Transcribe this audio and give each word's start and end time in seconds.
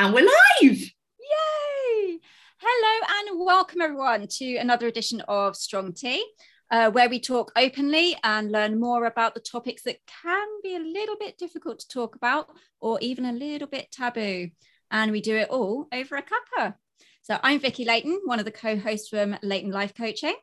And 0.00 0.14
we're 0.14 0.24
live. 0.24 0.78
Yay! 0.80 2.18
Hello 2.56 3.06
and 3.18 3.44
welcome 3.44 3.82
everyone 3.82 4.28
to 4.28 4.56
another 4.56 4.86
edition 4.86 5.20
of 5.28 5.56
Strong 5.56 5.92
Tea, 5.92 6.24
uh, 6.70 6.90
where 6.90 7.10
we 7.10 7.20
talk 7.20 7.52
openly 7.54 8.16
and 8.24 8.50
learn 8.50 8.80
more 8.80 9.04
about 9.04 9.34
the 9.34 9.40
topics 9.40 9.82
that 9.82 9.98
can 10.06 10.48
be 10.62 10.74
a 10.74 10.78
little 10.78 11.16
bit 11.20 11.36
difficult 11.36 11.80
to 11.80 11.88
talk 11.88 12.16
about 12.16 12.46
or 12.80 12.98
even 13.02 13.26
a 13.26 13.32
little 13.32 13.68
bit 13.68 13.92
taboo. 13.92 14.48
And 14.90 15.12
we 15.12 15.20
do 15.20 15.36
it 15.36 15.50
all 15.50 15.86
over 15.92 16.16
a 16.16 16.22
cuppa. 16.22 16.76
So 17.20 17.38
I'm 17.42 17.60
Vicky 17.60 17.84
Layton, 17.84 18.22
one 18.24 18.38
of 18.38 18.46
the 18.46 18.52
co-hosts 18.52 19.10
from 19.10 19.36
Layton 19.42 19.70
Life 19.70 19.94
Coaching. 19.94 20.36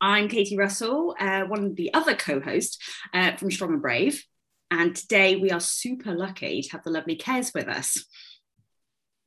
I'm 0.00 0.28
Katie 0.28 0.56
Russell, 0.56 1.16
uh, 1.18 1.46
one 1.46 1.64
of 1.64 1.74
the 1.74 1.92
other 1.94 2.14
co-hosts 2.14 2.78
uh, 3.12 3.34
from 3.34 3.50
Strong 3.50 3.72
and 3.72 3.82
Brave. 3.82 4.24
And 4.70 4.94
today 4.94 5.34
we 5.34 5.50
are 5.50 5.60
super 5.60 6.14
lucky 6.14 6.62
to 6.62 6.70
have 6.70 6.84
the 6.84 6.90
lovely 6.90 7.16
Kez 7.16 7.52
with 7.52 7.66
us. 7.66 8.06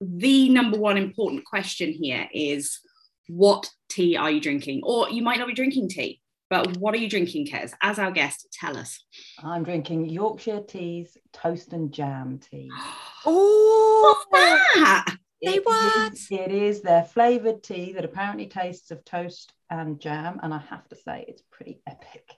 the 0.00 0.48
number 0.48 0.78
one 0.78 0.96
important 0.96 1.44
question 1.44 1.92
here 1.92 2.28
is 2.32 2.80
what 3.28 3.68
tea 3.88 4.16
are 4.16 4.30
you 4.30 4.40
drinking? 4.40 4.80
Or 4.84 5.10
you 5.10 5.22
might 5.22 5.38
not 5.38 5.48
be 5.48 5.54
drinking 5.54 5.88
tea, 5.88 6.20
but 6.50 6.76
what 6.76 6.94
are 6.94 6.98
you 6.98 7.08
drinking, 7.08 7.46
Kez? 7.46 7.72
As 7.82 7.98
our 7.98 8.10
guest, 8.10 8.46
tell 8.52 8.76
us. 8.76 9.02
I'm 9.42 9.64
drinking 9.64 10.08
Yorkshire 10.08 10.62
Teas 10.62 11.16
toast 11.32 11.72
and 11.72 11.92
jam 11.92 12.38
tea. 12.38 12.70
oh, 13.26 14.24
what's 14.30 14.74
that? 14.76 15.16
They 15.42 15.56
It 15.56 15.66
what? 15.66 16.12
is- 16.12 16.28
It 16.30 16.52
is 16.52 16.80
their 16.80 17.04
flavoured 17.04 17.62
tea 17.62 17.92
that 17.92 18.04
apparently 18.04 18.46
tastes 18.46 18.90
of 18.90 19.04
toast 19.04 19.52
and 19.70 20.00
jam, 20.00 20.40
and 20.42 20.54
I 20.54 20.58
have 20.70 20.88
to 20.88 20.96
say 20.96 21.24
it's 21.28 21.42
pretty 21.50 21.80
epic. 21.86 22.30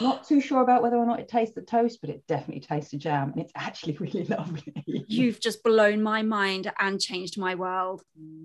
Not 0.00 0.26
too 0.26 0.40
sure 0.40 0.62
about 0.62 0.82
whether 0.82 0.96
or 0.96 1.06
not 1.06 1.20
it 1.20 1.28
tastes 1.28 1.54
the 1.54 1.62
toast, 1.62 2.00
but 2.00 2.10
it 2.10 2.26
definitely 2.26 2.60
tastes 2.60 2.92
the 2.92 2.98
jam, 2.98 3.32
and 3.32 3.40
it's 3.40 3.52
actually 3.56 3.96
really 4.00 4.24
lovely. 4.24 4.74
You've 4.86 5.40
just 5.40 5.62
blown 5.62 6.02
my 6.02 6.22
mind 6.22 6.72
and 6.78 7.00
changed 7.00 7.38
my 7.38 7.54
world. 7.54 8.02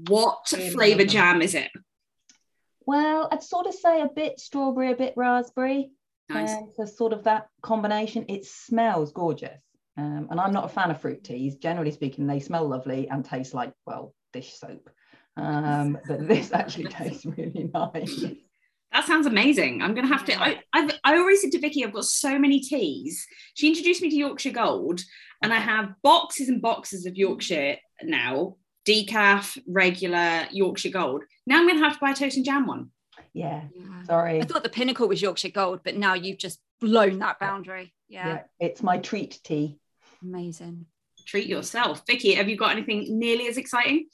What 0.08 0.48
flavour 0.48 1.06
jam 1.06 1.42
is 1.42 1.54
it? 1.54 1.72
well, 2.88 3.28
I'd 3.32 3.44
sort 3.44 3.68
of 3.68 3.74
say 3.76 4.02
a 4.02 4.08
bit 4.08 4.40
strawberry, 4.40 4.94
a 4.94 4.96
bit 4.96 5.14
raspberry. 5.18 5.92
Nice. 6.30 6.54
Um, 6.54 6.70
so 6.76 6.86
sort 6.86 7.14
of 7.14 7.26
that 7.26 7.50
combination. 7.62 8.26
It 8.30 8.46
smells 8.46 9.12
gorgeous. 9.12 9.62
Um, 9.98 10.28
and 10.32 10.40
I'm 10.40 10.54
not 10.54 10.66
a 10.66 10.70
fan 10.70 10.90
of 10.90 11.02
fruit 11.02 11.24
teas. 11.24 11.58
Generally 11.58 11.92
speaking, 11.92 12.28
they 12.28 12.40
smell 12.40 12.68
lovely 12.68 13.10
and 13.10 13.26
taste 13.26 13.54
like, 13.54 13.74
well, 13.86 14.14
dish 14.32 14.54
soap. 14.54 14.90
Um, 15.36 15.98
but 16.08 16.28
this 16.28 16.52
actually 16.54 16.86
tastes 16.86 17.26
really 17.26 17.70
nice. 17.74 18.24
That 18.94 19.06
sounds 19.06 19.28
amazing. 19.28 19.82
I'm 19.82 19.94
gonna 19.94 20.08
have 20.08 20.26
to. 20.26 20.42
I, 20.42 20.62
I've, 20.72 20.92
I 21.08 21.18
already 21.18 21.38
said 21.38 21.54
to 21.54 21.60
Vicky, 21.60 21.86
I've 21.86 21.94
got 21.94 22.04
so 22.04 22.38
many 22.38 22.60
teas. 22.60 23.26
She 23.54 23.70
introduced 23.70 24.02
me 24.02 24.10
to 24.10 24.16
Yorkshire 24.18 24.52
Gold, 24.52 25.00
and 25.42 25.54
I 25.54 25.58
have 25.60 25.94
boxes 26.04 26.50
and 26.50 26.62
boxes 26.62 27.06
of 27.06 27.16
Yorkshire 27.16 27.78
now. 28.04 28.58
Decaf, 28.86 29.58
regular 29.68 30.48
Yorkshire 30.52 30.90
Gold. 30.90 31.24
Now 31.46 31.60
I'm 31.60 31.68
gonna 31.68 31.80
have 31.80 31.94
to 31.94 32.00
buy 32.02 32.12
a 32.12 32.14
toast 32.14 32.36
and 32.36 32.46
jam 32.46 32.68
one. 32.68 32.92
Yeah, 33.34 33.64
Yeah. 33.74 34.04
sorry. 34.04 34.42
I 34.42 34.46
thought 34.46 34.64
the 34.64 34.70
pinnacle 34.70 35.08
was 35.08 35.22
Yorkshire 35.22 35.50
Gold, 35.52 35.80
but 35.86 35.96
now 35.96 36.14
you've 36.14 36.38
just 36.40 36.60
blown 36.82 37.20
that 37.20 37.40
boundary. 37.40 37.94
Yeah, 38.10 38.28
Yeah, 38.28 38.44
it's 38.60 38.84
my 38.84 38.98
treat 38.98 39.40
tea. 39.46 39.80
amazing. 40.22 40.88
Treat 41.26 41.48
yourself, 41.48 42.04
Vicky. 42.06 42.34
Have 42.34 42.50
you 42.50 42.58
got 42.58 42.72
anything 42.72 43.18
nearly 43.18 43.48
as 43.48 43.56
exciting? 43.58 44.08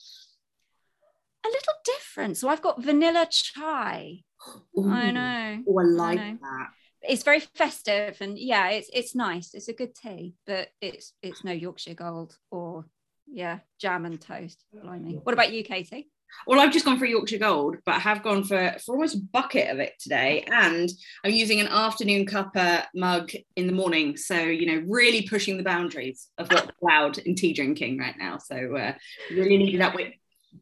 A 1.44 1.48
little 1.48 1.74
different. 1.86 2.38
So 2.38 2.50
I've 2.50 2.62
got 2.62 2.84
vanilla 2.84 3.28
chai. 3.32 4.20
I 4.78 5.10
Ooh. 5.10 5.12
know. 5.12 5.64
Oh, 5.68 5.80
I 5.80 5.84
like 5.84 6.20
know. 6.20 6.38
that. 6.42 6.68
It's 7.04 7.24
very 7.24 7.40
festive 7.40 8.18
and 8.22 8.38
yeah, 8.38 8.70
it's 8.70 8.90
it's 8.94 9.16
nice. 9.16 9.54
It's 9.54 9.68
a 9.68 9.74
good 9.74 9.94
tea, 9.96 10.36
but 10.46 10.70
it's 10.82 11.14
it's 11.22 11.44
no 11.44 11.52
Yorkshire 11.52 11.96
Gold 11.96 12.38
or 12.52 12.86
yeah, 13.28 13.60
jam 13.80 14.06
and 14.06 14.20
toast. 14.20 14.64
Blimey. 14.74 15.20
What 15.24 15.34
about 15.34 15.54
you, 15.54 15.64
Katie? 15.64 16.10
Well, 16.48 16.60
I've 16.60 16.74
just 16.74 16.86
gone 16.86 16.98
for 16.98 17.06
Yorkshire 17.06 17.38
Gold, 17.38 17.78
but 17.86 17.96
I 17.96 18.00
have 18.00 18.24
gone 18.24 18.44
for, 18.44 18.76
for 18.84 18.96
almost 18.96 19.16
a 19.16 19.20
bucket 19.20 19.70
of 19.70 19.80
it 19.80 19.94
today. 20.00 20.44
And 20.52 20.90
I'm 21.24 21.32
using 21.32 21.60
an 21.60 21.68
afternoon 21.68 22.26
cuppa 22.26 22.86
mug 22.96 23.32
in 23.56 23.68
the 23.68 23.74
morning. 23.74 24.18
So, 24.18 24.40
you 24.40 24.66
know, 24.66 24.84
really 24.88 25.28
pushing 25.28 25.58
the 25.58 25.64
boundaries 25.64 26.30
of 26.38 26.50
what's 26.50 26.72
allowed 26.82 27.20
in 27.20 27.36
tea 27.36 27.54
drinking 27.54 28.00
right 28.00 28.18
now. 28.18 28.40
So, 28.40 28.56
uh, 28.56 28.94
really 29.32 29.58
needed 29.58 29.82
that 29.82 29.96
with 29.96 30.14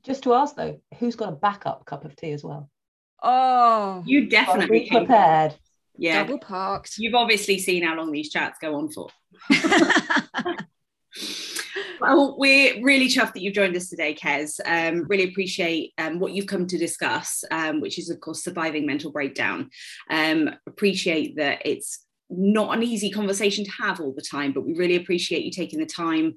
Just 0.04 0.24
to 0.24 0.34
ask 0.34 0.56
though, 0.56 0.82
who's 1.00 1.16
got 1.16 1.30
a 1.30 1.36
backup 1.36 1.86
cup 1.86 2.04
of 2.06 2.16
tea 2.16 2.32
as 2.32 2.44
well? 2.44 2.70
Oh, 3.24 4.04
you 4.06 4.30
definitely 4.30 4.82
be 4.82 4.90
prepared. 4.90 5.56
Yeah. 6.02 6.24
double 6.24 6.40
parked. 6.40 6.98
You've 6.98 7.14
obviously 7.14 7.60
seen 7.60 7.84
how 7.84 7.96
long 7.96 8.12
these 8.12 8.32
chats 8.32 8.58
go 8.60 8.76
on 8.76 8.90
for. 8.90 9.10
Well, 12.02 12.36
we're 12.36 12.84
really 12.84 13.08
chuffed 13.08 13.34
that 13.34 13.44
you've 13.44 13.54
joined 13.54 13.76
us 13.76 13.88
today, 13.88 14.16
Kez. 14.16 14.60
Um, 14.66 15.06
really 15.08 15.30
appreciate 15.30 15.94
um, 16.00 16.20
what 16.20 16.32
you've 16.32 16.48
come 16.48 16.66
to 16.66 16.78
discuss, 16.80 17.44
um, 17.52 17.80
which 17.80 18.00
is, 18.00 18.10
of 18.10 18.20
course, 18.20 18.44
surviving 18.44 18.88
mental 18.88 19.12
breakdown. 19.12 19.70
Um, 20.10 20.50
appreciate 20.66 21.36
that 21.36 21.62
it's 21.64 22.04
not 22.28 22.76
an 22.76 22.82
easy 22.82 23.12
conversation 23.12 23.66
to 23.66 23.72
have 23.84 24.00
all 24.00 24.14
the 24.14 24.24
time, 24.24 24.52
but 24.52 24.66
we 24.66 24.74
really 24.74 24.96
appreciate 24.96 25.46
you 25.46 25.52
taking 25.52 25.78
the 25.78 25.86
time 25.86 26.34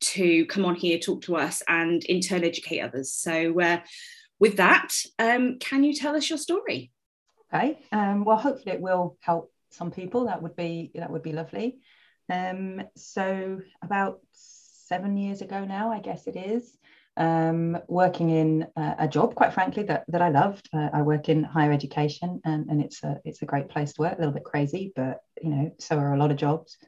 to 0.00 0.46
come 0.46 0.64
on 0.64 0.76
here, 0.76 0.98
talk 0.98 1.20
to 1.24 1.36
us, 1.36 1.62
and 1.68 2.02
in 2.04 2.22
turn 2.22 2.42
educate 2.42 2.80
others. 2.80 3.12
So, 3.12 3.60
uh, 3.60 3.80
with 4.40 4.56
that, 4.56 4.94
um, 5.18 5.58
can 5.58 5.84
you 5.84 5.92
tell 5.92 6.16
us 6.16 6.30
your 6.30 6.38
story? 6.38 6.90
Okay. 7.52 7.78
Um, 7.92 8.24
well, 8.24 8.36
hopefully 8.36 8.74
it 8.74 8.80
will 8.80 9.16
help 9.20 9.52
some 9.70 9.90
people. 9.90 10.26
That 10.26 10.42
would 10.42 10.56
be 10.56 10.90
that 10.94 11.10
would 11.10 11.22
be 11.22 11.32
lovely. 11.32 11.80
Um, 12.30 12.82
so 12.96 13.60
about 13.82 14.20
seven 14.32 15.16
years 15.16 15.42
ago 15.42 15.64
now, 15.64 15.92
I 15.92 16.00
guess 16.00 16.26
it 16.26 16.36
is. 16.36 16.76
Um, 17.18 17.78
working 17.88 18.30
in 18.30 18.66
uh, 18.74 18.94
a 18.98 19.06
job, 19.06 19.34
quite 19.34 19.52
frankly, 19.52 19.82
that, 19.82 20.04
that 20.08 20.22
I 20.22 20.30
loved. 20.30 20.66
Uh, 20.72 20.88
I 20.94 21.02
work 21.02 21.28
in 21.28 21.44
higher 21.44 21.72
education, 21.72 22.40
and, 22.44 22.70
and 22.70 22.80
it's 22.80 23.02
a 23.02 23.20
it's 23.24 23.42
a 23.42 23.46
great 23.46 23.68
place 23.68 23.92
to 23.94 24.02
work. 24.02 24.14
A 24.14 24.18
little 24.18 24.32
bit 24.32 24.44
crazy, 24.44 24.92
but 24.96 25.20
you 25.42 25.50
know, 25.50 25.72
so 25.78 25.98
are 25.98 26.14
a 26.14 26.18
lot 26.18 26.30
of 26.30 26.38
jobs. 26.38 26.78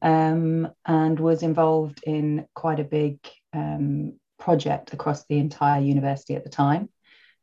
Um, 0.00 0.70
and 0.86 1.18
was 1.18 1.42
involved 1.42 2.00
in 2.04 2.46
quite 2.54 2.80
a 2.80 2.84
big 2.84 3.18
um, 3.52 4.14
project 4.38 4.94
across 4.94 5.26
the 5.26 5.38
entire 5.38 5.80
university 5.82 6.36
at 6.36 6.44
the 6.44 6.50
time. 6.50 6.88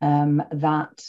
Um, 0.01 0.41
that 0.51 1.01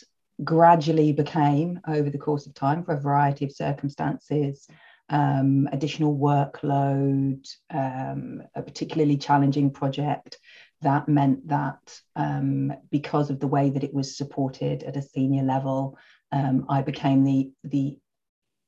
gradually 0.45 1.13
became, 1.13 1.81
over 1.87 2.11
the 2.11 2.19
course 2.19 2.47
of 2.47 2.55
time, 2.55 2.85
for 2.85 2.93
a 2.93 3.01
variety 3.01 3.45
of 3.45 3.53
circumstances, 3.53 4.67
um, 5.09 5.69
additional 5.73 6.17
workload, 6.17 7.47
um, 7.71 8.43
a 8.55 8.63
particularly 8.63 9.17
challenging 9.17 9.71
project. 9.71 10.39
That 10.83 11.09
meant 11.09 11.49
that 11.49 12.01
um, 12.17 12.73
because 12.91 13.31
of 13.31 13.41
the 13.41 13.47
way 13.47 13.71
that 13.71 13.85
it 13.85 13.95
was 13.95 14.17
supported 14.17 14.83
at 14.83 14.97
a 14.97 15.03
senior 15.03 15.43
level, 15.43 15.99
um, 16.33 16.67
I 16.69 16.83
became 16.83 17.25
the 17.25 17.53
the 17.65 17.99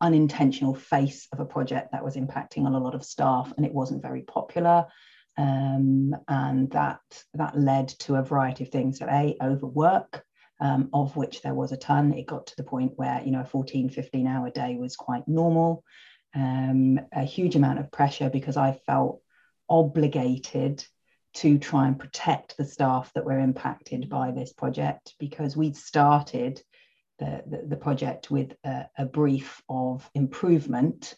unintentional 0.01 0.75
face 0.75 1.27
of 1.33 1.41
a 1.41 1.45
project 1.45 1.91
that 1.91 2.05
was 2.05 2.15
impacting 2.17 2.65
on 2.65 2.75
a 2.75 2.79
lot 2.79 2.95
of 2.95 3.05
staff, 3.05 3.53
and 3.57 3.67
it 3.67 3.75
wasn't 3.75 4.03
very 4.03 4.23
popular. 4.23 4.87
Um, 5.37 6.17
and 6.27 6.71
that 6.73 7.01
that 7.35 7.59
led 7.59 7.89
to 8.01 8.17
a 8.17 8.23
variety 8.23 8.65
of 8.65 8.71
things. 8.71 8.99
So, 8.99 9.07
a 9.09 9.37
overwork, 9.43 10.25
um, 10.61 10.91
of 10.93 11.17
which 11.17 11.43
there 11.43 11.55
was 11.55 11.73
a 11.73 11.77
ton. 11.77 12.13
It 12.13 12.27
got 12.27 12.49
to 12.49 12.57
the 12.57 12.65
point 12.65 12.93
where, 12.97 13.23
you 13.25 13.31
know, 13.31 13.41
a 13.41 13.47
14, 13.47 13.91
15 13.91 14.27
hour 14.27 14.51
day 14.51 14.77
was 14.77 14.97
quite 14.97 15.27
normal. 15.29 15.85
Um, 16.35 17.01
a 17.13 17.23
huge 17.23 17.57
amount 17.57 17.79
of 17.79 17.91
pressure 17.91 18.31
because 18.31 18.57
I 18.57 18.81
felt 18.87 19.23
obligated 19.69 20.85
to 21.35 21.59
try 21.59 21.87
and 21.87 21.99
protect 21.99 22.57
the 22.57 22.65
staff 22.65 23.13
that 23.15 23.25
were 23.25 23.39
impacted 23.39 24.09
by 24.09 24.31
this 24.31 24.53
project 24.53 25.15
because 25.19 25.57
we'd 25.57 25.77
started 25.77 26.61
the, 27.19 27.43
the, 27.47 27.63
the 27.69 27.77
project 27.77 28.31
with 28.31 28.55
a, 28.65 28.87
a 28.97 29.05
brief 29.05 29.63
of 29.69 30.09
improvement. 30.15 31.15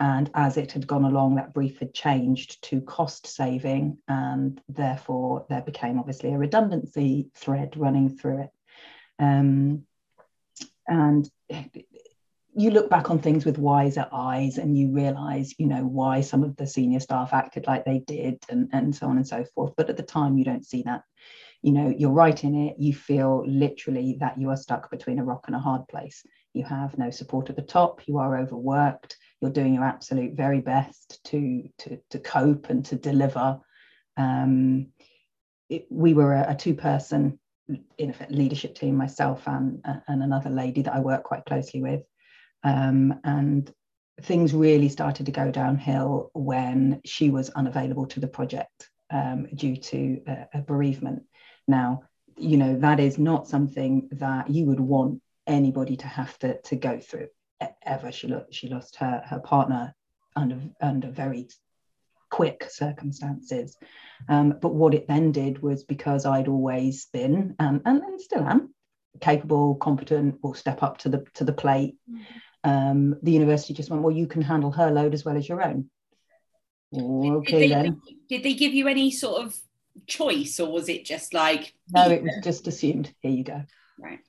And 0.00 0.30
as 0.34 0.56
it 0.56 0.72
had 0.72 0.86
gone 0.86 1.04
along, 1.04 1.36
that 1.36 1.54
brief 1.54 1.78
had 1.78 1.94
changed 1.94 2.62
to 2.64 2.80
cost 2.80 3.26
saving, 3.26 3.98
and 4.08 4.60
therefore 4.68 5.46
there 5.48 5.62
became 5.62 5.98
obviously 5.98 6.32
a 6.32 6.38
redundancy 6.38 7.30
thread 7.36 7.76
running 7.76 8.16
through 8.16 8.42
it. 8.42 8.50
Um, 9.18 9.84
and 10.86 11.30
you 12.54 12.70
look 12.70 12.90
back 12.90 13.10
on 13.10 13.18
things 13.18 13.44
with 13.44 13.58
wiser 13.58 14.06
eyes 14.12 14.58
and 14.58 14.76
you 14.76 14.92
realize 14.92 15.54
you 15.58 15.66
know 15.66 15.84
why 15.84 16.20
some 16.20 16.42
of 16.42 16.56
the 16.56 16.66
senior 16.66 17.00
staff 17.00 17.32
acted 17.32 17.66
like 17.66 17.84
they 17.84 18.00
did 18.00 18.42
and, 18.48 18.68
and 18.72 18.94
so 18.94 19.06
on 19.06 19.16
and 19.16 19.26
so 19.26 19.44
forth. 19.54 19.72
But 19.76 19.88
at 19.90 19.96
the 19.96 20.02
time 20.02 20.36
you 20.36 20.44
don't 20.44 20.66
see 20.66 20.82
that. 20.82 21.02
You 21.62 21.72
know 21.72 21.94
you're 21.96 22.10
right 22.10 22.42
in 22.42 22.54
it. 22.54 22.76
You 22.78 22.92
feel 22.92 23.44
literally 23.46 24.16
that 24.20 24.38
you 24.38 24.50
are 24.50 24.56
stuck 24.56 24.90
between 24.90 25.18
a 25.18 25.24
rock 25.24 25.44
and 25.46 25.56
a 25.56 25.60
hard 25.60 25.86
place. 25.88 26.24
You 26.52 26.64
have 26.64 26.98
no 26.98 27.10
support 27.10 27.48
at 27.50 27.56
the 27.56 27.62
top. 27.62 28.06
You 28.06 28.18
are 28.18 28.36
overworked. 28.36 29.16
You're 29.40 29.52
doing 29.52 29.74
your 29.74 29.84
absolute 29.84 30.34
very 30.34 30.60
best 30.60 31.20
to 31.26 31.68
to, 31.78 31.98
to 32.10 32.18
cope 32.18 32.68
and 32.68 32.84
to 32.86 32.96
deliver. 32.96 33.60
Um, 34.16 34.88
it, 35.70 35.86
we 35.88 36.12
were 36.12 36.34
a, 36.34 36.50
a 36.50 36.54
two 36.54 36.74
person 36.74 37.38
in 37.68 38.10
effect 38.10 38.32
leadership 38.32 38.74
team 38.74 38.96
myself 38.96 39.46
and 39.46 39.84
and 40.08 40.22
another 40.22 40.50
lady 40.50 40.82
that 40.82 40.94
I 40.94 41.00
work 41.00 41.22
quite 41.22 41.44
closely 41.44 41.80
with 41.80 42.02
um, 42.64 43.20
and 43.24 43.72
things 44.20 44.54
really 44.54 44.88
started 44.88 45.26
to 45.26 45.32
go 45.32 45.50
downhill 45.50 46.30
when 46.34 47.00
she 47.04 47.30
was 47.30 47.50
unavailable 47.50 48.06
to 48.06 48.20
the 48.20 48.28
project 48.28 48.90
um, 49.10 49.46
due 49.54 49.76
to 49.76 50.20
a, 50.26 50.46
a 50.54 50.62
bereavement. 50.62 51.24
Now, 51.66 52.02
you 52.36 52.56
know, 52.56 52.78
that 52.78 53.00
is 53.00 53.18
not 53.18 53.48
something 53.48 54.08
that 54.12 54.50
you 54.50 54.66
would 54.66 54.80
want 54.80 55.20
anybody 55.46 55.96
to 55.96 56.06
have 56.06 56.38
to, 56.40 56.60
to 56.62 56.76
go 56.76 56.98
through 56.98 57.28
ever. 57.84 58.12
She, 58.12 58.28
lo- 58.28 58.46
she 58.50 58.68
lost 58.68 58.96
her, 58.96 59.22
her 59.26 59.40
partner 59.40 59.94
under, 60.36 60.58
under 60.80 61.10
very 61.10 61.48
quick 62.32 62.66
circumstances. 62.70 63.76
Um, 64.28 64.54
but 64.60 64.74
what 64.74 64.94
it 64.94 65.06
then 65.06 65.32
did 65.32 65.62
was 65.62 65.84
because 65.84 66.24
I'd 66.24 66.48
always 66.48 67.06
been 67.12 67.54
and, 67.58 67.82
and, 67.84 68.02
and 68.02 68.20
still 68.20 68.42
am 68.42 68.74
capable, 69.20 69.74
competent, 69.74 70.42
will 70.42 70.54
step 70.54 70.82
up 70.82 70.98
to 70.98 71.10
the 71.10 71.24
to 71.34 71.44
the 71.44 71.52
plate. 71.52 71.96
Mm-hmm. 72.10 72.70
Um, 72.70 73.16
the 73.22 73.32
university 73.32 73.74
just 73.74 73.90
went, 73.90 74.02
well, 74.02 74.14
you 74.14 74.26
can 74.26 74.40
handle 74.40 74.72
her 74.72 74.90
load 74.90 75.14
as 75.14 75.24
well 75.24 75.36
as 75.36 75.48
your 75.48 75.62
own. 75.62 75.90
okay 76.96 77.50
did 77.50 77.60
they, 77.60 77.68
then. 77.68 78.00
Did 78.28 78.42
they 78.44 78.54
give 78.54 78.72
you 78.72 78.88
any 78.88 79.10
sort 79.10 79.44
of 79.44 79.54
choice, 80.06 80.58
or 80.58 80.72
was 80.72 80.88
it 80.88 81.04
just 81.04 81.34
like? 81.34 81.74
No, 81.90 82.08
it 82.08 82.22
was 82.22 82.40
just 82.42 82.66
assumed. 82.66 83.12
Here 83.20 83.32
you 83.32 83.44
go. 83.44 83.62
Right. 83.98 84.20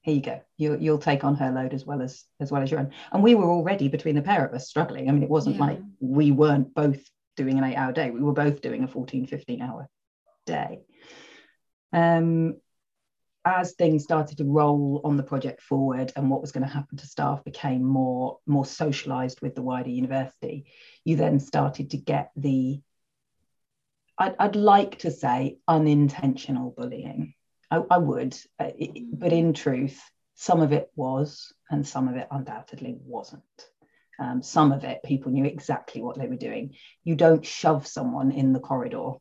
Here 0.00 0.14
you 0.14 0.22
go. 0.22 0.40
You, 0.56 0.78
you'll 0.80 0.98
take 0.98 1.22
on 1.22 1.36
her 1.36 1.52
load 1.52 1.74
as 1.74 1.84
well 1.84 2.00
as 2.00 2.24
as 2.40 2.50
well 2.50 2.62
as 2.62 2.70
your 2.70 2.80
own. 2.80 2.92
And 3.12 3.22
we 3.22 3.34
were 3.34 3.50
already 3.50 3.88
between 3.88 4.14
the 4.14 4.22
pair 4.22 4.46
of 4.46 4.54
us 4.54 4.68
struggling. 4.68 5.08
I 5.08 5.12
mean, 5.12 5.22
it 5.22 5.28
wasn't 5.28 5.56
yeah. 5.56 5.66
like 5.66 5.80
we 6.00 6.30
weren't 6.30 6.72
both 6.72 7.00
doing 7.36 7.58
an 7.58 7.64
eight 7.64 7.76
hour 7.76 7.92
day. 7.92 8.10
We 8.10 8.20
were 8.20 8.32
both 8.32 8.60
doing 8.60 8.84
a 8.84 8.88
14, 8.88 9.26
15 9.26 9.62
hour 9.62 9.88
day. 10.46 10.80
Um, 11.92 12.56
as 13.44 13.72
things 13.72 14.04
started 14.04 14.38
to 14.38 14.44
roll 14.44 15.00
on 15.04 15.16
the 15.16 15.22
project 15.22 15.62
forward 15.62 16.12
and 16.14 16.30
what 16.30 16.40
was 16.40 16.52
going 16.52 16.66
to 16.66 16.72
happen 16.72 16.96
to 16.96 17.06
staff 17.06 17.42
became 17.44 17.82
more 17.82 18.38
more 18.46 18.64
socialized 18.64 19.40
with 19.40 19.54
the 19.54 19.62
wider 19.62 19.90
university 19.90 20.66
you 21.04 21.16
then 21.16 21.40
started 21.40 21.90
to 21.90 21.96
get 21.96 22.30
the 22.36 22.80
i'd, 24.18 24.36
I'd 24.38 24.56
like 24.56 25.00
to 25.00 25.10
say 25.10 25.58
unintentional 25.66 26.70
bullying 26.76 27.34
i, 27.70 27.82
I 27.90 27.98
would 27.98 28.36
but 28.58 29.32
in 29.32 29.54
truth 29.54 30.00
some 30.34 30.62
of 30.62 30.72
it 30.72 30.90
was 30.94 31.52
and 31.70 31.86
some 31.86 32.08
of 32.08 32.16
it 32.16 32.28
undoubtedly 32.30 32.96
wasn't 33.00 33.42
um, 34.22 34.42
some 34.42 34.70
of 34.70 34.84
it, 34.84 35.02
people 35.04 35.32
knew 35.32 35.44
exactly 35.44 36.00
what 36.00 36.16
they 36.16 36.28
were 36.28 36.36
doing. 36.36 36.76
You 37.02 37.16
don't 37.16 37.44
shove 37.44 37.88
someone 37.88 38.30
in 38.30 38.52
the 38.52 38.60
corridor 38.60 39.14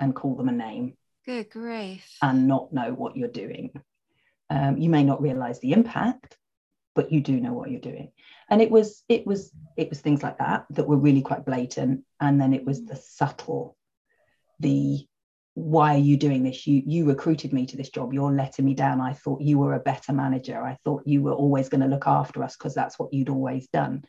and 0.00 0.14
call 0.14 0.34
them 0.34 0.48
a 0.48 0.52
name. 0.52 0.94
Good 1.26 1.50
grief. 1.50 2.16
And 2.22 2.48
not 2.48 2.72
know 2.72 2.94
what 2.94 3.16
you're 3.16 3.28
doing. 3.28 3.72
Um, 4.48 4.78
you 4.78 4.88
may 4.88 5.04
not 5.04 5.20
realize 5.20 5.60
the 5.60 5.72
impact, 5.72 6.38
but 6.94 7.12
you 7.12 7.20
do 7.20 7.38
know 7.38 7.52
what 7.52 7.70
you're 7.70 7.80
doing. 7.80 8.12
And 8.48 8.62
it 8.62 8.70
was, 8.70 9.02
it 9.10 9.26
was, 9.26 9.52
it 9.76 9.90
was 9.90 10.00
things 10.00 10.22
like 10.22 10.38
that 10.38 10.64
that 10.70 10.88
were 10.88 10.96
really 10.96 11.22
quite 11.22 11.44
blatant. 11.44 12.04
And 12.18 12.40
then 12.40 12.54
it 12.54 12.64
was 12.64 12.86
the 12.86 12.96
subtle, 12.96 13.76
the 14.60 15.06
why 15.52 15.94
are 15.94 15.98
you 15.98 16.16
doing 16.16 16.42
this? 16.42 16.66
You 16.66 16.82
you 16.86 17.06
recruited 17.06 17.52
me 17.52 17.64
to 17.66 17.78
this 17.78 17.88
job. 17.88 18.12
You're 18.12 18.30
letting 18.30 18.66
me 18.66 18.74
down. 18.74 19.00
I 19.00 19.14
thought 19.14 19.40
you 19.40 19.58
were 19.58 19.72
a 19.72 19.80
better 19.80 20.12
manager. 20.12 20.62
I 20.62 20.76
thought 20.84 21.06
you 21.06 21.22
were 21.22 21.32
always 21.32 21.70
going 21.70 21.80
to 21.80 21.86
look 21.86 22.06
after 22.06 22.42
us 22.42 22.54
because 22.56 22.74
that's 22.74 22.98
what 22.98 23.14
you'd 23.14 23.30
always 23.30 23.66
done. 23.68 24.04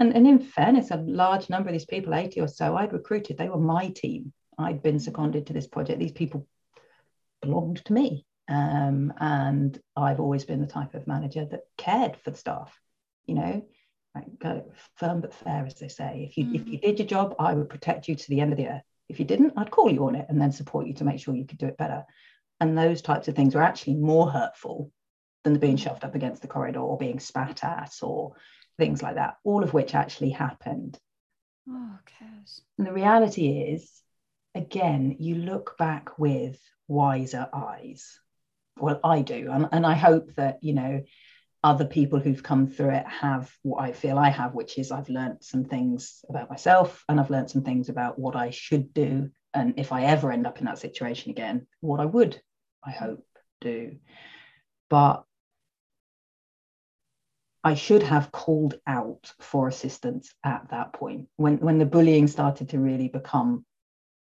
And, 0.00 0.16
and 0.16 0.26
in 0.26 0.38
fairness, 0.38 0.90
a 0.90 0.96
large 0.96 1.50
number 1.50 1.68
of 1.68 1.74
these 1.74 1.84
people, 1.84 2.14
80 2.14 2.40
or 2.40 2.48
so, 2.48 2.74
I'd 2.74 2.92
recruited, 2.92 3.36
they 3.36 3.50
were 3.50 3.58
my 3.58 3.90
team. 3.90 4.32
I'd 4.58 4.82
been 4.82 4.98
seconded 4.98 5.46
to 5.46 5.52
this 5.52 5.66
project. 5.66 6.00
These 6.00 6.12
people 6.12 6.46
belonged 7.42 7.84
to 7.84 7.92
me. 7.92 8.24
Um, 8.48 9.12
and 9.20 9.78
I've 9.94 10.18
always 10.18 10.44
been 10.44 10.60
the 10.60 10.66
type 10.66 10.94
of 10.94 11.06
manager 11.06 11.44
that 11.44 11.60
cared 11.76 12.16
for 12.16 12.30
the 12.30 12.36
staff, 12.36 12.76
you 13.26 13.34
know, 13.34 13.62
like, 14.14 14.64
firm 14.96 15.20
but 15.20 15.34
fair, 15.34 15.64
as 15.66 15.74
they 15.74 15.88
say. 15.88 16.26
If 16.28 16.36
you 16.36 16.46
mm. 16.46 16.54
if 16.56 16.66
you 16.66 16.78
did 16.80 16.98
your 16.98 17.06
job, 17.06 17.36
I 17.38 17.54
would 17.54 17.68
protect 17.68 18.08
you 18.08 18.16
to 18.16 18.28
the 18.28 18.40
end 18.40 18.52
of 18.52 18.58
the 18.58 18.66
earth. 18.66 18.82
If 19.08 19.20
you 19.20 19.24
didn't, 19.24 19.52
I'd 19.56 19.70
call 19.70 19.90
you 19.90 20.04
on 20.06 20.16
it 20.16 20.26
and 20.28 20.40
then 20.40 20.50
support 20.50 20.88
you 20.88 20.94
to 20.94 21.04
make 21.04 21.20
sure 21.20 21.34
you 21.34 21.46
could 21.46 21.58
do 21.58 21.66
it 21.66 21.76
better. 21.76 22.04
And 22.58 22.76
those 22.76 23.02
types 23.02 23.28
of 23.28 23.36
things 23.36 23.54
were 23.54 23.62
actually 23.62 23.94
more 23.94 24.28
hurtful 24.28 24.90
than 25.44 25.52
the 25.52 25.58
being 25.58 25.76
shoved 25.76 26.04
up 26.04 26.14
against 26.14 26.42
the 26.42 26.48
corridor 26.48 26.80
or 26.80 26.98
being 26.98 27.20
spat 27.20 27.62
at 27.62 27.94
or 28.02 28.34
things 28.80 29.02
like 29.02 29.16
that, 29.16 29.36
all 29.44 29.62
of 29.62 29.74
which 29.74 29.94
actually 29.94 30.30
happened. 30.30 30.98
Oh, 31.68 31.98
And 32.78 32.86
the 32.86 32.92
reality 32.92 33.48
is, 33.48 34.02
again, 34.54 35.16
you 35.20 35.34
look 35.34 35.76
back 35.78 36.18
with 36.18 36.58
wiser 36.88 37.46
eyes. 37.52 38.18
Well, 38.78 38.98
I 39.04 39.20
do. 39.20 39.50
And, 39.52 39.68
and 39.70 39.86
I 39.86 39.94
hope 39.94 40.34
that, 40.36 40.58
you 40.62 40.72
know, 40.72 41.02
other 41.62 41.84
people 41.84 42.18
who've 42.18 42.42
come 42.42 42.68
through 42.68 42.94
it 42.94 43.06
have 43.06 43.52
what 43.62 43.82
I 43.82 43.92
feel 43.92 44.18
I 44.18 44.30
have, 44.30 44.54
which 44.54 44.78
is 44.78 44.90
I've 44.90 45.10
learned 45.10 45.38
some 45.42 45.64
things 45.66 46.24
about 46.30 46.48
myself 46.48 47.04
and 47.06 47.20
I've 47.20 47.28
learned 47.28 47.50
some 47.50 47.62
things 47.62 47.90
about 47.90 48.18
what 48.18 48.34
I 48.34 48.48
should 48.48 48.94
do. 48.94 49.30
And 49.52 49.74
if 49.76 49.92
I 49.92 50.04
ever 50.04 50.32
end 50.32 50.46
up 50.46 50.58
in 50.58 50.64
that 50.64 50.78
situation 50.78 51.30
again, 51.30 51.66
what 51.80 52.00
I 52.00 52.06
would, 52.06 52.40
I 52.82 52.92
hope, 52.92 53.26
do. 53.60 53.96
But 54.88 55.24
I 57.62 57.74
should 57.74 58.02
have 58.02 58.32
called 58.32 58.80
out 58.86 59.32
for 59.38 59.68
assistance 59.68 60.34
at 60.44 60.68
that 60.70 60.94
point 60.94 61.28
when, 61.36 61.58
when 61.58 61.78
the 61.78 61.84
bullying 61.84 62.26
started 62.26 62.70
to 62.70 62.78
really 62.78 63.08
become 63.08 63.66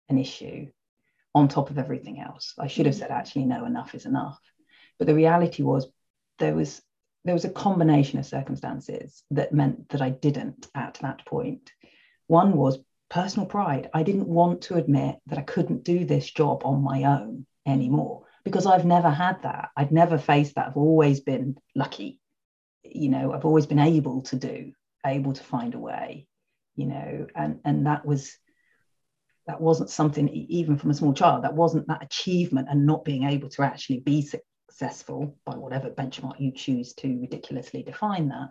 an 0.09 0.17
issue 0.17 0.67
on 1.35 1.47
top 1.47 1.69
of 1.69 1.77
everything 1.77 2.19
else. 2.19 2.55
I 2.57 2.67
should 2.67 2.87
have 2.87 2.95
said, 2.95 3.09
mm. 3.11 3.15
actually, 3.15 3.45
no, 3.45 3.65
enough 3.65 3.93
is 3.93 4.05
enough. 4.05 4.39
But 4.97 5.05
the 5.05 5.13
reality 5.13 5.61
was 5.61 5.87
there 6.39 6.55
was 6.55 6.81
there 7.25 7.33
was 7.33 7.45
a 7.45 7.49
combination 7.49 8.19
of 8.19 8.25
circumstances 8.25 9.23
that 9.31 9.53
meant 9.53 9.89
that 9.89 10.01
I 10.01 10.11
didn't 10.11 10.67
at 10.73 10.97
that 11.01 11.25
point. 11.25 11.71
One 12.27 12.55
was 12.55 12.79
personal 13.09 13.45
pride. 13.45 13.89
I 13.93 14.03
didn't 14.03 14.29
want 14.29 14.61
to 14.63 14.75
admit 14.75 15.17
that 15.25 15.37
I 15.37 15.41
couldn't 15.41 15.83
do 15.83 16.05
this 16.05 16.29
job 16.29 16.61
on 16.63 16.81
my 16.81 17.03
own 17.03 17.45
anymore 17.65 18.23
because 18.45 18.65
I've 18.65 18.85
never 18.85 19.09
had 19.09 19.41
that. 19.43 19.69
I'd 19.75 19.91
never 19.91 20.17
faced 20.17 20.55
that. 20.55 20.67
I've 20.67 20.77
always 20.77 21.19
been 21.19 21.57
lucky 21.75 22.21
you 22.83 23.09
know 23.09 23.33
i've 23.33 23.45
always 23.45 23.65
been 23.65 23.79
able 23.79 24.21
to 24.21 24.35
do 24.35 24.71
able 25.05 25.33
to 25.33 25.43
find 25.43 25.73
a 25.73 25.79
way 25.79 26.27
you 26.75 26.85
know 26.85 27.27
and 27.35 27.59
and 27.65 27.85
that 27.85 28.05
was 28.05 28.37
that 29.47 29.61
wasn't 29.61 29.89
something 29.89 30.27
even 30.29 30.77
from 30.77 30.91
a 30.91 30.93
small 30.93 31.13
child 31.13 31.43
that 31.43 31.55
wasn't 31.55 31.87
that 31.87 32.03
achievement 32.03 32.67
and 32.69 32.85
not 32.85 33.05
being 33.05 33.23
able 33.23 33.49
to 33.49 33.63
actually 33.63 33.99
be 33.99 34.21
successful 34.21 35.37
by 35.45 35.55
whatever 35.55 35.89
benchmark 35.89 36.39
you 36.39 36.51
choose 36.51 36.93
to 36.93 37.19
ridiculously 37.19 37.81
define 37.83 38.29
that 38.29 38.49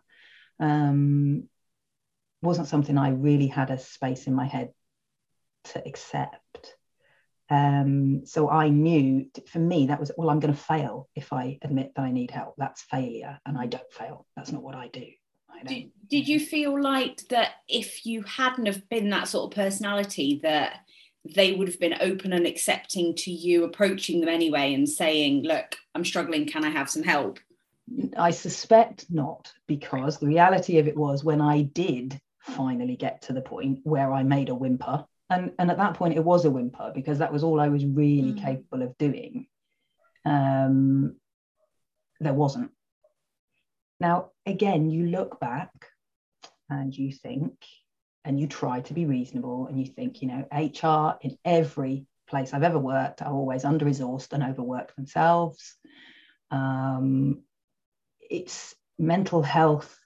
um, 0.59 1.49
wasn't 2.43 2.67
something 2.67 2.97
i 2.97 3.11
really 3.11 3.47
had 3.47 3.71
a 3.71 3.79
space 3.79 4.27
in 4.27 4.35
my 4.35 4.47
head 4.47 4.71
to 5.65 5.87
accept 5.87 6.76
um, 7.49 8.27
so 8.27 8.51
I 8.51 8.69
knew 8.69 9.27
for 9.47 9.59
me 9.59 9.87
that 9.87 10.01
was, 10.01 10.11
well, 10.17 10.31
I'm 10.31 10.41
going 10.41 10.55
to 10.55 10.61
fail 10.61 11.09
if 11.15 11.33
I 11.33 11.59
admit 11.63 11.93
that 11.95 12.03
I 12.03 12.11
need 12.11 12.31
help. 12.31 12.55
That's 12.59 12.83
failure. 12.83 13.39
And 13.47 13.57
I 13.57 13.67
don't 13.67 13.93
fail. 13.93 14.27
That's 14.37 14.53
not 14.53 14.63
what 14.63 14.75
I 14.75 14.89
do. 14.89 15.07
I 15.49 15.63
did, 15.63 15.91
did 16.09 16.29
you 16.29 16.41
feel 16.41 16.81
like 16.81 17.23
that 17.29 17.53
if 17.69 18.05
you 18.05 18.23
hadn't 18.23 18.67
have 18.67 18.89
been 18.89 19.11
that 19.11 19.29
sort 19.29 19.51
of 19.51 19.57
personality 19.57 20.41
that 20.43 20.81
they 21.35 21.55
would 21.55 21.69
have 21.69 21.81
been 21.81 21.97
open 22.01 22.33
and 22.33 22.47
accepting 22.47 23.15
to 23.17 23.31
you 23.31 23.65
approaching 23.65 24.21
them 24.21 24.29
anyway 24.29 24.75
and 24.75 24.89
saying, 24.89 25.43
look, 25.43 25.77
I'm 25.95 26.05
struggling. 26.05 26.47
Can 26.47 26.65
I 26.65 26.71
have 26.71 26.91
some 26.91 27.03
help? 27.03 27.39
I 28.17 28.33
suspect 28.33 29.07
not, 29.11 29.53
because 29.67 30.19
the 30.19 30.27
reality 30.27 30.79
of 30.79 30.89
it 30.89 30.97
was 30.97 31.25
when 31.25 31.41
I 31.41 31.63
did 31.63 32.21
finally 32.41 32.97
get 32.97 33.23
to 33.23 33.33
the 33.33 33.41
point 33.41 33.81
where 33.85 34.13
I 34.13 34.23
made 34.23 34.49
a 34.49 34.55
whimper 34.55 35.05
and 35.31 35.53
and 35.59 35.71
at 35.71 35.79
that 35.79 35.95
point 35.95 36.15
it 36.15 36.25
was 36.25 36.45
a 36.45 36.51
whimper 36.51 36.93
because 36.95 37.19
that 37.19 37.33
was 37.33 37.43
all 37.43 37.61
I 37.61 37.69
was 37.69 37.85
really 37.85 38.33
mm. 38.33 38.43
capable 38.43 38.83
of 38.83 38.97
doing. 38.99 39.47
Um, 40.25 41.17
there 42.21 42.35
wasn't. 42.35 42.71
Now 44.01 44.31
again, 44.45 44.91
you 44.91 45.07
look 45.07 45.41
back 45.41 45.71
and 46.69 46.97
you 46.97 47.13
think, 47.13 47.55
and 48.25 48.41
you 48.41 48.47
try 48.47 48.81
to 48.81 48.95
be 48.95 49.07
reasonable, 49.07 49.67
and 49.67 49.79
you 49.79 49.87
think, 49.87 50.21
you 50.21 50.29
know, 50.29 50.47
HR 50.53 51.19
in 51.21 51.39
every 51.45 52.07
place 52.29 52.53
I've 52.53 52.65
ever 52.65 52.79
worked 52.79 53.23
are 53.23 53.33
always 53.33 53.65
under 53.65 53.85
resourced 53.87 54.33
and 54.33 54.43
overworked 54.43 54.97
themselves. 54.97 55.77
Um, 56.51 57.43
it's 58.21 58.75
mental 58.99 59.43
health 59.43 59.99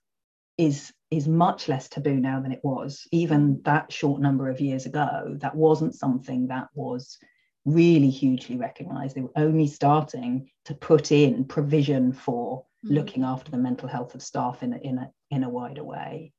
is 0.59 0.93
is 1.11 1.27
much 1.27 1.69
less 1.69 1.89
taboo 1.89 2.15
now 2.15 2.41
than 2.41 2.53
it 2.53 2.61
was. 2.63 3.07
Even 3.11 3.61
that 3.65 3.93
short 3.93 4.21
number 4.21 4.49
of 4.49 4.61
years 4.61 4.87
ago, 4.87 5.37
that 5.41 5.57
wasn't 5.57 5.95
something 5.95 6.49
that 6.49 6.69
was 6.75 7.19
really 7.65 8.11
hugely 8.11 8.57
recognized. 8.57 9.17
They 9.17 9.23
were 9.23 9.33
only 9.37 9.67
starting 9.67 10.51
to 10.67 10.75
put 10.75 11.11
in 11.11 11.45
provision 11.45 12.13
for 12.13 12.65
mm. 12.87 12.95
looking 12.95 13.25
after 13.25 13.51
the 13.51 13.59
mental 13.59 13.89
health 13.89 14.15
of 14.15 14.23
staff 14.23 14.63
in 14.63 14.73
a, 14.73 14.79
in 14.79 14.99
a, 14.99 15.11
in 15.31 15.45
a 15.45 15.49
wider 15.49 15.83
way. 15.83 16.33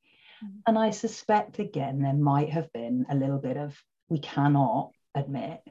Mm. 0.44 0.50
And 0.68 0.80
I 0.80 0.92
suspect, 0.92 1.60
again, 1.60 2.02
there 2.02 2.14
might 2.14 2.50
have 2.50 2.72
been 2.72 3.06
a 3.10 3.16
little 3.16 3.40
bit 3.40 3.58
of 3.58 3.78
we 4.08 4.20
cannot 4.20 4.92
admit 5.16 5.62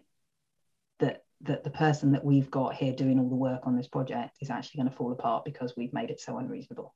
that 0.99 1.25
that 1.42 1.64
the 1.64 1.71
person 1.71 2.12
that 2.12 2.25
we've 2.25 2.50
got 2.50 2.75
here 2.75 2.92
doing 2.92 3.19
all 3.19 3.28
the 3.28 3.35
work 3.35 3.61
on 3.64 3.76
this 3.76 3.88
project 3.88 4.37
is 4.40 4.50
actually 4.50 4.78
going 4.78 4.90
to 4.90 4.97
fall 4.97 5.12
apart 5.12 5.45
because 5.45 5.75
we've 5.76 5.92
made 5.92 6.11
it 6.11 6.21
so 6.21 6.38
unreasonable 6.38 6.95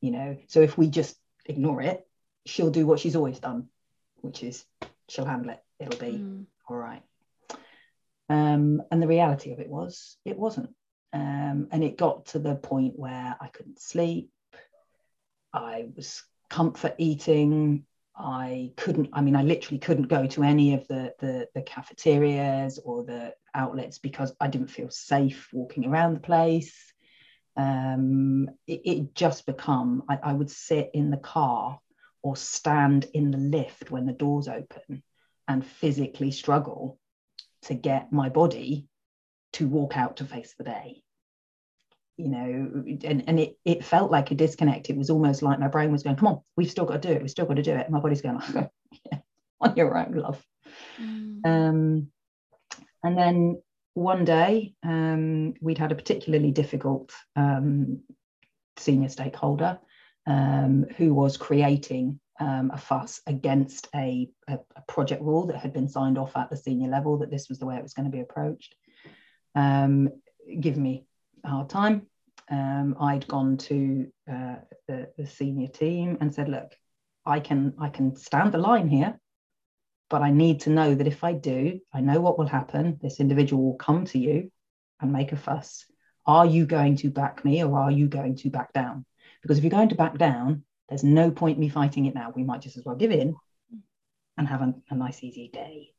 you 0.00 0.10
know 0.10 0.36
so 0.48 0.60
if 0.60 0.76
we 0.76 0.88
just 0.88 1.16
ignore 1.48 1.82
it, 1.82 2.06
she'll 2.46 2.70
do 2.70 2.86
what 2.86 3.00
she's 3.00 3.16
always 3.16 3.40
done, 3.40 3.68
which 4.20 4.42
is 4.42 4.64
she'll 5.08 5.24
handle 5.24 5.50
it. 5.50 5.62
It'll 5.80 5.98
be 5.98 6.18
Mm. 6.18 6.46
all 6.68 6.76
right. 6.76 7.02
Um, 8.28 8.82
and 8.90 9.02
the 9.02 9.06
reality 9.06 9.52
of 9.52 9.58
it 9.58 9.68
was, 9.68 10.16
it 10.24 10.38
wasn't. 10.38 10.74
Um, 11.12 11.68
and 11.72 11.82
it 11.82 11.96
got 11.96 12.26
to 12.26 12.38
the 12.38 12.54
point 12.56 12.98
where 12.98 13.36
I 13.40 13.48
couldn't 13.48 13.80
sleep. 13.80 14.30
I 15.52 15.88
was 15.96 16.22
comfort 16.50 16.94
eating. 16.98 17.86
I 18.14 18.72
couldn't, 18.76 19.10
I 19.12 19.22
mean, 19.22 19.36
I 19.36 19.42
literally 19.42 19.78
couldn't 19.78 20.08
go 20.08 20.26
to 20.26 20.42
any 20.42 20.74
of 20.74 20.86
the, 20.88 21.14
the, 21.20 21.48
the 21.54 21.62
cafeterias 21.62 22.78
or 22.84 23.04
the 23.04 23.34
outlets 23.54 23.98
because 23.98 24.34
I 24.40 24.48
didn't 24.48 24.68
feel 24.68 24.90
safe 24.90 25.48
walking 25.52 25.86
around 25.86 26.14
the 26.14 26.20
place. 26.20 26.92
Um, 27.58 28.48
it, 28.68 28.80
it 28.84 29.14
just 29.14 29.44
become, 29.44 30.04
I, 30.08 30.18
I 30.22 30.32
would 30.32 30.50
sit 30.50 30.90
in 30.94 31.10
the 31.10 31.16
car 31.16 31.80
or 32.22 32.36
stand 32.36 33.06
in 33.12 33.32
the 33.32 33.38
lift 33.38 33.90
when 33.90 34.06
the 34.06 34.12
doors 34.12 34.46
open 34.46 35.02
and 35.48 35.66
physically 35.66 36.30
struggle 36.30 36.98
to 37.62 37.74
get 37.74 38.12
my 38.12 38.28
body 38.28 38.86
to 39.54 39.66
walk 39.66 39.96
out 39.96 40.18
to 40.18 40.24
face 40.24 40.54
the 40.56 40.64
day. 40.64 41.02
You 42.16 42.28
know 42.28 42.82
and, 43.04 43.24
and 43.28 43.38
it, 43.38 43.56
it 43.64 43.84
felt 43.84 44.10
like 44.10 44.30
a 44.30 44.34
disconnect. 44.34 44.90
It 44.90 44.96
was 44.96 45.10
almost 45.10 45.42
like 45.42 45.60
my 45.60 45.68
brain 45.68 45.92
was 45.92 46.02
going 46.02 46.16
come 46.16 46.28
on 46.28 46.40
we've 46.56 46.70
still 46.70 46.84
got 46.84 47.00
to 47.00 47.08
do 47.08 47.14
it 47.14 47.22
we've 47.22 47.30
still 47.30 47.46
got 47.46 47.54
to 47.54 47.62
do 47.62 47.74
it. 47.74 47.86
And 47.86 47.90
my 47.90 48.00
body's 48.00 48.22
going 48.22 48.40
yeah, 49.12 49.18
on 49.60 49.76
your 49.76 49.96
own 49.96 50.14
love. 50.14 50.44
Mm. 51.00 51.46
um, 51.46 52.08
and 53.04 53.16
then 53.16 53.62
one 53.98 54.24
day 54.24 54.74
um, 54.82 55.54
we'd 55.60 55.78
had 55.78 55.92
a 55.92 55.96
particularly 55.96 56.50
difficult 56.50 57.12
um, 57.36 58.00
senior 58.76 59.08
stakeholder 59.08 59.78
um, 60.26 60.86
who 60.96 61.12
was 61.14 61.36
creating 61.36 62.20
um, 62.40 62.70
a 62.72 62.78
fuss 62.78 63.20
against 63.26 63.88
a, 63.94 64.28
a, 64.48 64.58
a, 64.76 64.82
project 64.86 65.22
rule 65.22 65.46
that 65.46 65.56
had 65.56 65.72
been 65.72 65.88
signed 65.88 66.18
off 66.18 66.36
at 66.36 66.50
the 66.50 66.56
senior 66.56 66.88
level 66.88 67.18
that 67.18 67.30
this 67.30 67.48
was 67.48 67.58
the 67.58 67.66
way 67.66 67.76
it 67.76 67.82
was 67.82 67.94
going 67.94 68.04
to 68.04 68.16
be 68.16 68.20
approached. 68.20 68.76
Um, 69.56 70.10
give 70.60 70.76
me 70.76 71.06
a 71.44 71.48
hard 71.48 71.68
time. 71.68 72.06
Um, 72.48 72.96
I'd 73.00 73.26
gone 73.26 73.56
to 73.56 74.06
uh, 74.30 74.56
the, 74.86 75.08
the 75.18 75.26
senior 75.26 75.66
team 75.66 76.18
and 76.20 76.32
said, 76.32 76.48
look, 76.48 76.72
I 77.26 77.40
can 77.40 77.74
I 77.78 77.88
can 77.88 78.16
stand 78.16 78.52
the 78.52 78.58
line 78.58 78.88
here, 78.88 79.18
but 80.10 80.22
I 80.22 80.30
need 80.30 80.60
to 80.60 80.70
know 80.70 80.94
that 80.94 81.06
if 81.06 81.22
I 81.22 81.32
do, 81.34 81.80
I 81.92 82.00
know 82.00 82.20
what 82.20 82.38
will 82.38 82.46
happen. 82.46 82.98
This 83.00 83.20
individual 83.20 83.62
will 83.62 83.76
come 83.76 84.04
to 84.06 84.18
you 84.18 84.50
and 85.00 85.12
make 85.12 85.32
a 85.32 85.36
fuss. 85.36 85.84
Are 86.26 86.46
you 86.46 86.66
going 86.66 86.96
to 86.96 87.10
back 87.10 87.44
me 87.44 87.62
or 87.62 87.78
are 87.78 87.90
you 87.90 88.08
going 88.08 88.36
to 88.36 88.50
back 88.50 88.72
down? 88.72 89.04
Because 89.42 89.58
if 89.58 89.64
you're 89.64 89.70
going 89.70 89.90
to 89.90 89.94
back 89.94 90.18
down, 90.18 90.64
there's 90.88 91.04
no 91.04 91.30
point 91.30 91.58
me 91.58 91.68
fighting 91.68 92.06
it 92.06 92.14
now. 92.14 92.32
We 92.34 92.44
might 92.44 92.62
just 92.62 92.76
as 92.76 92.84
well 92.84 92.96
give 92.96 93.10
in 93.10 93.36
and 94.36 94.48
have 94.48 94.62
a, 94.62 94.74
a 94.90 94.94
nice 94.94 95.22
easy 95.22 95.50
day. 95.52 95.90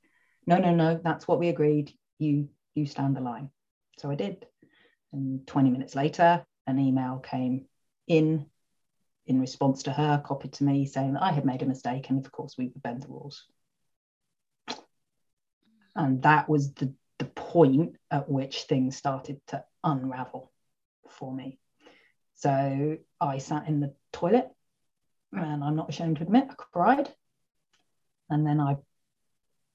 No, 0.47 0.57
no, 0.57 0.73
no, 0.73 0.99
that's 1.03 1.27
what 1.27 1.39
we 1.39 1.49
agreed. 1.49 1.93
You 2.17 2.49
you 2.73 2.85
stand 2.85 3.15
the 3.15 3.21
line. 3.21 3.49
So 3.97 4.09
I 4.09 4.15
did. 4.15 4.45
And 5.11 5.45
20 5.47 5.69
minutes 5.69 5.95
later, 5.95 6.45
an 6.67 6.79
email 6.79 7.19
came 7.19 7.65
in 8.07 8.45
in 9.27 9.39
response 9.39 9.83
to 9.83 9.91
her, 9.91 10.21
copied 10.25 10.53
to 10.53 10.63
me, 10.63 10.85
saying 10.85 11.13
that 11.13 11.23
I 11.23 11.31
had 11.31 11.45
made 11.45 11.61
a 11.61 11.67
mistake 11.67 12.09
and 12.09 12.23
of 12.25 12.31
course 12.31 12.55
we 12.57 12.67
would 12.67 12.81
bend 12.81 13.03
the 13.03 13.07
rules. 13.07 13.45
And 15.99 16.23
that 16.23 16.47
was 16.47 16.73
the, 16.75 16.93
the 17.17 17.25
point 17.25 17.97
at 18.09 18.29
which 18.29 18.63
things 18.63 18.95
started 18.95 19.41
to 19.47 19.65
unravel 19.83 20.49
for 21.09 21.33
me. 21.33 21.59
So 22.35 22.97
I 23.19 23.37
sat 23.39 23.67
in 23.67 23.81
the 23.81 23.93
toilet 24.13 24.47
and 25.33 25.61
I'm 25.61 25.75
not 25.75 25.89
ashamed 25.89 26.15
to 26.17 26.23
admit 26.23 26.47
I 26.49 26.53
cried. 26.53 27.09
And 28.29 28.47
then 28.47 28.61
I 28.61 28.77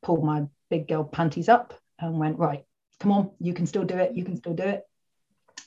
pulled 0.03 0.25
my 0.25 0.47
big 0.71 0.89
girl 0.89 1.05
panties 1.05 1.51
up 1.51 1.75
and 1.99 2.19
went, 2.19 2.39
right, 2.39 2.65
come 3.01 3.13
on, 3.13 3.33
you 3.39 3.53
can 3.53 3.67
still 3.67 3.85
do 3.85 3.99
it, 3.99 4.15
you 4.15 4.25
can 4.25 4.39
still 4.39 4.55
do 4.55 4.63
it. 4.63 4.83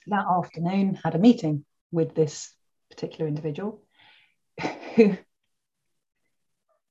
That 0.07 0.25
afternoon, 0.27 0.99
had 1.03 1.13
a 1.13 1.19
meeting 1.19 1.65
with 1.91 2.15
this 2.15 2.51
particular 2.89 3.27
individual 3.27 3.83
who 4.95 5.17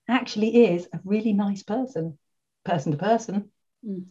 actually 0.09 0.67
is 0.67 0.89
a 0.93 1.01
really 1.05 1.33
nice 1.33 1.65
person, 1.65 2.17
person 2.65 2.93
to 2.93 2.99
person. 2.99 3.51
Mm. 3.87 4.07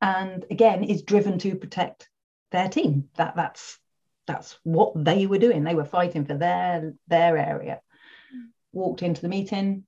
And 0.00 0.44
again, 0.50 0.84
is 0.84 1.02
driven 1.02 1.38
to 1.38 1.56
protect 1.56 2.08
their 2.50 2.68
team. 2.68 3.08
That 3.16 3.36
that's 3.36 3.78
that's 4.26 4.58
what 4.62 4.92
they 5.04 5.26
were 5.26 5.38
doing. 5.38 5.64
They 5.64 5.74
were 5.74 5.84
fighting 5.84 6.24
for 6.24 6.34
their 6.34 6.94
their 7.08 7.36
area. 7.36 7.80
Mm. 8.34 8.48
Walked 8.72 9.02
into 9.02 9.22
the 9.22 9.28
meeting. 9.28 9.84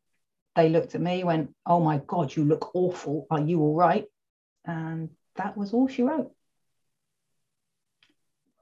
They 0.55 0.71
looked 0.71 0.95
at 0.95 1.01
me, 1.01 1.23
went, 1.23 1.55
"Oh 1.67 1.81
my 1.81 1.99
God, 1.99 2.35
you 2.35 2.45
look 2.45 2.75
awful. 2.75 3.27
Are 3.31 3.41
you 3.41 3.61
all 3.61 3.75
right?" 3.75 4.07
And 4.65 5.11
that 5.35 5.57
was 5.57 5.75
all 5.75 5.89
she 5.89 6.03
wrote. 6.03 6.33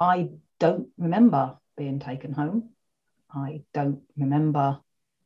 I 0.01 0.31
don't 0.59 0.89
remember 0.99 1.57
being 1.77 2.01
taken 2.01 2.33
home. 2.33 2.71
I 3.31 3.63
don't 3.73 4.03
remember 4.17 4.81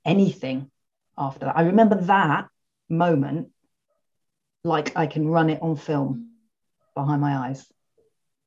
anything 0.05 0.71
after 1.17 1.47
that. 1.47 1.57
I 1.57 1.62
remember 1.62 1.97
that 2.03 2.49
moment 2.88 3.49
like 4.69 4.97
I 4.97 5.07
can 5.07 5.29
run 5.29 5.51
it 5.51 5.63
on 5.63 5.77
film 5.77 6.31
behind 6.95 7.21
my 7.21 7.49
eyes. 7.49 7.67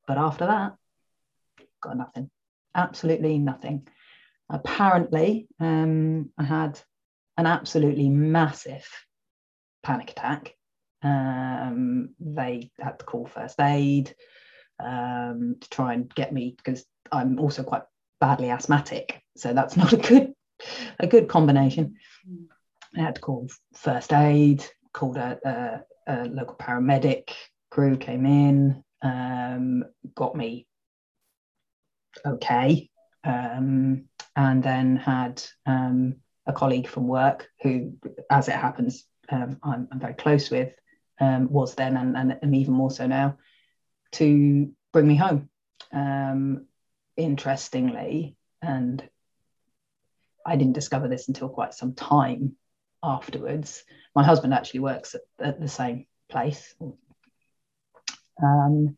But 0.08 0.18
after 0.18 0.46
that, 0.46 0.76
got 1.82 1.98
nothing, 1.98 2.30
absolutely 2.76 3.38
nothing. 3.38 3.88
Apparently, 4.50 5.48
um, 5.60 6.30
I 6.38 6.44
had 6.44 6.80
an 7.38 7.46
absolutely 7.46 8.10
massive 8.10 8.88
panic 9.84 10.12
attack. 10.12 10.56
Um, 11.04 12.10
they 12.20 12.72
had 12.80 13.00
to 13.00 13.06
call 13.06 13.26
first 13.26 13.60
aid 13.60 14.14
um, 14.80 15.56
to 15.60 15.70
try 15.70 15.94
and 15.94 16.14
get 16.14 16.32
me 16.34 16.54
because 16.56 16.86
I'm 17.12 17.40
also 17.40 17.64
quite 17.64 17.84
badly 18.20 18.50
asthmatic, 18.50 19.22
so 19.36 19.54
that's 19.54 19.78
not 19.82 19.94
a 19.94 19.98
good 19.98 20.34
a 21.00 21.08
good 21.08 21.28
combination. 21.28 21.96
I 22.96 23.02
had 23.02 23.16
to 23.16 23.22
call 23.22 23.48
first 23.74 24.12
aid, 24.14 24.66
called 24.94 25.18
a, 25.18 25.84
a, 26.08 26.26
local 26.26 26.56
paramedic 26.56 27.32
crew 27.70 27.98
came 27.98 28.26
in, 28.26 28.84
um, 29.02 29.84
got 30.16 30.36
me 30.36 30.68
okay, 32.26 32.90
um, 33.24 34.06
and 34.36 34.64
then 34.64 34.98
had 34.98 35.44
um, 35.66 36.16
a 36.46 36.54
colleague 36.54 36.88
from 36.88 37.08
work 37.08 37.48
who, 37.62 37.94
as 38.30 38.48
it 38.48 38.56
happens, 38.56 39.06
um, 39.30 39.58
I'm, 39.64 39.88
I'm, 39.92 40.00
very 40.00 40.14
close 40.14 40.50
with, 40.50 40.74
um, 41.20 41.50
was 41.50 41.76
then 41.76 41.96
and, 41.98 42.18
and, 42.18 42.38
and, 42.42 42.56
even 42.56 42.74
more 42.74 42.92
so 42.92 43.08
now, 43.08 43.38
to 44.14 44.72
bring 44.92 45.08
me 45.08 45.16
home. 45.16 45.50
Interestingly, 47.18 48.36
and 48.62 49.04
I 50.46 50.56
didn't 50.56 50.74
discover 50.74 51.08
this 51.08 51.28
until 51.28 51.50
quite 51.50 51.74
some 51.74 51.94
time 51.94 52.56
afterwards. 53.04 53.84
My 54.16 54.24
husband 54.24 54.54
actually 54.54 54.82
works 54.82 55.16
at, 55.16 55.22
at 55.40 55.60
the 55.60 55.68
same 55.68 56.06
place. 56.30 56.74
Um, 58.42 58.98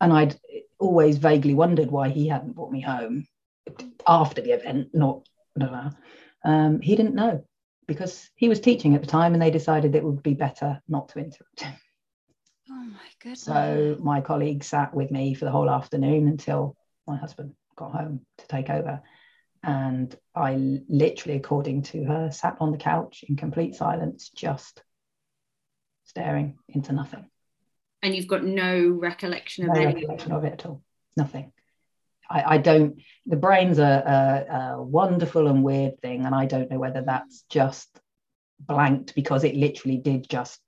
and 0.00 0.12
I'd 0.12 0.38
always 0.78 1.18
vaguely 1.18 1.54
wondered 1.54 1.90
why 1.90 2.08
he 2.08 2.28
hadn't 2.28 2.54
brought 2.54 2.72
me 2.72 2.80
home 2.80 3.26
after 4.06 4.42
the 4.42 4.50
event, 4.50 4.88
not, 4.92 5.28
um, 6.44 6.80
he 6.80 6.96
didn't 6.96 7.14
know 7.14 7.44
because 7.86 8.30
he 8.36 8.48
was 8.48 8.60
teaching 8.60 8.94
at 8.94 9.00
the 9.00 9.06
time 9.06 9.34
and 9.34 9.42
they 9.42 9.50
decided 9.50 9.94
it 9.94 10.04
would 10.04 10.22
be 10.22 10.34
better 10.34 10.80
not 10.88 11.08
to 11.10 11.18
interrupt 11.18 11.60
him. 11.60 11.74
Oh 12.70 12.84
my 12.84 12.98
goodness. 13.20 13.42
So 13.42 13.96
my 14.00 14.20
colleague 14.20 14.64
sat 14.64 14.94
with 14.94 15.10
me 15.10 15.34
for 15.34 15.44
the 15.44 15.50
whole 15.50 15.68
afternoon 15.68 16.28
until 16.28 16.76
my 17.06 17.16
husband 17.16 17.54
got 17.76 17.92
home 17.92 18.24
to 18.38 18.46
take 18.46 18.70
over. 18.70 19.02
And 19.62 20.14
I 20.34 20.54
literally, 20.88 21.36
according 21.36 21.82
to 21.82 22.04
her, 22.04 22.30
sat 22.32 22.56
on 22.60 22.72
the 22.72 22.78
couch 22.78 23.24
in 23.28 23.36
complete 23.36 23.76
silence, 23.76 24.30
just 24.34 24.82
staring 26.04 26.58
into 26.68 26.92
nothing. 26.92 27.26
And 28.02 28.14
you've 28.16 28.26
got 28.26 28.42
no 28.42 28.88
recollection 28.88 29.68
of 29.68 29.76
no 29.76 29.80
any 29.80 29.94
recollection 29.94 30.32
of 30.32 30.44
it 30.44 30.54
at 30.54 30.66
all. 30.66 30.82
Nothing. 31.16 31.52
I, 32.28 32.54
I 32.54 32.58
don't. 32.58 33.00
The 33.26 33.36
brain's 33.36 33.78
a, 33.78 34.46
a, 34.50 34.54
a 34.54 34.82
wonderful 34.82 35.46
and 35.46 35.62
weird 35.62 36.00
thing, 36.00 36.26
and 36.26 36.34
I 36.34 36.46
don't 36.46 36.70
know 36.70 36.78
whether 36.78 37.02
that's 37.02 37.44
just 37.48 37.88
blanked 38.58 39.14
because 39.14 39.44
it 39.44 39.54
literally 39.54 39.98
did 39.98 40.28
just 40.28 40.58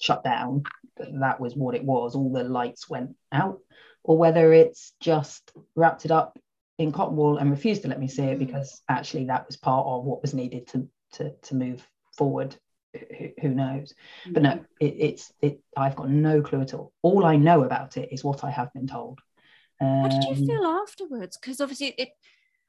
shut 0.00 0.24
down. 0.24 0.62
That 0.96 1.40
was 1.40 1.54
what 1.54 1.74
it 1.74 1.84
was. 1.84 2.14
All 2.14 2.32
the 2.32 2.44
lights 2.44 2.88
went 2.88 3.16
out, 3.32 3.58
or 4.02 4.16
whether 4.16 4.52
it's 4.52 4.92
just 5.00 5.52
wrapped 5.74 6.06
it 6.06 6.10
up 6.10 6.38
in 6.80 6.92
cotton 6.92 7.16
wool 7.16 7.38
and 7.38 7.50
refused 7.50 7.82
to 7.82 7.88
let 7.88 8.00
me 8.00 8.08
see 8.08 8.24
it 8.24 8.38
because 8.38 8.82
actually 8.88 9.26
that 9.26 9.46
was 9.46 9.56
part 9.56 9.86
of 9.86 10.04
what 10.04 10.22
was 10.22 10.34
needed 10.34 10.66
to 10.66 10.88
to, 11.12 11.32
to 11.42 11.54
move 11.54 11.86
forward 12.16 12.56
who, 12.94 13.28
who 13.40 13.48
knows 13.50 13.94
but 14.34 14.42
no 14.42 14.52
it, 14.80 14.94
it's 14.98 15.32
it 15.42 15.60
i've 15.76 15.96
got 15.96 16.08
no 16.10 16.42
clue 16.42 16.60
at 16.60 16.74
all 16.74 16.92
all 17.02 17.24
i 17.24 17.36
know 17.36 17.64
about 17.64 17.96
it 17.96 18.08
is 18.12 18.24
what 18.24 18.44
i 18.44 18.50
have 18.50 18.72
been 18.72 18.86
told 18.86 19.20
How 20.02 20.08
did 20.08 20.24
you 20.24 20.34
Um, 20.34 20.46
feel 20.46 20.64
afterwards? 20.66 21.36
Because 21.36 21.60
obviously 21.60 21.94
it 21.98 22.10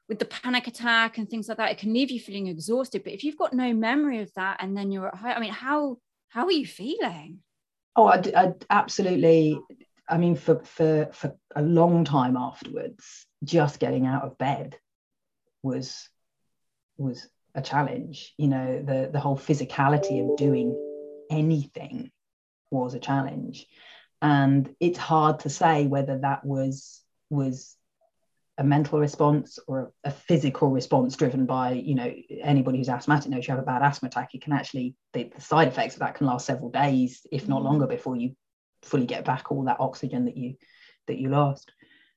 with 0.08 0.18
the 0.18 0.24
panic 0.26 0.66
attack 0.66 1.18
and 1.18 1.28
things 1.28 1.48
like 1.48 1.58
that, 1.58 1.70
it 1.70 1.78
can 1.78 1.92
leave 1.92 2.10
you 2.10 2.20
feeling 2.20 2.48
exhausted. 2.48 3.04
But 3.04 3.14
if 3.14 3.24
you've 3.24 3.38
got 3.38 3.52
no 3.54 3.72
memory 3.72 4.20
of 4.20 4.32
that 4.34 4.58
and 4.60 4.76
then 4.76 4.90
you're 4.92 5.08
at 5.08 5.14
home, 5.14 5.34
I 5.36 5.40
mean, 5.40 5.52
how 5.52 5.98
how 6.28 6.46
are 6.46 6.52
you 6.52 6.66
feeling? 6.66 7.40
Oh, 7.96 8.06
I, 8.06 8.22
I 8.36 8.52
absolutely. 8.70 9.58
I 10.08 10.18
mean, 10.18 10.36
for 10.36 10.62
for 10.64 11.10
for 11.12 11.36
a 11.54 11.62
long 11.62 12.04
time 12.04 12.36
afterwards, 12.36 13.26
just 13.44 13.80
getting 13.80 14.06
out 14.06 14.24
of 14.24 14.38
bed 14.38 14.78
was 15.62 16.08
was 16.96 17.28
a 17.54 17.62
challenge. 17.62 18.34
You 18.38 18.48
know, 18.48 18.82
the 18.82 19.10
the 19.12 19.20
whole 19.20 19.36
physicality 19.36 20.22
of 20.22 20.36
doing 20.36 20.76
anything 21.30 22.10
was 22.70 22.94
a 22.94 23.00
challenge, 23.00 23.66
and 24.20 24.74
it's 24.80 24.98
hard 24.98 25.40
to 25.40 25.50
say 25.50 25.86
whether 25.86 26.18
that 26.18 26.44
was 26.44 27.02
was 27.30 27.76
a 28.58 28.64
mental 28.64 29.00
response 29.00 29.58
or 29.66 29.92
a, 30.04 30.10
physical 30.10 30.70
response 30.70 31.16
driven 31.16 31.46
by 31.46 31.72
you 31.72 31.94
know 31.94 32.12
anybody 32.42 32.78
who's 32.78 32.88
asthmatic 32.88 33.30
knows 33.30 33.46
you 33.46 33.54
have 33.54 33.62
a 33.62 33.66
bad 33.66 33.82
asthma 33.82 34.08
attack 34.08 34.34
it 34.34 34.42
can 34.42 34.52
actually 34.52 34.94
the, 35.14 35.30
the 35.34 35.40
side 35.40 35.68
effects 35.68 35.94
of 35.94 36.00
that 36.00 36.14
can 36.14 36.26
last 36.26 36.46
several 36.46 36.70
days 36.70 37.26
if 37.32 37.48
not 37.48 37.62
mm. 37.62 37.64
longer 37.64 37.86
before 37.86 38.14
you 38.14 38.36
fully 38.82 39.06
get 39.06 39.24
back 39.24 39.50
all 39.50 39.64
that 39.64 39.80
oxygen 39.80 40.26
that 40.26 40.36
you 40.36 40.54
that 41.06 41.18
you 41.18 41.30
lost 41.30 41.72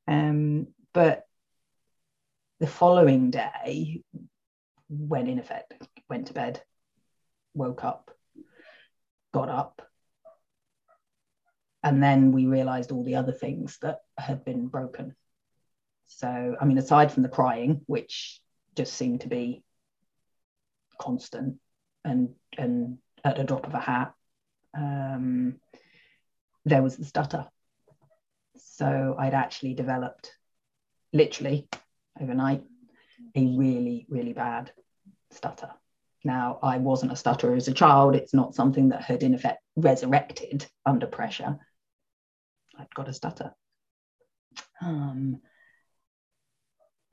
um, 0.07 0.67
but 0.95 1.27
the 2.59 2.67
following 2.67 3.29
day 3.29 4.01
went 4.89 5.29
in 5.29 5.37
effect 5.37 5.73
went 6.09 6.27
to 6.27 6.33
bed 6.33 6.61
woke 7.53 7.83
up 7.83 8.09
got 9.31 9.49
up 9.49 9.81
and 11.83 12.01
then 12.01 12.31
we 12.31 12.47
realized 12.47 12.91
all 12.91 13.03
the 13.03 13.15
other 13.15 13.31
things 13.31 13.77
that 13.83 13.99
had 14.17 14.43
been 14.43 14.67
broken 14.67 15.15
so, 16.07 16.55
I 16.59 16.65
mean, 16.65 16.77
aside 16.77 17.11
from 17.11 17.23
the 17.23 17.29
crying, 17.29 17.81
which 17.87 18.39
just 18.75 18.93
seemed 18.93 19.21
to 19.21 19.27
be 19.27 19.63
constant 20.99 21.57
and 22.03 22.35
and 22.57 22.99
at 23.23 23.39
a 23.39 23.43
drop 23.43 23.65
of 23.67 23.73
a 23.73 23.79
hat, 23.79 24.13
um, 24.77 25.59
there 26.63 26.83
was 26.83 26.95
the 26.95 27.05
stutter. 27.05 27.47
So 28.57 29.15
I'd 29.17 29.33
actually 29.33 29.73
developed, 29.73 30.31
literally 31.15 31.67
overnight, 32.21 32.63
a 33.35 33.45
really 33.57 34.05
really 34.09 34.33
bad 34.33 34.71
stutter. 35.31 35.71
Now 36.23 36.59
I 36.61 36.77
wasn't 36.77 37.11
a 37.11 37.15
stutterer 37.15 37.55
as 37.55 37.67
a 37.67 37.73
child. 37.73 38.15
It's 38.15 38.33
not 38.33 38.55
something 38.55 38.89
that 38.89 39.03
had 39.03 39.23
in 39.23 39.33
effect 39.33 39.61
resurrected 39.75 40.65
under 40.85 41.07
pressure. 41.07 41.57
I'd 42.77 42.93
got 42.93 43.07
a 43.07 43.13
stutter. 43.13 43.53
Um, 44.81 45.41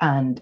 and 0.01 0.41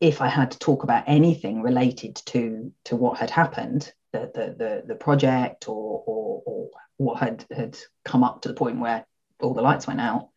if 0.00 0.20
I 0.20 0.28
had 0.28 0.52
to 0.52 0.58
talk 0.58 0.82
about 0.82 1.04
anything 1.06 1.62
related 1.62 2.16
to 2.26 2.72
to 2.84 2.96
what 2.96 3.18
had 3.18 3.30
happened, 3.30 3.92
the 4.12 4.30
the 4.34 4.54
the, 4.58 4.82
the 4.86 4.94
project 4.94 5.68
or, 5.68 6.02
or, 6.06 6.42
or 6.44 6.70
what 6.96 7.18
had 7.18 7.44
had 7.50 7.78
come 8.04 8.24
up 8.24 8.42
to 8.42 8.48
the 8.48 8.54
point 8.54 8.80
where 8.80 9.06
all 9.40 9.54
the 9.54 9.62
lights 9.62 9.86
went 9.86 10.00
out, 10.00 10.28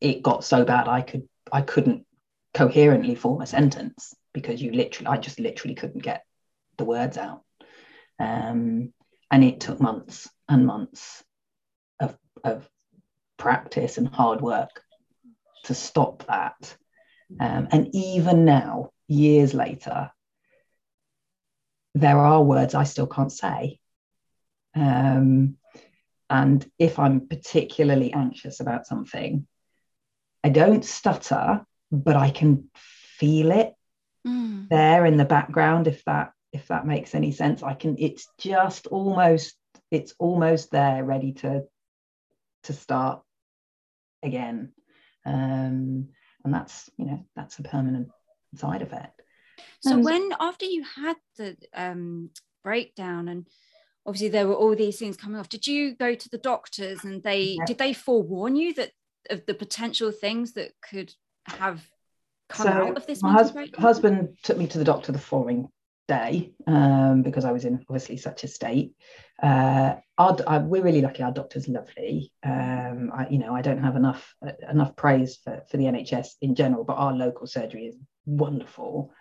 it 0.00 0.22
got 0.22 0.44
so 0.44 0.64
bad 0.64 0.88
I 0.88 1.00
could 1.02 1.28
I 1.50 1.62
couldn't 1.62 2.06
coherently 2.54 3.14
form 3.14 3.40
a 3.42 3.46
sentence 3.46 4.14
because 4.32 4.60
you 4.60 4.72
literally 4.72 5.08
I 5.08 5.16
just 5.16 5.40
literally 5.40 5.74
couldn't 5.74 6.02
get 6.02 6.24
the 6.76 6.84
words 6.84 7.16
out. 7.16 7.42
Um, 8.18 8.92
and 9.30 9.44
it 9.44 9.60
took 9.60 9.80
months 9.80 10.28
and 10.48 10.66
months 10.66 11.24
of, 11.98 12.16
of 12.44 12.68
practice 13.38 13.98
and 13.98 14.08
hard 14.08 14.40
work 14.40 14.82
to 15.64 15.74
stop 15.74 16.26
that 16.26 16.76
um, 17.40 17.68
and 17.70 17.88
even 17.94 18.44
now, 18.44 18.90
years 19.08 19.54
later, 19.54 20.10
there 21.94 22.18
are 22.18 22.42
words 22.42 22.74
I 22.74 22.84
still 22.84 23.06
can't 23.06 23.32
say. 23.32 23.78
Um, 24.74 25.56
and 26.30 26.66
if 26.78 26.98
I'm 26.98 27.28
particularly 27.28 28.12
anxious 28.12 28.60
about 28.60 28.86
something, 28.86 29.46
I 30.44 30.48
don't 30.48 30.84
stutter, 30.84 31.64
but 31.90 32.16
I 32.16 32.30
can 32.30 32.68
feel 32.74 33.52
it 33.52 33.74
mm. 34.26 34.68
there 34.68 35.06
in 35.06 35.16
the 35.16 35.24
background. 35.24 35.86
If 35.86 36.04
that 36.04 36.32
if 36.52 36.68
that 36.68 36.86
makes 36.86 37.14
any 37.14 37.32
sense, 37.32 37.62
I 37.62 37.74
can. 37.74 37.96
It's 37.98 38.26
just 38.38 38.86
almost 38.86 39.54
it's 39.90 40.14
almost 40.18 40.70
there, 40.70 41.04
ready 41.04 41.32
to 41.34 41.62
to 42.64 42.72
start 42.72 43.22
again. 44.22 44.72
Um, 45.24 46.08
and 46.44 46.52
that's 46.52 46.90
you 46.96 47.06
know 47.06 47.24
that's 47.36 47.58
a 47.58 47.62
permanent 47.62 48.08
side 48.54 48.82
effect 48.82 49.22
so 49.80 49.92
and 49.92 50.04
when 50.04 50.30
after 50.40 50.64
you 50.64 50.84
had 50.96 51.16
the 51.36 51.56
um, 51.74 52.30
breakdown 52.62 53.28
and 53.28 53.46
obviously 54.06 54.28
there 54.28 54.46
were 54.46 54.54
all 54.54 54.74
these 54.74 54.98
things 54.98 55.16
coming 55.16 55.38
off 55.38 55.48
did 55.48 55.66
you 55.66 55.94
go 55.94 56.14
to 56.14 56.28
the 56.28 56.38
doctors 56.38 57.04
and 57.04 57.22
they 57.22 57.56
yeah. 57.58 57.64
did 57.66 57.78
they 57.78 57.92
forewarn 57.92 58.56
you 58.56 58.74
that 58.74 58.90
of 59.30 59.44
the 59.46 59.54
potential 59.54 60.10
things 60.10 60.52
that 60.52 60.72
could 60.88 61.12
have 61.46 61.82
come 62.48 62.66
so 62.66 62.72
out 62.72 62.96
of 62.96 63.06
this 63.06 63.22
my 63.22 63.32
hus- 63.32 63.52
husband 63.78 64.36
took 64.42 64.58
me 64.58 64.66
to 64.66 64.78
the 64.78 64.84
doctor 64.84 65.12
the 65.12 65.18
following 65.18 65.68
day 66.08 66.52
um, 66.66 67.22
because 67.22 67.44
I 67.44 67.52
was 67.52 67.64
in 67.64 67.84
obviously 67.88 68.16
such 68.16 68.44
a 68.44 68.48
state. 68.48 68.94
Uh, 69.42 69.96
our, 70.18 70.36
I, 70.46 70.58
we're 70.58 70.82
really 70.82 71.00
lucky. 71.00 71.22
Our 71.22 71.32
doctor's 71.32 71.68
lovely. 71.68 72.32
Um, 72.44 73.10
I, 73.14 73.28
you 73.28 73.38
know, 73.38 73.54
I 73.54 73.62
don't 73.62 73.82
have 73.82 73.96
enough 73.96 74.34
uh, 74.46 74.52
enough 74.70 74.94
praise 74.96 75.38
for, 75.42 75.62
for 75.70 75.76
the 75.76 75.84
NHS 75.84 76.28
in 76.40 76.54
general, 76.54 76.84
but 76.84 76.94
our 76.94 77.12
local 77.12 77.46
surgery 77.46 77.86
is 77.86 77.96
wonderful. 78.26 79.12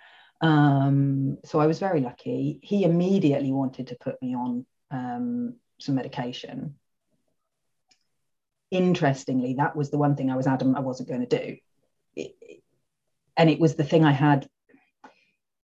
Um, 0.42 1.38
so 1.46 1.60
I 1.60 1.68
was 1.68 1.80
very 1.80 2.02
lucky. 2.02 2.60
He 2.64 2.84
immediately 2.84 3.52
wanted 3.52 3.88
to 3.88 3.98
put 4.00 4.22
me 4.22 4.36
on 4.36 4.66
um, 4.90 5.56
some 5.80 5.96
medication. 5.96 6.76
Interestingly, 8.72 9.56
that 9.56 9.76
was 9.76 9.92
the 9.92 9.98
one 9.98 10.16
thing 10.16 10.32
I 10.32 10.38
was 10.38 10.48
adamant 10.48 10.78
I 10.78 10.82
wasn't 10.82 11.10
going 11.10 11.28
to 11.28 11.38
do. 11.38 11.58
It, 12.16 12.36
and 13.38 13.50
it 13.50 13.60
was 13.60 13.76
the 13.76 13.84
thing 13.84 14.04
I 14.04 14.12
had 14.12 14.48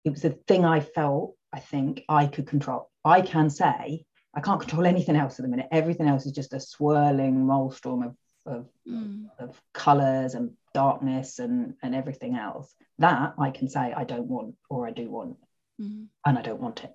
it 0.05 0.11
was 0.11 0.21
the 0.21 0.29
thing 0.29 0.63
I 0.63 0.79
felt, 0.79 1.35
I 1.51 1.59
think, 1.59 2.03
I 2.07 2.27
could 2.27 2.47
control. 2.47 2.91
I 3.03 3.21
can 3.21 3.49
say, 3.49 4.05
I 4.33 4.39
can't 4.39 4.61
control 4.61 4.85
anything 4.85 5.15
else 5.15 5.39
at 5.39 5.43
the 5.43 5.49
minute. 5.49 5.67
Everything 5.71 6.07
else 6.07 6.27
is 6.27 6.31
just 6.31 6.53
a 6.53 6.59
swirling 6.59 7.47
maelstrom 7.47 8.03
of, 8.03 8.15
of, 8.45 8.69
mm. 8.87 9.25
of 9.39 9.59
colours 9.73 10.35
and 10.35 10.51
darkness 10.75 11.39
and, 11.39 11.73
and 11.81 11.95
everything 11.95 12.35
else. 12.35 12.73
That 12.99 13.33
I 13.39 13.49
can 13.49 13.67
say 13.67 13.93
I 13.93 14.03
don't 14.03 14.27
want 14.27 14.55
or 14.69 14.87
I 14.87 14.91
do 14.91 15.09
want. 15.09 15.37
Mm. 15.81 16.07
And 16.23 16.37
I 16.37 16.41
don't 16.43 16.61
want 16.61 16.83
it. 16.83 16.93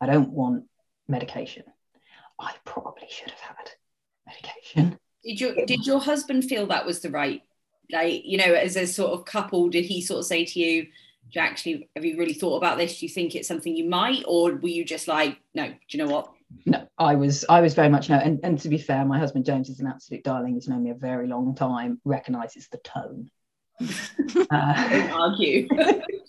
I 0.00 0.06
don't 0.06 0.30
want 0.30 0.64
medication. 1.08 1.64
I 2.38 2.52
probably 2.66 3.08
should 3.08 3.30
have 3.30 3.40
had 3.40 3.70
medication. 4.26 4.98
Did 5.24 5.40
your 5.40 5.54
did 5.66 5.86
your 5.86 6.00
husband 6.00 6.44
feel 6.44 6.66
that 6.66 6.86
was 6.86 7.00
the 7.00 7.10
right 7.10 7.42
like 7.90 8.22
you 8.24 8.38
know 8.38 8.52
as 8.54 8.76
a 8.76 8.86
sort 8.86 9.12
of 9.12 9.24
couple 9.24 9.68
did 9.68 9.84
he 9.84 10.00
sort 10.00 10.20
of 10.20 10.26
say 10.26 10.44
to 10.44 10.58
you 10.58 10.84
do 10.84 10.90
you 11.32 11.40
actually 11.40 11.88
have 11.96 12.04
you 12.04 12.18
really 12.18 12.34
thought 12.34 12.56
about 12.56 12.78
this? 12.78 12.98
Do 12.98 13.06
you 13.06 13.12
think 13.12 13.34
it's 13.34 13.48
something 13.48 13.74
you 13.74 13.88
might? 13.88 14.24
Or 14.26 14.54
were 14.54 14.68
you 14.68 14.84
just 14.84 15.08
like 15.08 15.38
no 15.54 15.68
do 15.68 15.74
you 15.90 16.04
know 16.04 16.12
what? 16.12 16.30
No 16.66 16.86
i 16.98 17.14
was 17.14 17.44
i 17.48 17.60
was 17.60 17.74
very 17.74 17.88
much 17.88 18.08
no. 18.08 18.16
And, 18.16 18.38
and 18.44 18.58
to 18.60 18.68
be 18.68 18.78
fair 18.78 19.04
my 19.04 19.18
husband 19.18 19.44
james 19.44 19.68
is 19.68 19.80
an 19.80 19.86
absolute 19.86 20.24
darling. 20.24 20.54
He's 20.54 20.68
known 20.68 20.84
me 20.84 20.90
a 20.90 20.94
very 20.94 21.26
long 21.26 21.54
time 21.54 22.00
recognizes 22.04 22.68
the 22.68 22.78
tone. 22.78 23.30
Uh, 24.50 25.08
argue. 25.12 25.68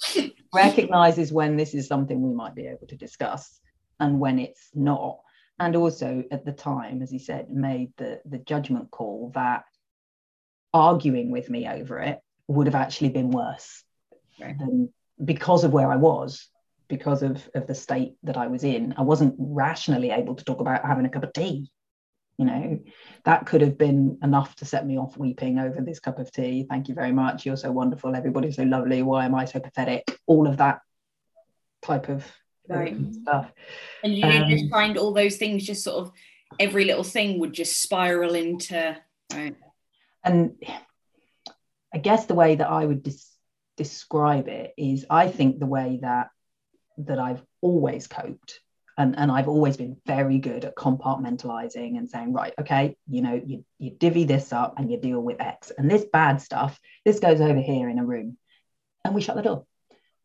recognizes 0.53 1.31
when 1.31 1.55
this 1.55 1.75
is 1.75 1.88
something 1.88 2.21
we 2.21 2.34
might 2.34 2.55
be 2.55 2.65
able 2.65 2.88
to 2.88 2.95
discuss 2.95 3.60
and 3.99 4.19
when 4.19 4.39
it's 4.39 4.69
not 4.73 5.19
and 5.60 5.76
also 5.76 6.24
at 6.32 6.46
the 6.46 6.52
time 6.52 7.02
as 7.02 7.10
he 7.10 7.20
said 7.20 7.50
made 7.50 7.91
the 7.98 8.20
the 8.26 8.39
judgment 8.39 8.91
call 8.91 9.32
that 9.34 9.63
arguing 10.74 11.32
with 11.32 11.50
me 11.50 11.68
over 11.68 12.00
it 12.00 12.20
would 12.48 12.68
have 12.68 12.76
actually 12.76 13.10
been 13.10 13.32
worse 13.32 13.84
right. 14.39 14.56
um, 14.62 14.89
because 15.24 15.63
of 15.63 15.74
where 15.74 15.91
I 15.91 15.96
was, 15.96 16.48
because 16.88 17.24
of, 17.24 17.48
of 17.56 17.68
the 17.68 17.76
state 17.76 18.15
that 18.24 18.38
I 18.38 18.48
was 18.48 18.63
in. 18.63 18.94
I 18.98 19.02
wasn't 19.02 19.36
rationally 19.38 20.12
able 20.12 20.36
to 20.36 20.44
talk 20.44 20.60
about 20.60 20.86
having 20.86 21.06
a 21.06 21.10
cup 21.10 21.24
of 21.24 21.34
tea. 21.34 21.70
You 22.38 22.46
know, 22.46 22.80
that 23.24 23.46
could 23.46 23.62
have 23.62 23.78
been 23.78 24.18
enough 24.22 24.58
to 24.58 24.65
set 24.65 24.86
me 24.86 24.98
off 24.98 25.18
weeping 25.18 25.58
over 25.58 25.80
this 25.82 26.02
cup 26.02 26.20
of 26.20 26.32
tea. 26.32 26.65
Thank 26.70 26.89
you 26.89 26.94
very 26.94 27.13
much. 27.13 27.46
You're 27.46 27.56
so 27.56 27.72
wonderful. 27.72 28.13
Everybody's 28.13 28.58
so 28.58 28.63
lovely. 28.63 29.02
Why 29.04 29.26
am 29.26 29.36
I 29.36 29.46
so 29.46 29.62
pathetic? 29.62 30.04
All 30.28 30.46
of 30.46 30.58
that 30.58 30.80
type 31.82 32.10
of 32.10 32.26
right. 32.69 32.95
stuff. 33.21 33.51
And 34.04 34.15
you 34.15 34.25
um, 34.25 34.49
just 34.49 34.69
find 34.69 34.97
all 34.97 35.13
those 35.13 35.38
things 35.38 35.65
just 35.65 35.84
sort 35.84 36.06
of 36.06 36.12
every 36.60 36.86
little 36.86 37.04
thing 37.04 37.39
would 37.39 37.54
just 37.54 37.82
spiral 37.82 38.36
into 38.36 38.97
right. 39.34 39.56
And 40.23 40.56
I 41.93 41.97
guess 41.99 42.25
the 42.25 42.36
way 42.36 42.56
that 42.56 42.69
I 42.69 42.86
would 42.86 43.04
dis- 43.04 43.32
describe 43.78 44.47
it 44.47 44.73
is 44.78 45.06
I 45.10 45.28
think 45.28 45.60
the 45.60 45.65
way 45.65 45.99
that 46.01 46.30
that 46.97 47.19
I've 47.19 47.43
always 47.62 48.08
coped 48.08 48.60
and, 48.97 49.17
and 49.17 49.32
I've 49.32 49.49
always 49.49 49.75
been 49.75 49.97
very 50.06 50.38
good 50.38 50.63
at 50.63 50.75
compartmentalizing 50.75 51.97
and 51.97 52.10
saying, 52.10 52.32
right, 52.32 52.54
okay, 52.60 52.95
you 53.10 53.21
know, 53.21 53.41
you, 53.45 53.65
you 53.78 53.91
divvy 53.91 54.23
this 54.23 54.54
up 54.54 54.75
and 54.78 54.89
you 54.89 54.97
deal 54.97 55.19
with 55.19 55.41
X. 55.41 55.71
And 55.78 55.91
this 55.91 56.06
bad 56.06 56.41
stuff, 56.41 56.80
this 57.04 57.19
goes 57.19 57.41
over 57.41 57.60
here 57.60 57.89
in 57.89 57.99
a 57.99 58.06
room. 58.06 58.38
and 59.04 59.13
we 59.13 59.21
shut 59.21 59.36
the 59.36 59.41
door. 59.41 59.65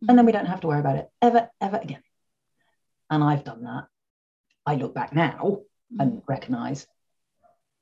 And 0.08 0.16
then 0.16 0.24
we 0.24 0.32
don't 0.32 0.46
have 0.46 0.60
to 0.60 0.68
worry 0.68 0.80
about 0.80 0.96
it 0.96 1.10
ever, 1.20 1.50
ever 1.60 1.78
again. 1.82 2.02
And 3.10 3.22
I've 3.24 3.44
done 3.44 3.64
that. 3.64 3.86
I 4.64 4.76
look 4.76 4.94
back 4.94 5.12
now 5.12 5.60
and 5.98 6.22
recognize 6.28 6.86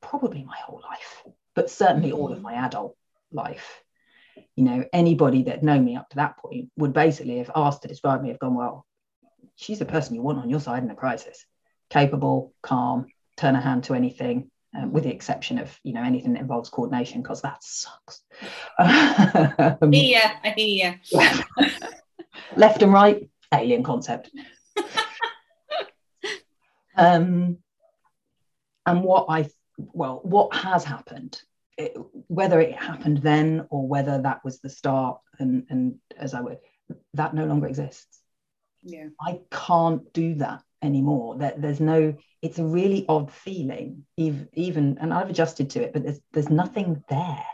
probably 0.01 0.43
my 0.43 0.57
whole 0.65 0.81
life, 0.83 1.23
but 1.55 1.71
certainly 1.71 2.13
all 2.13 2.33
of 2.33 2.41
my 2.41 2.55
adult 2.55 2.97
life. 3.31 3.83
You 4.57 4.65
know, 4.65 4.85
anybody 4.93 5.45
that 5.45 5.63
known 5.63 5.85
me 5.85 5.97
up 5.97 6.09
to 6.11 6.17
that 6.17 6.39
point 6.39 6.71
would 6.77 6.93
basically 6.93 7.39
have 7.39 7.51
asked 7.55 7.83
to 7.83 7.89
describe 7.89 8.23
me, 8.23 8.29
have 8.29 8.39
gone, 8.39 8.55
well, 8.55 8.87
she's 9.57 9.79
the 9.79 9.85
person 9.85 10.15
you 10.15 10.23
want 10.23 10.39
on 10.39 10.51
your 10.51 10.61
side 10.61 10.83
in 10.83 10.91
a 10.91 10.95
crisis. 10.95 11.45
Capable, 11.91 12.55
calm, 12.63 13.07
turn 13.37 13.57
a 13.57 13.61
hand 13.61 13.85
to 13.85 13.95
anything, 13.95 14.51
uh, 14.77 14.87
with 14.87 15.05
the 15.05 15.11
exception 15.11 15.59
of 15.59 15.79
you 15.83 15.95
know 15.95 16.03
anything 16.03 16.35
that 16.35 16.41
involves 16.41 16.69
coordination 16.69 17.23
because 17.23 17.43
that 17.43 17.63
sucks. 17.63 18.23
um, 18.79 19.93
yeah, 19.93 20.37
I 20.45 20.55
hear 20.57 20.99
you. 21.13 21.25
left 22.57 22.83
and 22.83 22.93
right, 22.93 23.29
alien 23.53 23.83
concept. 23.83 24.31
Um, 26.99 27.59
and 28.85 29.03
what 29.03 29.27
I 29.29 29.49
well, 29.77 30.21
what 30.25 30.55
has 30.55 30.85
happened, 30.85 31.41
it, 31.77 31.97
whether 32.27 32.61
it 32.61 32.75
happened 32.75 33.19
then 33.19 33.67
or 33.71 33.87
whether 33.87 34.21
that 34.23 34.45
was 34.45 34.61
the 34.61 34.69
start, 34.69 35.21
and 35.39 35.65
and 35.71 35.97
as 36.17 36.35
I 36.35 36.41
would, 36.41 36.59
that 37.15 37.35
no 37.35 37.45
longer 37.45 37.69
exists. 37.69 38.21
Yeah, 38.83 39.09
I 39.21 39.41
can't 39.51 40.13
do 40.13 40.35
that 40.37 40.63
anymore. 40.83 41.39
That 41.39 41.61
there's 41.63 41.81
no. 41.81 42.17
It's 42.41 42.59
a 42.59 42.65
really 42.65 43.05
odd 43.09 43.33
feeling, 43.33 44.05
even, 44.17 44.49
even, 44.55 44.99
and 45.01 45.13
I've 45.13 45.29
adjusted 45.29 45.71
to 45.71 45.83
it, 45.83 45.93
but 45.93 46.05
there's 46.05 46.21
there's 46.33 46.51
nothing 46.51 47.03
there 47.09 47.45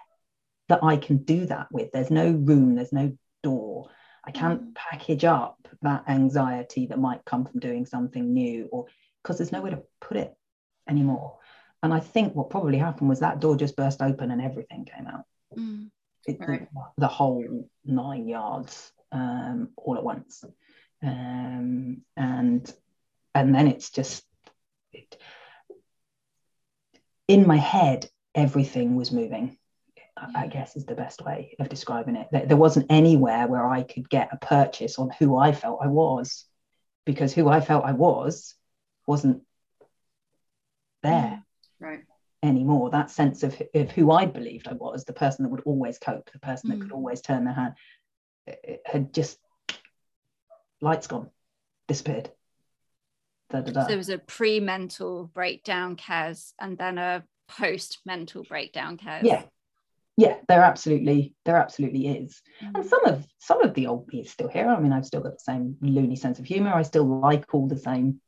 that 0.68 0.82
I 0.82 0.96
can 0.96 1.18
do 1.18 1.46
that 1.46 1.68
with. 1.70 1.90
There's 1.92 2.10
no 2.10 2.30
room. 2.30 2.74
There's 2.74 2.92
no 2.92 3.16
door. 3.42 3.90
I 4.26 4.30
can't 4.30 4.62
mm. 4.62 4.74
package 4.74 5.24
up 5.24 5.68
that 5.82 6.04
anxiety 6.08 6.86
that 6.86 6.98
might 6.98 7.24
come 7.24 7.44
from 7.44 7.60
doing 7.60 7.86
something 7.86 8.32
new, 8.32 8.68
or 8.72 8.86
because 9.24 9.38
there's 9.38 9.52
nowhere 9.52 9.72
to 9.72 9.82
put 10.00 10.18
it 10.18 10.36
anymore. 10.88 11.38
And 11.82 11.92
I 11.92 12.00
think 12.00 12.34
what 12.34 12.50
probably 12.50 12.78
happened 12.78 13.08
was 13.08 13.20
that 13.20 13.40
door 13.40 13.56
just 13.56 13.76
burst 13.76 14.02
open 14.02 14.30
and 14.30 14.40
everything 14.40 14.84
came 14.84 15.06
out. 15.06 15.24
Mm. 15.56 15.90
It, 16.26 16.38
right. 16.40 16.68
the, 16.72 16.80
the, 16.98 17.08
whole 17.08 17.68
nine 17.84 18.28
yards 18.28 18.92
um, 19.12 19.70
all 19.76 19.96
at 19.96 20.04
once. 20.04 20.44
Um, 21.02 22.02
and 22.16 22.74
and 23.34 23.54
then 23.54 23.66
it's 23.66 23.90
just 23.90 24.24
it, 24.92 25.20
in 27.28 27.46
my 27.46 27.58
head, 27.58 28.08
everything 28.34 28.96
was 28.96 29.12
moving. 29.12 29.58
I 30.16 30.46
guess 30.46 30.76
is 30.76 30.86
the 30.86 30.94
best 30.94 31.22
way 31.22 31.56
of 31.58 31.68
describing 31.68 32.16
it. 32.16 32.48
There 32.48 32.56
wasn't 32.56 32.86
anywhere 32.88 33.48
where 33.48 33.66
I 33.66 33.82
could 33.82 34.08
get 34.08 34.30
a 34.32 34.36
purchase 34.36 34.96
on 34.96 35.10
who 35.18 35.36
I 35.36 35.52
felt 35.52 35.80
I 35.82 35.88
was, 35.88 36.46
because 37.04 37.34
who 37.34 37.48
I 37.48 37.60
felt 37.60 37.84
I 37.84 37.92
was 37.92 38.54
wasn't 39.06 39.42
there 41.02 41.44
right. 41.80 42.00
anymore. 42.42 42.90
That 42.90 43.10
sense 43.10 43.42
of, 43.42 43.60
of 43.74 43.90
who 43.90 44.10
I 44.10 44.26
believed 44.26 44.68
I 44.68 44.72
was, 44.72 45.04
the 45.04 45.12
person 45.12 45.44
that 45.44 45.50
would 45.50 45.62
always 45.64 45.98
cope, 45.98 46.30
the 46.32 46.38
person 46.38 46.70
that 46.70 46.80
could 46.80 46.90
mm. 46.90 46.94
always 46.94 47.20
turn 47.20 47.44
their 47.44 47.54
hand, 47.54 47.74
had 48.84 49.12
just 49.12 49.38
lights 50.80 51.06
gone, 51.06 51.30
disappeared. 51.88 52.30
Da, 53.50 53.60
da, 53.60 53.72
da. 53.72 53.82
So 53.82 53.88
there 53.88 53.96
was 53.96 54.08
a 54.08 54.18
pre-mental 54.18 55.30
breakdown, 55.32 55.96
Kez, 55.96 56.52
and 56.58 56.78
then 56.78 56.98
a 56.98 57.24
post-mental 57.48 58.44
breakdown, 58.44 58.96
Kez. 58.96 59.22
Yeah, 59.22 59.42
yeah, 60.16 60.36
there 60.48 60.62
absolutely 60.62 61.34
there 61.44 61.56
absolutely 61.56 62.08
is, 62.08 62.40
mm. 62.62 62.72
and 62.74 62.86
some 62.86 63.04
of 63.04 63.26
some 63.38 63.62
of 63.62 63.74
the 63.74 63.86
old 63.86 64.08
me 64.08 64.20
is 64.20 64.30
still 64.30 64.48
here. 64.48 64.68
I 64.68 64.80
mean, 64.80 64.92
I've 64.92 65.06
still 65.06 65.20
got 65.20 65.32
the 65.32 65.38
same 65.40 65.76
loony 65.80 66.16
sense 66.16 66.38
of 66.38 66.44
humor. 66.44 66.72
I 66.72 66.82
still 66.82 67.20
like 67.20 67.52
all 67.52 67.68
the 67.68 67.78
same 67.78 68.20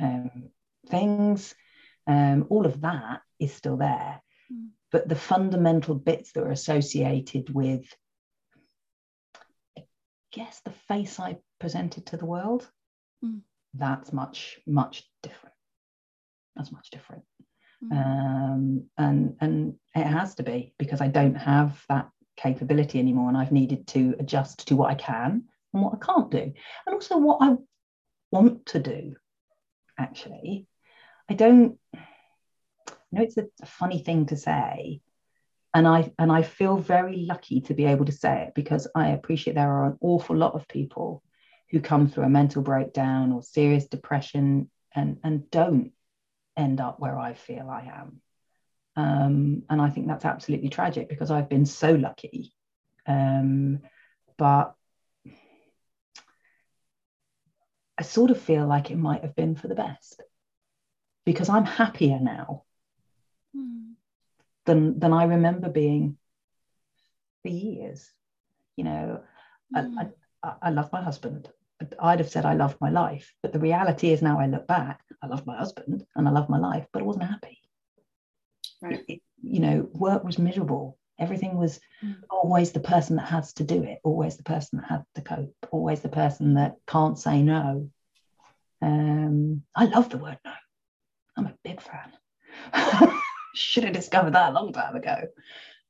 um, 0.00 0.50
things 0.88 1.54
um, 2.06 2.46
all 2.48 2.66
of 2.66 2.80
that 2.80 3.20
is 3.38 3.54
still 3.54 3.76
there. 3.76 4.20
Mm. 4.52 4.68
But 4.90 5.08
the 5.08 5.16
fundamental 5.16 5.94
bits 5.94 6.32
that 6.32 6.42
are 6.42 6.50
associated 6.50 7.54
with, 7.54 7.84
I 9.78 9.84
guess, 10.32 10.60
the 10.64 10.72
face 10.88 11.20
I 11.20 11.36
presented 11.60 12.06
to 12.06 12.16
the 12.16 12.26
world, 12.26 12.68
mm. 13.24 13.40
that's 13.74 14.12
much, 14.12 14.58
much 14.66 15.08
different. 15.22 15.54
That's 16.56 16.72
much 16.72 16.90
different. 16.90 17.22
Mm. 17.84 17.92
Um, 17.92 18.84
and 18.98 19.36
and 19.40 19.74
it 19.94 20.04
has 20.04 20.34
to 20.34 20.42
be 20.42 20.74
because 20.78 21.00
I 21.00 21.08
don't 21.08 21.36
have 21.36 21.82
that 21.88 22.10
capability 22.36 22.98
anymore, 22.98 23.28
and 23.28 23.38
I've 23.38 23.52
needed 23.52 23.86
to 23.88 24.16
adjust 24.18 24.66
to 24.68 24.76
what 24.76 24.90
I 24.90 24.94
can 24.94 25.44
and 25.72 25.82
what 25.82 25.94
I 25.94 26.04
can't 26.04 26.30
do, 26.30 26.52
and 26.86 26.94
also 26.94 27.16
what 27.18 27.38
I 27.40 27.54
want 28.32 28.66
to 28.66 28.80
do. 28.80 29.14
Actually, 30.00 30.66
I 31.28 31.34
don't 31.34 31.78
I 31.94 31.98
know 33.12 33.22
it's 33.22 33.36
a, 33.36 33.46
a 33.60 33.66
funny 33.66 34.02
thing 34.02 34.26
to 34.26 34.36
say, 34.36 35.02
and 35.74 35.86
I 35.86 36.12
and 36.18 36.32
I 36.32 36.42
feel 36.42 36.78
very 36.78 37.26
lucky 37.28 37.60
to 37.62 37.74
be 37.74 37.84
able 37.84 38.06
to 38.06 38.12
say 38.12 38.44
it 38.44 38.54
because 38.54 38.88
I 38.94 39.08
appreciate 39.08 39.54
there 39.54 39.70
are 39.70 39.86
an 39.86 39.98
awful 40.00 40.36
lot 40.36 40.54
of 40.54 40.66
people 40.68 41.22
who 41.70 41.80
come 41.80 42.08
through 42.08 42.24
a 42.24 42.30
mental 42.30 42.62
breakdown 42.62 43.32
or 43.32 43.42
serious 43.42 43.86
depression 43.86 44.70
and 44.94 45.18
and 45.22 45.50
don't 45.50 45.92
end 46.56 46.80
up 46.80 46.98
where 46.98 47.18
I 47.18 47.34
feel 47.34 47.68
I 47.68 47.82
am. 48.00 48.20
Um, 48.96 49.62
and 49.68 49.82
I 49.82 49.90
think 49.90 50.06
that's 50.06 50.24
absolutely 50.24 50.70
tragic 50.70 51.08
because 51.08 51.30
I've 51.30 51.48
been 51.48 51.66
so 51.66 51.92
lucky. 51.92 52.54
Um, 53.06 53.80
but 54.38 54.74
I 58.00 58.02
sort 58.02 58.30
of 58.30 58.40
feel 58.40 58.66
like 58.66 58.90
it 58.90 58.96
might 58.96 59.20
have 59.20 59.36
been 59.36 59.54
for 59.54 59.68
the 59.68 59.74
best 59.74 60.22
because 61.26 61.50
I'm 61.50 61.66
happier 61.66 62.18
now 62.18 62.62
mm. 63.54 63.92
than 64.64 64.98
than 64.98 65.12
I 65.12 65.24
remember 65.24 65.68
being 65.68 66.16
for 67.42 67.50
years. 67.50 68.10
You 68.76 68.84
know, 68.84 69.20
mm. 69.76 69.94
I, 70.42 70.48
I, 70.48 70.52
I 70.62 70.70
love 70.70 70.90
my 70.94 71.02
husband. 71.02 71.50
I'd 72.00 72.20
have 72.20 72.30
said 72.30 72.46
I 72.46 72.54
loved 72.54 72.80
my 72.80 72.88
life, 72.88 73.34
but 73.42 73.52
the 73.52 73.58
reality 73.58 74.12
is 74.12 74.22
now 74.22 74.40
I 74.40 74.46
look 74.46 74.66
back, 74.66 75.02
I 75.22 75.26
love 75.26 75.44
my 75.44 75.58
husband 75.58 76.06
and 76.16 76.26
I 76.26 76.30
love 76.30 76.48
my 76.48 76.58
life, 76.58 76.86
but 76.94 77.02
I 77.02 77.04
wasn't 77.04 77.26
happy. 77.26 77.58
Right. 78.80 79.04
It, 79.08 79.20
you 79.42 79.60
know, 79.60 79.90
work 79.92 80.24
was 80.24 80.38
miserable. 80.38 80.96
Everything 81.20 81.56
was 81.56 81.78
mm. 82.04 82.16
always 82.30 82.72
the 82.72 82.80
person 82.80 83.16
that 83.16 83.28
has 83.28 83.52
to 83.54 83.64
do 83.64 83.82
it, 83.82 83.98
always 84.02 84.36
the 84.36 84.42
person 84.42 84.78
that 84.78 84.88
had 84.88 85.04
to 85.14 85.20
cope, 85.20 85.54
always 85.70 86.00
the 86.00 86.08
person 86.08 86.54
that 86.54 86.76
can't 86.86 87.18
say 87.18 87.42
no. 87.42 87.90
Um, 88.82 89.62
I 89.76 89.84
love 89.84 90.08
the 90.08 90.18
word 90.18 90.38
no. 90.44 90.52
I'm 91.36 91.46
a 91.46 91.54
big 91.62 91.80
fan. 91.80 93.12
Should 93.54 93.84
have 93.84 93.92
discovered 93.92 94.34
that 94.34 94.50
a 94.50 94.54
long 94.54 94.72
time 94.72 94.96
ago. 94.96 95.28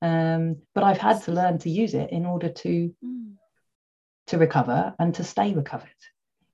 Um, 0.03 0.57
but 0.75 0.85
I've 0.85 0.99
had 0.99 1.23
to 1.23 1.33
learn 1.33 1.59
to 1.59 1.71
use 1.71 1.95
it 1.95 2.11
in 2.11 2.27
order 2.27 2.49
to 2.49 2.95
mm. 3.05 3.35
to 4.29 4.39
recover 4.39 4.95
and 4.99 5.15
to 5.15 5.25
stay 5.25 5.53
recovered. 5.55 5.89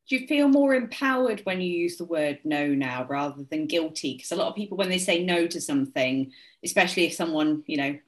Do 0.09 0.17
you 0.17 0.27
feel 0.29 0.47
more 0.47 0.75
empowered 0.75 1.41
when 1.41 1.61
you 1.61 1.69
use 1.69 1.97
the 1.97 2.05
word 2.05 2.39
no 2.45 2.69
now 2.69 3.07
rather 3.09 3.43
than 3.43 3.67
guilty? 3.67 4.15
Because 4.15 4.31
a 4.31 4.37
lot 4.37 4.49
of 4.49 4.55
people, 4.55 4.77
when 4.77 4.89
they 4.89 4.99
say 4.99 5.25
no 5.25 5.49
to 5.49 5.61
something, 5.61 6.31
especially 6.65 7.07
if 7.07 7.15
someone, 7.15 7.65
you 7.67 7.77
know, 7.77 7.99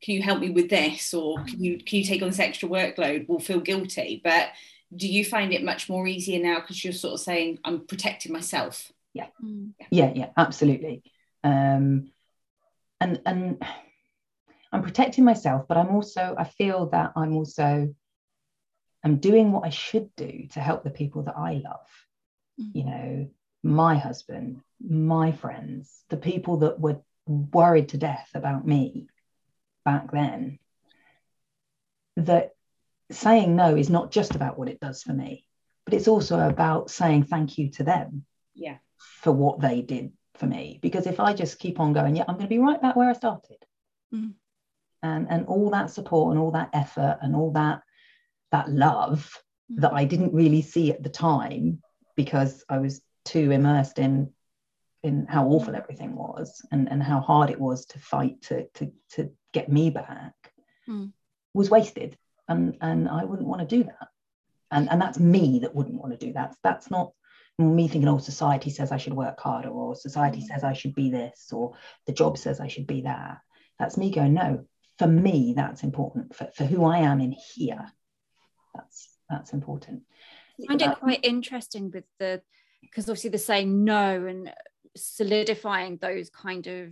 can 0.00 0.14
you 0.14 0.22
help 0.22 0.40
me 0.40 0.50
with 0.50 0.70
this 0.70 1.12
or 1.12 1.42
can 1.44 1.62
you 1.62 1.78
can 1.78 1.98
you 1.98 2.04
take 2.04 2.22
on 2.22 2.28
this 2.28 2.38
extra 2.38 2.68
workload, 2.68 3.28
will 3.28 3.40
feel 3.40 3.60
guilty. 3.60 4.20
But 4.22 4.50
do 4.94 5.08
you 5.08 5.24
find 5.24 5.52
it 5.52 5.64
much 5.64 5.88
more 5.88 6.06
easier 6.06 6.42
now 6.42 6.60
because 6.60 6.82
you're 6.82 6.92
sort 6.92 7.14
of 7.14 7.20
saying 7.20 7.58
I'm 7.64 7.86
protecting 7.86 8.32
myself? 8.32 8.90
Yeah, 9.12 9.26
mm. 9.42 9.72
yeah, 9.90 10.12
yeah, 10.14 10.30
absolutely. 10.36 11.02
Um, 11.42 12.10
and 13.00 13.20
and 13.26 13.62
I'm 14.72 14.82
protecting 14.82 15.24
myself, 15.24 15.66
but 15.68 15.76
I'm 15.76 15.94
also 15.94 16.34
I 16.38 16.44
feel 16.44 16.86
that 16.90 17.12
I'm 17.16 17.34
also 17.34 17.94
I'm 19.04 19.16
doing 19.16 19.52
what 19.52 19.64
I 19.64 19.70
should 19.70 20.14
do 20.16 20.46
to 20.52 20.60
help 20.60 20.84
the 20.84 20.90
people 20.90 21.24
that 21.24 21.36
I 21.36 21.54
love. 21.64 21.88
Mm. 22.60 22.70
You 22.74 22.84
know, 22.84 23.30
my 23.62 23.96
husband, 23.96 24.62
my 24.80 25.32
friends, 25.32 26.04
the 26.08 26.16
people 26.16 26.58
that 26.58 26.78
were 26.78 27.00
worried 27.26 27.90
to 27.90 27.98
death 27.98 28.30
about 28.34 28.66
me 28.66 29.08
back 29.84 30.10
then. 30.12 30.58
That 32.16 32.50
saying 33.10 33.54
no 33.54 33.76
is 33.76 33.90
not 33.90 34.10
just 34.10 34.34
about 34.34 34.58
what 34.58 34.68
it 34.68 34.80
does 34.80 35.02
for 35.02 35.12
me, 35.12 35.44
but 35.84 35.94
it's 35.94 36.08
also 36.08 36.38
about 36.40 36.90
saying 36.90 37.24
thank 37.24 37.58
you 37.58 37.70
to 37.72 37.84
them. 37.84 38.24
Yeah. 38.54 38.78
For 39.22 39.32
what 39.32 39.60
they 39.60 39.82
did 39.82 40.12
for 40.38 40.46
me 40.46 40.78
because 40.82 41.06
if 41.06 41.20
I 41.20 41.32
just 41.32 41.58
keep 41.58 41.80
on 41.80 41.92
going, 41.92 42.16
yeah, 42.16 42.24
I'm 42.28 42.34
going 42.34 42.46
to 42.46 42.48
be 42.48 42.58
right 42.58 42.80
back 42.80 42.96
where 42.96 43.10
I 43.10 43.12
started. 43.12 43.64
Mm. 44.14 44.34
And 45.02 45.26
and 45.30 45.46
all 45.46 45.70
that 45.70 45.90
support 45.90 46.32
and 46.32 46.40
all 46.40 46.52
that 46.52 46.70
effort 46.72 47.18
and 47.22 47.36
all 47.36 47.52
that 47.52 47.82
that 48.50 48.68
love 48.68 49.30
mm. 49.70 49.80
that 49.80 49.92
I 49.92 50.04
didn't 50.04 50.34
really 50.34 50.62
see 50.62 50.90
at 50.90 51.02
the 51.02 51.08
time 51.08 51.82
because 52.16 52.64
I 52.68 52.78
was 52.78 53.00
too 53.24 53.50
immersed 53.50 53.98
in 53.98 54.32
in 55.02 55.26
how 55.26 55.46
awful 55.46 55.76
everything 55.76 56.16
was 56.16 56.60
and, 56.72 56.90
and 56.90 57.02
how 57.02 57.20
hard 57.20 57.50
it 57.50 57.60
was 57.60 57.86
to 57.86 57.98
fight 58.00 58.42
to 58.42 58.66
to 58.74 58.92
to 59.10 59.30
get 59.52 59.68
me 59.68 59.90
back 59.90 60.34
mm. 60.88 61.12
was 61.54 61.70
wasted 61.70 62.16
and 62.48 62.76
and 62.80 63.08
I 63.08 63.24
wouldn't 63.24 63.48
want 63.48 63.60
to 63.60 63.76
do 63.76 63.84
that. 63.84 64.08
And 64.70 64.90
and 64.90 65.00
that's 65.00 65.18
me 65.18 65.60
that 65.60 65.74
wouldn't 65.74 66.00
want 66.00 66.18
to 66.18 66.26
do 66.26 66.32
that. 66.32 66.56
That's 66.62 66.90
not 66.90 67.12
me 67.58 67.88
thinking, 67.88 68.08
oh, 68.08 68.18
society 68.18 68.70
says 68.70 68.92
I 68.92 68.96
should 68.96 69.14
work 69.14 69.38
harder, 69.40 69.68
or 69.68 69.94
society 69.94 70.40
says 70.40 70.64
I 70.64 70.72
should 70.72 70.94
be 70.94 71.10
this, 71.10 71.50
or 71.52 71.74
the 72.06 72.12
job 72.12 72.38
says 72.38 72.60
I 72.60 72.68
should 72.68 72.86
be 72.86 73.02
that. 73.02 73.38
That's 73.78 73.96
me 73.96 74.10
going, 74.10 74.34
no, 74.34 74.64
for 74.98 75.06
me, 75.06 75.54
that's 75.56 75.82
important. 75.82 76.34
For, 76.34 76.50
for 76.54 76.64
who 76.64 76.84
I 76.84 76.98
am 76.98 77.20
in 77.20 77.32
here, 77.54 77.92
that's 78.74 79.08
that's 79.28 79.52
important. 79.52 80.02
I 80.62 80.66
find 80.66 80.82
it 80.82 80.98
quite 80.98 81.24
interesting 81.24 81.90
with 81.90 82.04
the 82.18 82.42
because 82.80 83.08
obviously 83.08 83.30
the 83.30 83.38
saying 83.38 83.84
no 83.84 84.26
and 84.26 84.52
solidifying 84.96 85.98
those 85.98 86.30
kind 86.30 86.66
of 86.66 86.90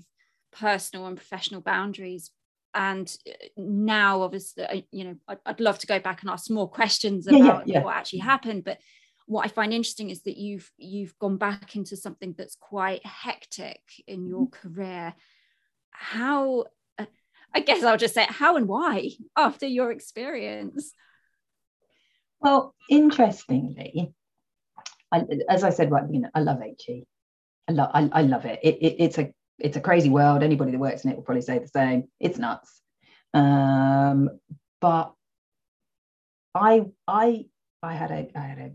personal 0.53 1.07
and 1.07 1.17
professional 1.17 1.61
boundaries 1.61 2.31
and 2.77 3.17
uh, 3.27 3.33
now 3.57 4.21
obviously 4.21 4.87
you 4.93 5.05
know 5.05 5.17
I'd, 5.27 5.39
I'd, 5.47 5.61
love 5.61 5.79
to 5.81 5.87
go 5.87 5.99
back 5.99 6.21
and 6.21 6.31
ask 6.31 6.51
more 6.51 6.69
questions 6.69 7.27
about 7.27 7.39
yeah, 7.39 7.45
yeah, 7.45 7.63
yeah. 7.67 7.83
what 7.83 7.97
actually 7.97 8.21
happened 8.21 8.63
but 8.65 8.79
what 9.27 9.45
i 9.45 9.49
find 9.49 9.73
interesting 9.73 10.11
is 10.11 10.23
that 10.23 10.37
you've 10.37 10.71
you've 10.77 11.19
gone 11.19 11.39
back 11.39 11.75
into 11.75 11.97
something 11.97 12.35
that's 12.37 12.55
quite 12.55 13.05
hectic 13.05 13.81
in 14.07 14.27
your 14.27 14.47
mm-hmm. 14.47 14.69
career 14.69 15.15
how 15.91 16.65
uh, 16.99 17.07
i 17.55 17.61
guess 17.61 17.83
i'll 17.83 17.97
just 17.97 18.15
say 18.15 18.27
how 18.29 18.57
and 18.57 18.69
why 18.69 19.11
after 19.37 19.67
your 19.67 19.91
experience 19.91 20.93
well 22.41 22.75
interestingly 22.91 24.13
I, 25.11 25.25
as 25.49 25.65
i 25.65 25.71
said 25.71 25.91
right 25.91 26.05
you 26.11 26.21
know 26.21 26.31
i 26.35 26.41
love 26.41 26.61
he 26.79 27.07
i 27.69 27.73
love 27.73 27.91
I, 27.95 28.09
I 28.13 28.23
love 28.23 28.45
it. 28.45 28.61
It, 28.63 28.77
it 28.81 28.97
it's 28.99 29.19
a 29.19 29.33
it's 29.59 29.77
a 29.77 29.81
crazy 29.81 30.09
world. 30.09 30.43
Anybody 30.43 30.73
that 30.73 30.79
works 30.79 31.05
in 31.05 31.11
it 31.11 31.17
will 31.17 31.23
probably 31.23 31.43
say 31.43 31.59
the 31.59 31.69
same. 31.69 32.09
It's 32.21 32.39
nuts. 32.39 32.81
Um, 33.35 34.31
but 34.81 35.13
I 36.55 36.87
I 37.07 37.47
I 37.83 37.95
had 37.95 38.11
a 38.11 38.29
I 38.35 38.41
had 38.41 38.59
a, 38.59 38.73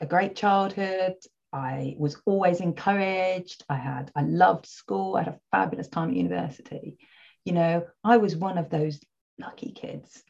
a 0.00 0.06
great 0.06 0.36
childhood. 0.36 1.14
I 1.52 1.96
was 1.98 2.16
always 2.26 2.60
encouraged. 2.60 3.64
I 3.68 3.76
had 3.76 4.10
I 4.14 4.22
loved 4.22 4.66
school. 4.66 5.16
I 5.16 5.24
had 5.24 5.34
a 5.34 5.40
fabulous 5.50 5.88
time 5.88 6.10
at 6.10 6.16
university. 6.16 6.98
You 7.44 7.52
know, 7.52 7.86
I 8.04 8.18
was 8.18 8.36
one 8.36 8.58
of 8.58 8.70
those 8.70 9.00
lucky 9.38 9.72
kids. 9.72 10.22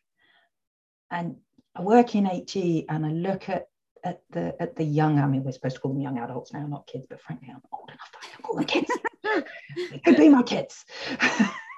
And 1.10 1.36
I 1.74 1.82
work 1.82 2.14
in 2.14 2.24
HE 2.24 2.86
and 2.88 3.04
I 3.04 3.10
look 3.10 3.48
at 3.48 3.66
at 4.02 4.22
the 4.30 4.54
at 4.60 4.76
the 4.76 4.84
young, 4.84 5.18
I 5.18 5.26
mean, 5.26 5.44
we're 5.44 5.52
supposed 5.52 5.76
to 5.76 5.80
call 5.80 5.92
them 5.92 6.00
young 6.00 6.18
adults 6.18 6.52
now, 6.52 6.66
not 6.66 6.86
kids, 6.86 7.06
but 7.08 7.20
frankly, 7.20 7.48
I'm 7.50 7.60
old 7.72 7.90
enough 7.90 8.10
that 8.12 8.28
I 8.28 8.34
can 8.34 8.42
call 8.42 8.56
them 8.56 8.64
kids. 8.64 8.90
could 10.04 10.16
be 10.16 10.28
my 10.28 10.42
kids. 10.42 10.84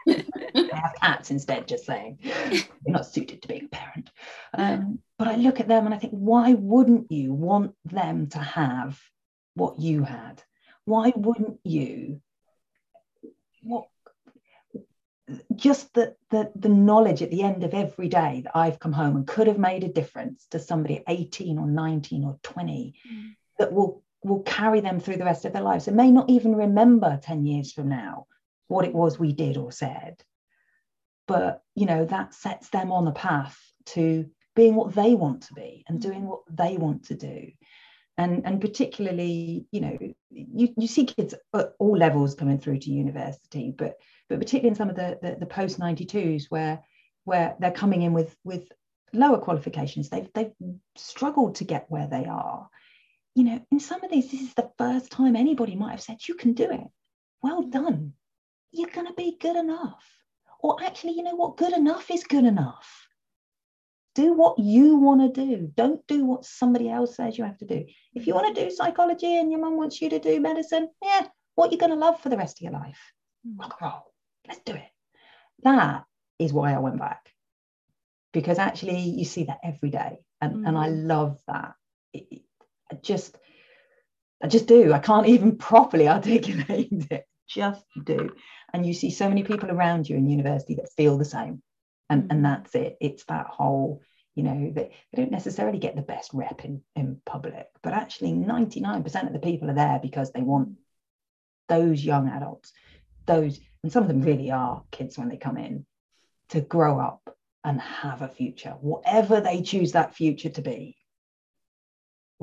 I 0.09 0.25
have 0.73 0.95
cats 1.01 1.31
instead, 1.31 1.69
just 1.69 1.87
saying. 1.87 2.19
They're 2.23 2.62
not 2.87 3.07
suited 3.07 3.43
to 3.43 3.49
being 3.49 3.67
a 3.67 3.69
parent. 3.69 4.11
Um, 4.53 4.99
but 5.19 5.29
I 5.29 5.37
look 5.37 5.61
at 5.61 5.69
them 5.69 5.87
and 5.87 5.95
I 5.95 5.99
think, 5.99 6.12
why 6.12 6.55
wouldn't 6.55 7.11
you 7.11 7.33
want 7.33 7.75
them 7.85 8.29
to 8.29 8.38
have 8.38 9.01
what 9.55 9.79
you 9.79 10.03
had? 10.03 10.43
Why 10.85 11.12
wouldn't 11.15 11.61
you? 11.65 12.21
What 13.62 13.87
just 15.55 15.95
the, 15.95 16.17
the 16.31 16.51
the 16.57 16.69
knowledge 16.69 17.23
at 17.23 17.31
the 17.31 17.43
end 17.43 17.65
of 17.65 17.75
every 17.75 18.09
day 18.09 18.43
that 18.45 18.57
I've 18.57 18.79
come 18.79 18.93
home 18.93 19.17
and 19.17 19.27
could 19.27 19.47
have 19.47 19.59
made 19.59 19.85
a 19.85 19.93
difference 19.93 20.47
to 20.51 20.59
somebody 20.59 21.03
18 21.09 21.59
or 21.59 21.67
19 21.67 22.25
or 22.25 22.38
20 22.43 22.95
mm. 23.11 23.31
that 23.59 23.73
will 23.73 24.03
will 24.25 24.43
carry 24.43 24.81
them 24.81 25.01
through 25.01 25.17
the 25.17 25.25
rest 25.25 25.45
of 25.45 25.53
their 25.53 25.63
lives. 25.63 25.89
And 25.89 25.97
may 25.97 26.11
not 26.11 26.31
even 26.31 26.55
remember 26.55 27.19
10 27.23 27.45
years 27.45 27.73
from 27.73 27.89
now 27.89 28.27
what 28.69 28.85
it 28.85 28.95
was 28.95 29.19
we 29.19 29.33
did 29.33 29.57
or 29.57 29.73
said. 29.73 30.23
But 31.29 31.63
you 31.75 31.87
know 31.87 32.05
that 32.07 32.35
sets 32.35 32.69
them 32.71 32.93
on 32.93 33.07
a 33.07 33.13
path 33.13 33.59
to 33.87 34.27
being 34.55 34.75
what 34.75 34.95
they 34.95 35.15
want 35.15 35.43
to 35.43 35.55
be 35.55 35.85
and 35.89 36.01
doing 36.01 36.23
mm. 36.23 36.27
what 36.27 36.41
they 36.51 36.77
want 36.77 37.07
to 37.07 37.15
do. 37.15 37.53
And 38.19 38.43
and 38.45 38.61
particularly 38.61 39.67
you 39.71 39.81
know 39.81 39.99
you, 40.31 40.75
you 40.77 40.87
see 40.87 41.07
kids 41.07 41.35
at 41.55 41.73
all 41.79 41.97
levels 41.97 42.35
coming 42.35 42.59
through 42.59 42.81
to 42.81 42.91
university 42.91 43.73
but 43.77 43.95
but 44.29 44.39
particularly 44.39 44.69
in 44.69 44.75
some 44.75 44.91
of 44.91 44.97
the 44.97 45.19
the, 45.23 45.37
the 45.41 45.47
post 45.47 45.79
92s 45.79 46.45
where 46.51 46.83
where 47.25 47.57
they're 47.61 47.71
coming 47.71 48.03
in 48.03 48.13
with 48.13 48.37
with 48.45 48.69
lower 49.13 49.39
qualifications. 49.39 50.09
They've 50.09 50.29
they've 50.35 50.53
struggled 50.97 51.57
to 51.57 51.65
get 51.65 51.87
where 51.89 52.09
they 52.09 52.25
are 52.27 52.69
you 53.35 53.45
know 53.45 53.61
in 53.71 53.81
some 53.81 54.03
of 54.05 54.11
these 54.11 54.31
this 54.31 54.42
is 54.42 54.55
the 54.55 54.71
first 54.79 55.11
time 55.11 55.37
anybody 55.37 55.75
might 55.77 55.92
have 55.92 56.03
said 56.03 56.27
you 56.27 56.35
can 56.35 56.53
do 56.53 56.71
it. 56.71 56.87
Well 57.42 57.62
done. 57.62 58.14
You're 58.71 58.90
going 58.90 59.07
to 59.07 59.14
be 59.14 59.37
good 59.38 59.57
enough. 59.57 60.05
Or 60.61 60.83
actually 60.83 61.14
you 61.14 61.23
know 61.23 61.35
what? 61.35 61.57
Good 61.57 61.73
enough 61.73 62.11
is 62.11 62.25
good 62.25 62.45
enough. 62.45 63.09
Do 64.14 64.35
what 64.35 64.59
you 64.59 64.97
want 64.97 65.35
to 65.35 65.47
do. 65.47 65.73
Don't 65.75 66.07
do 66.07 66.25
what 66.25 66.45
somebody 66.45 66.88
else 66.90 67.16
says 67.16 67.37
you 67.37 67.45
have 67.45 67.59
to 67.59 67.66
do. 67.66 67.85
If 68.14 68.27
you 68.27 68.35
want 68.35 68.55
to 68.55 68.64
do 68.64 68.71
psychology 68.71 69.38
and 69.38 69.51
your 69.51 69.61
mum 69.61 69.77
wants 69.77 70.01
you 70.01 70.11
to 70.11 70.18
do 70.18 70.40
medicine 70.40 70.88
yeah 71.03 71.27
what 71.55 71.71
you're 71.71 71.79
going 71.79 71.92
to 71.92 71.99
love 71.99 72.21
for 72.21 72.29
the 72.29 72.37
rest 72.37 72.59
of 72.59 72.62
your 72.62 72.73
life? 72.73 72.99
Hmm. 73.47 73.59
rock 73.59 73.77
and 73.81 73.90
roll. 73.90 74.12
Let's 74.47 74.61
do 74.64 74.75
it. 74.75 74.88
That 75.62 76.05
is 76.38 76.53
why 76.53 76.73
i 76.73 76.79
went 76.79 76.99
back. 76.99 77.29
Because 78.33 78.59
actually 78.59 79.01
you 79.01 79.25
see 79.25 79.45
that 79.45 79.61
every 79.62 79.90
day 79.90 80.18
and, 80.40 80.57
mm. 80.57 80.68
and 80.68 80.79
i 80.79 80.88
hmm. 80.88 81.07
love 81.07 81.38
that. 81.47 81.75
It, 82.12 82.42
I 82.93 82.97
just 82.97 83.39
I 84.43 84.49
just 84.49 84.67
do. 84.67 84.93
I 84.93 84.99
can't 84.99 85.27
even 85.27 85.57
properly 85.71 86.09
articulate 86.09 87.07
it. 87.11 87.27
Just 87.49 87.85
do. 88.05 88.31
And 88.73 88.85
you 88.85 88.95
see 88.95 89.11
so 89.11 89.29
many 89.29 89.43
people 89.43 89.71
around 89.71 90.09
you 90.09 90.17
in 90.17 90.29
university 90.29 90.75
that 90.77 90.93
feel 90.97 91.19
the 91.19 91.25
same. 91.25 91.63
And, 92.11 92.31
and 92.31 92.41
mm. 92.41 92.43
that's 92.43 92.75
it. 92.75 92.97
It's 93.01 93.25
that 93.25 93.47
whole, 93.47 94.03
you 94.35 94.43
know, 94.43 94.73
they, 94.75 94.91
they 95.13 95.23
don't 95.23 95.31
necessarily 95.31 95.79
get 95.79 95.97
the 95.97 96.03
best 96.03 96.31
rep 96.33 96.65
in, 96.65 96.83
in 96.97 97.21
public, 97.25 97.69
but 97.83 97.93
actually 97.93 98.33
99% 98.33 99.27
of 99.27 99.33
the 99.33 99.39
people 99.39 99.71
are 99.71 99.75
there 99.75 100.01
because 100.03 100.33
they 100.33 100.43
want 100.43 100.77
those 101.69 102.05
young 102.05 102.29
adults, 102.29 102.73
those, 103.27 103.61
and 103.83 103.93
some 103.93 104.03
of 104.03 104.09
them 104.09 104.23
really 104.23 104.51
are 104.51 104.83
kids 104.91 105.17
when 105.17 105.29
they 105.29 105.37
come 105.37 105.57
in, 105.57 105.87
to 106.51 106.61
grow 106.61 106.99
up 106.99 107.37
and 107.65 107.81
have 107.81 108.23
a 108.23 108.29
future, 108.29 108.75
whatever 108.81 109.41
they 109.41 109.63
choose 109.63 109.93
that 109.93 110.15
future 110.15 110.51
to 110.51 110.63
be 110.63 110.97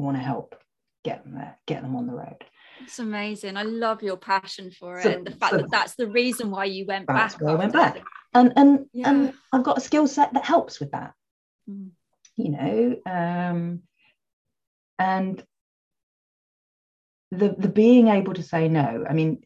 want 0.01 0.17
to 0.17 0.23
help 0.23 0.55
get 1.03 1.23
them 1.23 1.35
there, 1.35 1.57
get 1.65 1.81
them 1.81 1.95
on 1.95 2.07
the 2.07 2.13
road. 2.13 2.43
It's 2.81 2.99
amazing. 2.99 3.57
I 3.57 3.63
love 3.63 4.01
your 4.03 4.17
passion 4.17 4.71
for 4.71 4.99
it, 4.99 5.03
so, 5.03 5.11
and 5.11 5.27
the 5.27 5.31
fact 5.31 5.51
so 5.51 5.57
that 5.57 5.71
that's 5.71 5.95
the 5.95 6.07
reason 6.07 6.49
why 6.49 6.65
you 6.65 6.85
went 6.85 7.07
that's 7.07 7.35
back. 7.35 7.41
Why 7.41 7.51
I 7.51 7.55
went 7.55 7.73
back, 7.73 8.01
and 8.33 8.53
and 8.55 8.85
yeah. 8.93 9.09
and 9.09 9.33
I've 9.51 9.63
got 9.63 9.77
a 9.77 9.81
skill 9.81 10.07
set 10.07 10.33
that 10.33 10.45
helps 10.45 10.79
with 10.79 10.91
that. 10.91 11.13
Mm. 11.69 11.89
You 12.37 12.49
know, 12.49 12.95
um, 13.05 13.81
and 14.97 15.43
the 17.31 17.55
the 17.57 17.69
being 17.69 18.07
able 18.07 18.33
to 18.33 18.43
say 18.43 18.69
no. 18.69 19.05
I 19.09 19.13
mean, 19.13 19.43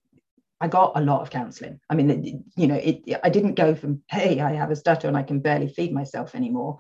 I 0.62 0.68
got 0.68 0.94
a 0.96 1.02
lot 1.02 1.22
of 1.22 1.30
counselling. 1.30 1.80
I 1.90 1.96
mean, 1.96 2.46
you 2.56 2.68
know, 2.68 2.76
it, 2.76 3.02
I 3.24 3.30
didn't 3.30 3.56
go 3.56 3.76
from 3.76 4.04
hey, 4.10 4.40
I 4.40 4.54
have 4.54 4.72
a 4.72 4.76
stutter 4.76 5.08
and 5.08 5.18
I 5.18 5.24
can 5.24 5.40
barely 5.40 5.68
feed 5.68 5.92
myself 5.92 6.36
anymore, 6.36 6.80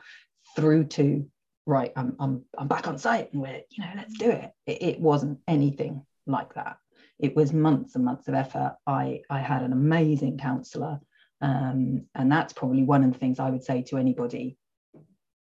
through 0.56 0.86
to 0.86 1.28
right, 1.66 1.92
I'm, 1.96 2.16
I'm, 2.20 2.44
I'm 2.58 2.68
back 2.68 2.88
on 2.88 2.98
site 2.98 3.32
and 3.34 3.42
we're, 3.42 3.62
you 3.70 3.84
know, 3.84 3.92
let's 3.96 4.18
do 4.18 4.30
it. 4.30 4.52
it. 4.66 4.82
It 4.82 5.00
wasn't 5.00 5.40
anything 5.48 6.06
like 6.28 6.54
that. 6.56 6.78
It 7.20 7.36
was 7.36 7.54
months 7.54 7.96
and 7.96 8.04
months 8.04 8.28
of 8.28 8.34
effort. 8.34 8.76
I, 8.86 9.22
I 9.30 9.40
had 9.40 9.62
an 9.62 9.72
amazing 9.72 10.38
counselor. 10.38 11.00
Um, 11.42 12.06
and 12.16 12.32
that's 12.32 12.54
probably 12.54 12.84
one 12.84 13.04
of 13.04 13.14
the 13.14 13.20
things 13.20 13.40
I 13.40 13.50
would 13.50 13.64
say 13.64 13.82
to 13.84 13.98
anybody 13.98 14.58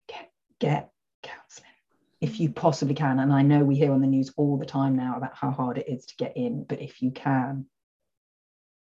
get, 0.08 0.32
get 0.60 0.92
counseling 1.22 1.70
if 2.22 2.40
you 2.40 2.50
possibly 2.52 2.96
can. 2.96 3.20
And 3.20 3.34
I 3.34 3.42
know 3.42 3.64
we 3.64 3.76
hear 3.76 3.92
on 3.92 4.02
the 4.02 4.08
news 4.08 4.32
all 4.38 4.58
the 4.58 4.66
time 4.66 4.96
now 4.96 5.18
about 5.18 5.36
how 5.36 5.52
hard 5.52 5.78
it 5.78 5.90
is 5.90 6.06
to 6.08 6.16
get 6.16 6.38
in, 6.38 6.64
but 6.64 6.82
if 6.82 7.02
you 7.02 7.12
can, 7.12 7.66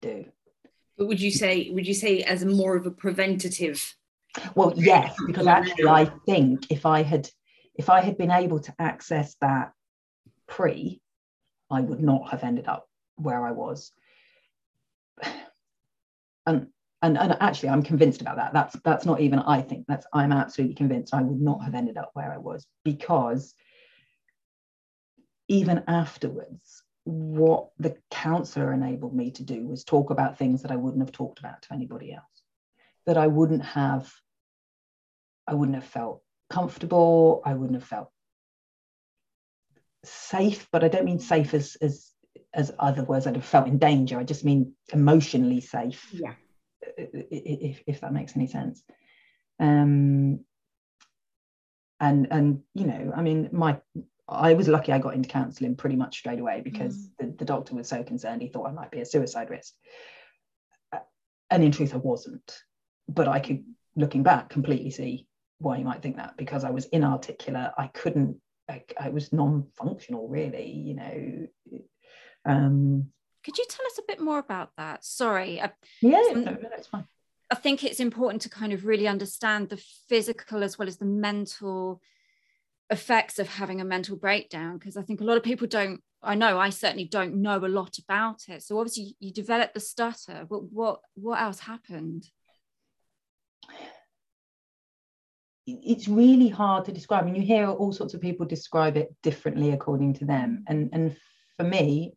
do. 0.00 0.26
But 0.96 1.08
would 1.08 1.20
you 1.20 1.30
say, 1.30 1.70
would 1.70 1.86
you 1.86 1.94
say 1.94 2.22
as 2.22 2.44
more 2.44 2.76
of 2.76 2.86
a 2.86 2.90
preventative 2.90 3.94
well, 4.54 4.72
yes, 4.76 5.16
because 5.26 5.46
actually, 5.46 5.88
I 5.88 6.06
think 6.26 6.70
if 6.70 6.86
I 6.86 7.02
had 7.02 7.28
if 7.76 7.90
I 7.90 8.00
had 8.00 8.16
been 8.16 8.30
able 8.30 8.60
to 8.60 8.74
access 8.78 9.34
that 9.40 9.72
pre, 10.46 11.00
I 11.70 11.80
would 11.80 12.00
not 12.00 12.30
have 12.30 12.44
ended 12.44 12.68
up 12.68 12.88
where 13.16 13.44
I 13.44 13.52
was. 13.52 13.92
And 16.46 16.66
and, 17.00 17.16
and 17.16 17.36
actually, 17.40 17.70
I'm 17.70 17.82
convinced 17.82 18.20
about 18.20 18.36
that. 18.36 18.52
That's 18.52 18.76
that's 18.84 19.06
not 19.06 19.20
even 19.20 19.38
I 19.38 19.62
think 19.62 19.86
that's 19.88 20.06
I'm 20.12 20.30
absolutely 20.30 20.74
convinced 20.74 21.14
I 21.14 21.22
would 21.22 21.40
not 21.40 21.64
have 21.64 21.74
ended 21.74 21.96
up 21.96 22.10
where 22.12 22.30
I 22.30 22.36
was 22.36 22.66
because 22.84 23.54
even 25.48 25.84
afterwards, 25.88 26.82
what 27.04 27.68
the 27.78 27.96
counselor 28.10 28.72
enabled 28.72 29.14
me 29.14 29.30
to 29.32 29.42
do 29.42 29.66
was 29.66 29.84
talk 29.84 30.10
about 30.10 30.36
things 30.38 30.62
that 30.62 30.70
I 30.70 30.76
wouldn't 30.76 31.02
have 31.02 31.12
talked 31.12 31.38
about 31.38 31.62
to 31.62 31.72
anybody 31.72 32.12
else, 32.12 32.42
that 33.06 33.16
I 33.16 33.26
wouldn't 33.26 33.64
have 33.64 34.10
I 35.46 35.54
wouldn't 35.54 35.76
have 35.76 35.84
felt 35.84 36.22
comfortable. 36.50 37.42
I 37.44 37.54
wouldn't 37.54 37.78
have 37.78 37.88
felt 37.88 38.10
safe, 40.04 40.68
but 40.70 40.84
I 40.84 40.88
don't 40.88 41.04
mean 41.04 41.18
safe 41.18 41.54
as 41.54 41.76
as 41.80 42.10
as 42.52 42.72
other 42.78 43.04
words. 43.04 43.26
I'd 43.26 43.36
have 43.36 43.44
felt 43.44 43.68
in 43.68 43.78
danger. 43.78 44.18
I 44.18 44.24
just 44.24 44.44
mean 44.44 44.74
emotionally 44.92 45.60
safe. 45.60 46.08
Yeah. 46.12 46.34
If, 46.96 47.82
if 47.86 48.00
that 48.00 48.12
makes 48.12 48.36
any 48.36 48.46
sense. 48.46 48.82
Um, 49.58 50.40
and 52.00 52.28
and 52.30 52.60
you 52.74 52.86
know 52.86 53.12
i 53.16 53.22
mean 53.22 53.48
my 53.52 53.78
i 54.28 54.54
was 54.54 54.68
lucky 54.68 54.92
i 54.92 54.98
got 54.98 55.14
into 55.14 55.28
counselling 55.28 55.76
pretty 55.76 55.96
much 55.96 56.18
straight 56.18 56.38
away 56.38 56.60
because 56.62 56.96
mm. 56.96 57.10
the, 57.18 57.26
the 57.38 57.44
doctor 57.44 57.74
was 57.74 57.88
so 57.88 58.02
concerned 58.02 58.42
he 58.42 58.48
thought 58.48 58.68
i 58.68 58.72
might 58.72 58.90
be 58.90 59.00
a 59.00 59.06
suicide 59.06 59.50
risk 59.50 59.74
uh, 60.92 60.98
and 61.50 61.62
in 61.62 61.72
truth 61.72 61.94
i 61.94 61.98
wasn't 61.98 62.62
but 63.08 63.28
i 63.28 63.38
could 63.38 63.64
looking 63.96 64.22
back 64.22 64.48
completely 64.48 64.90
see 64.90 65.26
why 65.64 65.78
you 65.78 65.84
might 65.84 66.02
think 66.02 66.16
that 66.16 66.36
because 66.36 66.62
i 66.64 66.70
was 66.70 66.86
inarticulate 66.86 67.72
i 67.76 67.86
couldn't 67.88 68.36
I, 68.68 68.82
I 68.98 69.10
was 69.10 69.32
non-functional 69.32 70.28
really 70.28 70.70
you 70.70 70.94
know. 70.94 71.46
Um 72.46 73.10
could 73.44 73.58
you 73.58 73.64
tell 73.68 73.84
us 73.86 73.98
a 73.98 74.02
bit 74.08 74.20
more 74.20 74.38
about 74.38 74.70
that? 74.78 75.04
Sorry 75.04 75.60
I, 75.60 75.72
yeah 76.00 76.22
no, 76.34 76.56
that's 76.70 76.86
fine. 76.86 77.06
I 77.50 77.56
think 77.56 77.84
it's 77.84 78.00
important 78.00 78.42
to 78.42 78.48
kind 78.48 78.72
of 78.72 78.86
really 78.86 79.06
understand 79.06 79.68
the 79.68 79.82
physical 80.08 80.64
as 80.64 80.78
well 80.78 80.88
as 80.88 80.96
the 80.96 81.04
mental 81.04 82.00
effects 82.90 83.38
of 83.38 83.48
having 83.48 83.80
a 83.80 83.84
mental 83.84 84.16
breakdown 84.16 84.78
because 84.78 84.96
I 84.96 85.02
think 85.02 85.20
a 85.20 85.24
lot 85.24 85.36
of 85.36 85.42
people 85.42 85.66
don't 85.66 86.00
I 86.22 86.34
know 86.34 86.58
I 86.58 86.70
certainly 86.70 87.04
don't 87.04 87.36
know 87.36 87.58
a 87.58 87.68
lot 87.68 87.98
about 87.98 88.48
it. 88.48 88.62
So 88.62 88.78
obviously 88.78 89.14
you 89.20 89.30
developed 89.30 89.74
the 89.74 89.80
stutter. 89.80 90.46
But 90.48 90.72
what 90.72 91.00
what 91.14 91.40
else 91.40 91.60
happened 91.60 92.26
it's 95.66 96.08
really 96.08 96.48
hard 96.48 96.84
to 96.84 96.92
describe 96.92 97.26
and 97.26 97.36
you 97.36 97.42
hear 97.42 97.66
all 97.66 97.92
sorts 97.92 98.12
of 98.14 98.20
people 98.20 98.44
describe 98.44 98.96
it 98.96 99.14
differently 99.22 99.70
according 99.72 100.12
to 100.12 100.24
them 100.24 100.62
and 100.68 100.90
and 100.92 101.16
for 101.56 101.64
me 101.64 102.14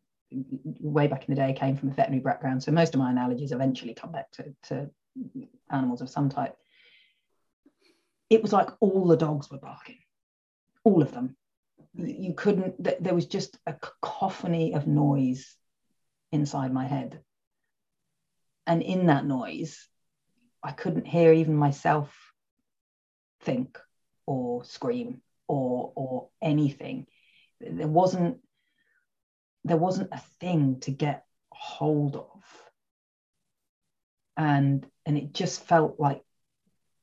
way 0.80 1.08
back 1.08 1.28
in 1.28 1.34
the 1.34 1.40
day 1.40 1.48
I 1.48 1.54
came 1.54 1.78
from 1.78 1.90
a 1.90 1.94
veterinary 1.94 2.22
background 2.22 2.62
so 2.62 2.72
most 2.72 2.94
of 2.94 3.00
my 3.00 3.10
analogies 3.10 3.54
eventually 3.54 3.94
come 3.94 4.12
back 4.12 4.30
to, 4.32 4.54
to 4.64 4.90
animals 5.72 6.02
of 6.02 6.10
some 6.10 6.30
type, 6.30 6.56
it 8.30 8.42
was 8.42 8.54
like 8.54 8.70
all 8.80 9.08
the 9.08 9.18
dogs 9.18 9.50
were 9.50 9.58
barking, 9.58 10.00
all 10.84 11.02
of 11.02 11.12
them. 11.12 11.36
You 11.94 12.34
couldn't, 12.36 12.84
there 13.02 13.16
was 13.16 13.26
just 13.26 13.58
a 13.66 13.74
cacophony 13.74 14.74
of 14.74 14.88
noise 14.88 15.56
inside 16.32 16.74
my 16.74 16.86
head. 16.86 17.22
And 18.68 18.84
in 18.84 19.08
that 19.08 19.26
noise, 19.26 19.88
I 20.62 20.72
couldn't 20.72 21.08
hear 21.08 21.32
even 21.32 21.56
myself 21.56 22.27
think 23.48 23.80
or 24.26 24.66
scream 24.66 25.22
or 25.48 25.94
or 25.96 26.28
anything. 26.42 27.08
There 27.62 27.88
wasn't 27.88 28.40
there 29.64 29.78
wasn't 29.78 30.10
a 30.12 30.22
thing 30.40 30.80
to 30.82 30.92
get 30.92 31.26
hold 31.52 32.16
of. 32.16 32.44
And 34.36 34.86
and 35.06 35.18
it 35.18 35.34
just 35.34 35.64
felt 35.64 35.96
like 35.98 36.22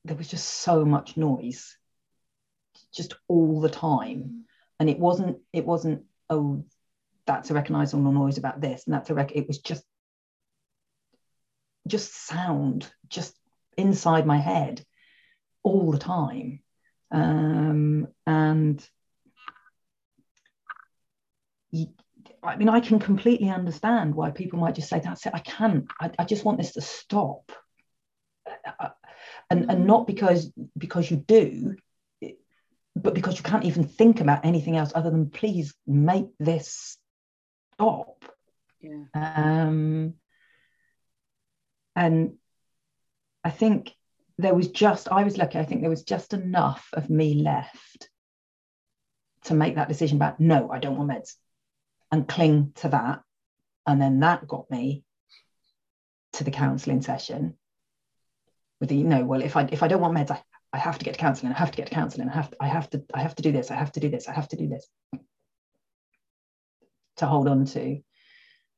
there 0.05 0.15
was 0.15 0.27
just 0.27 0.47
so 0.47 0.85
much 0.85 1.17
noise 1.17 1.75
just 2.93 3.15
all 3.27 3.59
the 3.59 3.69
time. 3.69 4.19
Mm. 4.19 4.41
And 4.79 4.89
it 4.89 4.99
wasn't 4.99 5.37
it 5.51 5.65
wasn't 5.65 6.03
oh 6.29 6.63
that's 7.25 7.49
a 7.49 7.55
recognizable 7.55 8.11
noise 8.11 8.37
about 8.37 8.61
this 8.61 8.85
and 8.85 8.93
that's 8.93 9.09
a 9.09 9.15
rec 9.15 9.31
it 9.31 9.47
was 9.47 9.57
just 9.57 9.83
just 11.87 12.13
sound 12.27 12.87
just 13.09 13.35
inside 13.77 14.27
my 14.27 14.37
head 14.37 14.85
all 15.65 15.91
the 15.91 15.99
time 15.99 16.61
um, 17.11 18.07
and 18.25 18.87
you, 21.71 21.87
I 22.43 22.55
mean, 22.55 22.69
I 22.69 22.79
can 22.79 22.99
completely 22.99 23.49
understand 23.49 24.15
why 24.15 24.31
people 24.31 24.59
might 24.59 24.75
just 24.75 24.89
say, 24.89 24.99
that's 24.99 25.25
it, 25.25 25.31
I 25.33 25.39
can't, 25.39 25.85
I, 25.99 26.11
I 26.19 26.23
just 26.25 26.45
want 26.45 26.57
this 26.57 26.73
to 26.73 26.81
stop. 26.81 27.51
Uh, 28.79 28.89
and, 29.49 29.69
and 29.69 29.85
not 29.85 30.07
because 30.07 30.51
because 30.77 31.09
you 31.09 31.17
do, 31.17 31.75
but 32.95 33.13
because 33.13 33.37
you 33.37 33.43
can't 33.43 33.65
even 33.65 33.83
think 33.83 34.21
about 34.21 34.45
anything 34.45 34.75
else 34.75 34.91
other 34.95 35.11
than 35.11 35.29
please 35.29 35.73
make 35.85 36.27
this 36.39 36.97
stop. 37.73 38.25
Yeah. 38.81 39.05
Um, 39.13 40.15
and 41.95 42.33
I 43.43 43.49
think 43.51 43.93
there 44.37 44.53
was 44.53 44.69
just, 44.69 45.09
I 45.09 45.23
was 45.23 45.37
lucky, 45.37 45.59
I 45.59 45.63
think 45.63 45.81
there 45.81 45.89
was 45.89 46.03
just 46.03 46.33
enough 46.33 46.89
of 46.93 47.09
me 47.09 47.35
left 47.35 48.09
to 49.45 49.53
make 49.53 49.75
that 49.75 49.87
decision 49.87 50.17
about 50.17 50.39
no, 50.39 50.69
I 50.71 50.79
don't 50.79 50.97
want 50.97 51.09
meds 51.09 51.35
and 52.11 52.27
cling 52.27 52.73
to 52.75 52.89
that. 52.89 53.21
And 53.87 54.01
then 54.01 54.19
that 54.19 54.47
got 54.47 54.69
me 54.69 55.03
to 56.33 56.43
the 56.43 56.51
counselling 56.51 57.01
session 57.01 57.55
with 58.79 58.89
the, 58.89 58.97
you 58.97 59.03
know, 59.03 59.23
well, 59.23 59.41
if 59.41 59.55
I 59.55 59.63
if 59.71 59.83
I 59.83 59.87
don't 59.87 60.01
want 60.01 60.17
meds, 60.17 60.31
I, 60.31 60.41
I 60.73 60.79
have 60.79 60.97
to 60.97 61.05
get 61.05 61.13
to 61.13 61.19
counselling, 61.19 61.53
I 61.53 61.57
have 61.57 61.71
to 61.71 61.77
get 61.77 61.87
to 61.87 61.93
counselling, 61.93 62.29
I 62.29 62.33
have 62.33 62.49
to, 62.51 62.57
I 62.59 62.67
have 62.67 62.89
to, 62.89 63.03
I 63.13 63.21
have 63.21 63.35
to 63.35 63.43
do 63.43 63.51
this, 63.51 63.71
I 63.71 63.75
have 63.75 63.91
to 63.93 63.99
do 63.99 64.09
this, 64.09 64.27
I 64.27 64.33
have 64.33 64.49
to 64.49 64.57
do 64.57 64.67
this 64.67 64.87
to 67.17 67.25
hold 67.25 67.47
on 67.47 67.65
to. 67.65 68.01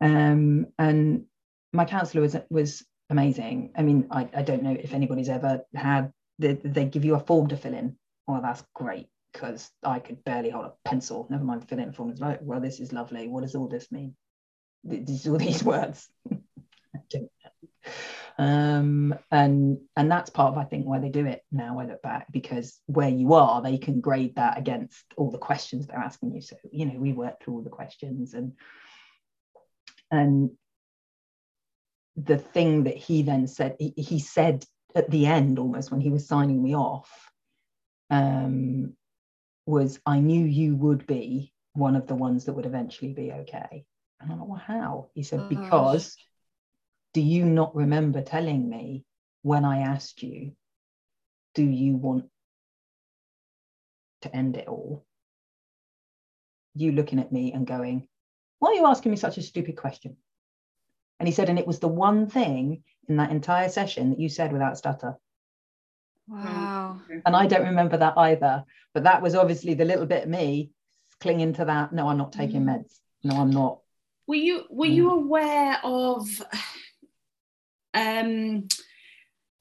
Um, 0.01 0.67
and 0.77 1.25
my 1.73 1.85
counsellor 1.85 2.21
was 2.21 2.35
was 2.49 2.85
amazing. 3.09 3.71
I 3.75 3.81
mean, 3.81 4.07
I, 4.11 4.29
I 4.35 4.41
don't 4.41 4.63
know 4.63 4.75
if 4.79 4.93
anybody's 4.93 5.29
ever 5.29 5.61
had 5.73 6.11
they, 6.39 6.53
they 6.53 6.85
give 6.85 7.05
you 7.05 7.15
a 7.15 7.19
form 7.19 7.47
to 7.49 7.57
fill 7.57 7.73
in. 7.73 7.97
Well, 8.27 8.41
that's 8.41 8.63
great 8.73 9.07
because 9.33 9.69
I 9.83 9.99
could 9.99 10.23
barely 10.23 10.49
hold 10.49 10.65
a 10.65 10.73
pencil, 10.85 11.27
never 11.29 11.43
mind 11.43 11.67
fill 11.67 11.79
in 11.79 11.93
forms. 11.93 12.19
Like, 12.19 12.39
well, 12.41 12.59
this 12.59 12.79
is 12.79 12.93
lovely. 12.93 13.27
What 13.27 13.41
does 13.41 13.55
all 13.55 13.67
this 13.67 13.91
mean? 13.91 14.15
These 14.83 15.27
all 15.27 15.37
these 15.37 15.63
words. 15.63 16.09
um, 18.37 19.15
and 19.31 19.79
and 19.95 20.11
that's 20.11 20.29
part 20.29 20.53
of 20.53 20.57
I 20.57 20.65
think 20.65 20.85
why 20.85 20.99
they 20.99 21.09
do 21.09 21.25
it 21.25 21.43
now. 21.51 21.79
I 21.79 21.85
look 21.85 22.01
back 22.01 22.27
because 22.31 22.79
where 22.85 23.09
you 23.09 23.33
are, 23.33 23.61
they 23.61 23.77
can 23.77 24.01
grade 24.01 24.35
that 24.35 24.57
against 24.57 25.03
all 25.15 25.31
the 25.31 25.37
questions 25.37 25.87
they're 25.87 25.97
asking 25.97 26.33
you. 26.33 26.41
So 26.41 26.55
you 26.71 26.85
know, 26.85 26.99
we 26.99 27.13
work 27.13 27.41
through 27.41 27.55
all 27.55 27.63
the 27.63 27.69
questions 27.69 28.33
and 28.33 28.53
and 30.11 30.51
the 32.17 32.37
thing 32.37 32.83
that 32.85 32.97
he 32.97 33.21
then 33.21 33.47
said, 33.47 33.75
he, 33.79 33.93
he 33.95 34.19
said 34.19 34.65
at 34.95 35.09
the 35.11 35.27
end 35.27 35.59
almost 35.59 35.91
when 35.91 36.01
he 36.01 36.09
was 36.09 36.27
signing 36.27 36.61
me 36.61 36.75
off 36.75 37.31
um, 38.09 38.93
was 39.65 39.99
I 40.05 40.19
knew 40.19 40.43
you 40.43 40.75
would 40.75 41.05
be 41.05 41.53
one 41.73 41.95
of 41.95 42.07
the 42.07 42.15
ones 42.15 42.45
that 42.45 42.53
would 42.53 42.65
eventually 42.65 43.13
be 43.13 43.31
okay. 43.31 43.85
And 44.19 44.31
I'm 44.31 44.39
like, 44.39 44.49
well, 44.49 44.57
how? 44.65 45.09
He 45.13 45.21
said, 45.21 45.41
oh. 45.41 45.47
because 45.47 46.17
do 47.13 47.21
you 47.21 47.45
not 47.45 47.75
remember 47.75 48.21
telling 48.21 48.67
me 48.67 49.05
when 49.43 49.63
I 49.63 49.79
asked 49.79 50.23
you, 50.23 50.53
do 51.53 51.63
you 51.63 51.95
want 51.95 52.25
to 54.21 54.35
end 54.35 54.57
it 54.57 54.67
all? 54.67 55.05
You 56.73 56.91
looking 56.91 57.19
at 57.19 57.31
me 57.31 57.53
and 57.53 57.67
going, 57.67 58.07
why 58.59 58.69
are 58.69 58.73
you 58.73 58.87
asking 58.87 59.11
me 59.11 59.17
such 59.17 59.37
a 59.37 59.43
stupid 59.43 59.77
question? 59.77 60.17
And 61.19 61.27
he 61.27 61.33
said, 61.33 61.49
and 61.49 61.59
it 61.59 61.67
was 61.67 61.79
the 61.79 61.87
one 61.87 62.27
thing 62.27 62.83
in 63.09 63.17
that 63.17 63.31
entire 63.31 63.69
session 63.69 64.11
that 64.11 64.19
you 64.19 64.29
said 64.29 64.51
without 64.51 64.77
stutter. 64.77 65.15
Wow. 66.27 66.99
And 67.25 67.35
I 67.35 67.47
don't 67.47 67.67
remember 67.67 67.97
that 67.97 68.17
either. 68.17 68.65
But 68.93 69.03
that 69.03 69.21
was 69.21 69.35
obviously 69.35 69.73
the 69.73 69.85
little 69.85 70.05
bit 70.05 70.23
of 70.23 70.29
me 70.29 70.71
clinging 71.19 71.53
to 71.53 71.65
that. 71.65 71.93
No, 71.93 72.07
I'm 72.09 72.17
not 72.17 72.33
taking 72.33 72.63
mm. 72.63 72.83
meds. 72.83 72.99
No, 73.23 73.35
I'm 73.37 73.51
not. 73.51 73.79
Were 74.27 74.35
you 74.35 74.65
were 74.69 74.85
you 74.85 75.09
mm. 75.09 75.13
aware 75.13 75.79
of 75.83 76.27
um 77.93 78.67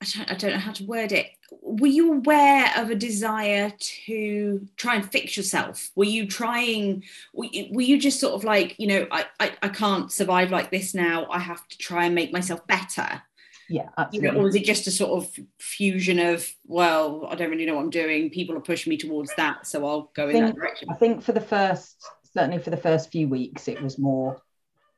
I 0.01 0.07
don't, 0.15 0.31
I 0.31 0.35
don't 0.35 0.53
know 0.53 0.59
how 0.59 0.73
to 0.73 0.85
word 0.85 1.13
it. 1.13 1.27
Were 1.63 1.87
you 1.87 2.15
aware 2.15 2.71
of 2.77 2.91
a 2.91 2.95
desire 2.95 3.73
to 3.79 4.69
try 4.77 4.97
and 4.97 5.11
fix 5.11 5.37
yourself? 5.37 5.91
Were 5.95 6.05
you 6.05 6.27
trying, 6.27 7.05
were 7.33 7.47
you, 7.47 7.69
were 7.71 7.83
you 7.83 7.99
just 7.99 8.21
sort 8.21 8.35
of 8.35 8.45
like, 8.45 8.79
you 8.79 8.89
know, 8.89 9.07
I, 9.11 9.25
I, 9.41 9.53
I 9.63 9.69
can't 9.69 10.13
survive 10.13 10.51
like 10.51 10.71
this 10.71 10.95
now. 10.95 11.27
I 11.31 11.39
have 11.39 11.67
to 11.69 11.79
try 11.79 12.05
and 12.05 12.15
make 12.15 12.33
myself 12.33 12.67
better 12.67 13.23
yeah 13.69 13.89
absolutely. 13.99 14.29
You 14.29 14.35
know, 14.35 14.41
or 14.41 14.45
was 14.45 14.55
it 14.55 14.65
just 14.65 14.87
a 14.87 14.91
sort 14.91 15.23
of 15.23 15.39
fusion 15.59 16.19
of 16.19 16.49
well 16.67 17.27
i 17.31 17.35
don't 17.35 17.51
really 17.51 17.67
know 17.67 17.75
what 17.75 17.83
i'm 17.83 17.91
doing 17.91 18.31
people 18.31 18.57
are 18.57 18.61
pushing 18.61 18.91
me 18.91 18.97
towards 18.97 19.35
that 19.37 19.67
so 19.67 19.87
i'll 19.87 20.11
go 20.15 20.27
think, 20.27 20.39
in 20.39 20.45
that 20.47 20.55
direction 20.55 20.89
i 20.91 20.95
think 20.95 21.23
for 21.23 21.33
the 21.33 21.41
first 21.41 21.97
certainly 22.33 22.59
for 22.59 22.71
the 22.71 22.77
first 22.77 23.11
few 23.11 23.29
weeks 23.29 23.69
it 23.69 23.83
was 23.83 23.99
more 23.99 24.41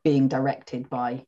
being 0.05 0.29
directed 0.29 0.89
by 0.91 1.25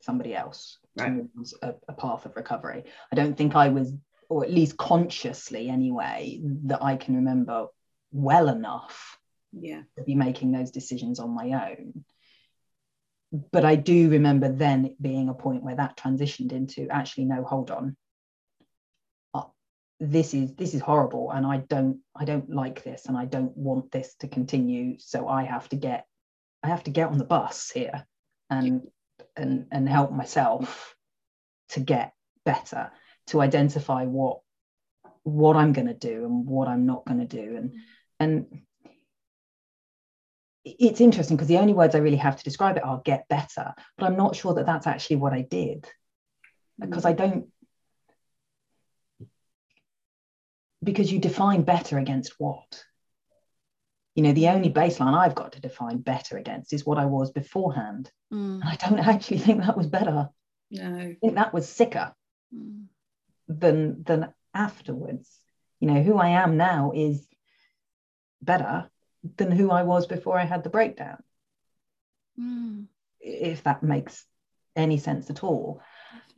somebody 0.00 0.34
else 0.34 0.78
right. 0.96 1.32
towards 1.34 1.54
a, 1.62 1.74
a 1.88 1.92
path 1.92 2.26
of 2.26 2.36
recovery. 2.36 2.84
I 3.10 3.16
don't 3.16 3.36
think 3.36 3.54
i 3.56 3.68
was 3.68 3.92
or 4.28 4.44
at 4.44 4.52
least 4.52 4.78
consciously 4.78 5.68
anyway 5.68 6.40
that 6.64 6.82
i 6.82 6.96
can 6.96 7.16
remember 7.16 7.66
well 8.12 8.48
enough 8.48 9.18
yeah. 9.52 9.82
to 9.96 10.04
be 10.04 10.14
making 10.14 10.52
those 10.52 10.70
decisions 10.70 11.18
on 11.18 11.30
my 11.30 11.68
own. 11.68 12.04
But 13.50 13.64
I 13.64 13.76
do 13.76 14.10
remember 14.10 14.50
then 14.50 14.86
it 14.86 15.02
being 15.02 15.28
a 15.28 15.34
point 15.34 15.62
where 15.62 15.76
that 15.76 15.96
transitioned 15.96 16.52
into 16.52 16.88
actually 16.90 17.24
no 17.24 17.44
hold 17.44 17.70
on. 17.70 17.96
Uh, 19.32 19.44
this 19.98 20.34
is 20.34 20.54
this 20.54 20.74
is 20.74 20.82
horrible 20.82 21.30
and 21.30 21.46
I 21.46 21.58
don't 21.58 22.00
I 22.14 22.26
don't 22.26 22.50
like 22.50 22.82
this 22.82 23.06
and 23.06 23.16
I 23.16 23.24
don't 23.24 23.56
want 23.56 23.90
this 23.90 24.14
to 24.16 24.28
continue 24.28 24.98
so 24.98 25.28
I 25.28 25.44
have 25.44 25.68
to 25.70 25.76
get 25.76 26.06
I 26.62 26.68
have 26.68 26.84
to 26.84 26.90
get 26.90 27.08
on 27.08 27.16
the 27.16 27.24
bus 27.24 27.70
here 27.70 28.06
and 28.50 28.82
and 29.36 29.66
and 29.70 29.88
help 29.88 30.12
myself 30.12 30.94
to 31.70 31.80
get 31.80 32.12
better 32.44 32.90
to 33.28 33.40
identify 33.40 34.04
what 34.04 34.40
what 35.24 35.56
I'm 35.56 35.72
going 35.72 35.86
to 35.86 35.94
do 35.94 36.24
and 36.24 36.46
what 36.46 36.68
I'm 36.68 36.86
not 36.86 37.04
going 37.06 37.20
to 37.20 37.26
do. 37.26 37.56
And, 37.56 37.74
and 38.18 38.62
it's 40.64 41.00
interesting 41.00 41.36
because 41.36 41.48
the 41.48 41.58
only 41.58 41.72
words 41.72 41.94
I 41.94 41.98
really 41.98 42.16
have 42.16 42.36
to 42.36 42.44
describe 42.44 42.76
it 42.76 42.84
are 42.84 43.02
get 43.04 43.28
better, 43.28 43.74
but 43.96 44.06
I'm 44.06 44.16
not 44.16 44.36
sure 44.36 44.54
that 44.54 44.66
that's 44.66 44.86
actually 44.86 45.16
what 45.16 45.32
I 45.32 45.42
did 45.42 45.82
mm. 45.82 45.88
because 46.80 47.04
I 47.04 47.12
don't, 47.12 47.46
because 50.82 51.12
you 51.12 51.18
define 51.18 51.62
better 51.62 51.98
against 51.98 52.34
what? 52.38 52.84
You 54.14 54.22
know, 54.22 54.32
the 54.32 54.48
only 54.48 54.70
baseline 54.70 55.14
I've 55.14 55.34
got 55.34 55.52
to 55.52 55.60
define 55.60 55.98
better 55.98 56.36
against 56.36 56.72
is 56.72 56.84
what 56.84 56.98
I 56.98 57.06
was 57.06 57.30
beforehand. 57.30 58.10
Mm. 58.32 58.60
And 58.60 58.64
I 58.64 58.76
don't 58.76 58.98
actually 58.98 59.38
think 59.38 59.60
that 59.60 59.76
was 59.76 59.86
better. 59.86 60.28
No. 60.70 60.96
I 60.96 61.16
think 61.20 61.34
that 61.34 61.54
was 61.54 61.68
sicker 61.68 62.14
mm. 62.54 62.84
than 63.48 64.02
than 64.04 64.32
afterwards. 64.54 65.30
You 65.80 65.88
know, 65.88 66.02
who 66.02 66.18
I 66.18 66.28
am 66.28 66.56
now 66.56 66.92
is 66.94 67.26
better 68.40 68.90
than 69.36 69.50
who 69.50 69.70
I 69.70 69.82
was 69.82 70.06
before 70.06 70.38
I 70.38 70.44
had 70.44 70.64
the 70.64 70.70
breakdown. 70.70 71.22
Mm. 72.38 72.86
If 73.20 73.62
that 73.64 73.82
makes 73.82 74.24
any 74.74 74.98
sense 74.98 75.30
at 75.30 75.44
all. 75.44 75.80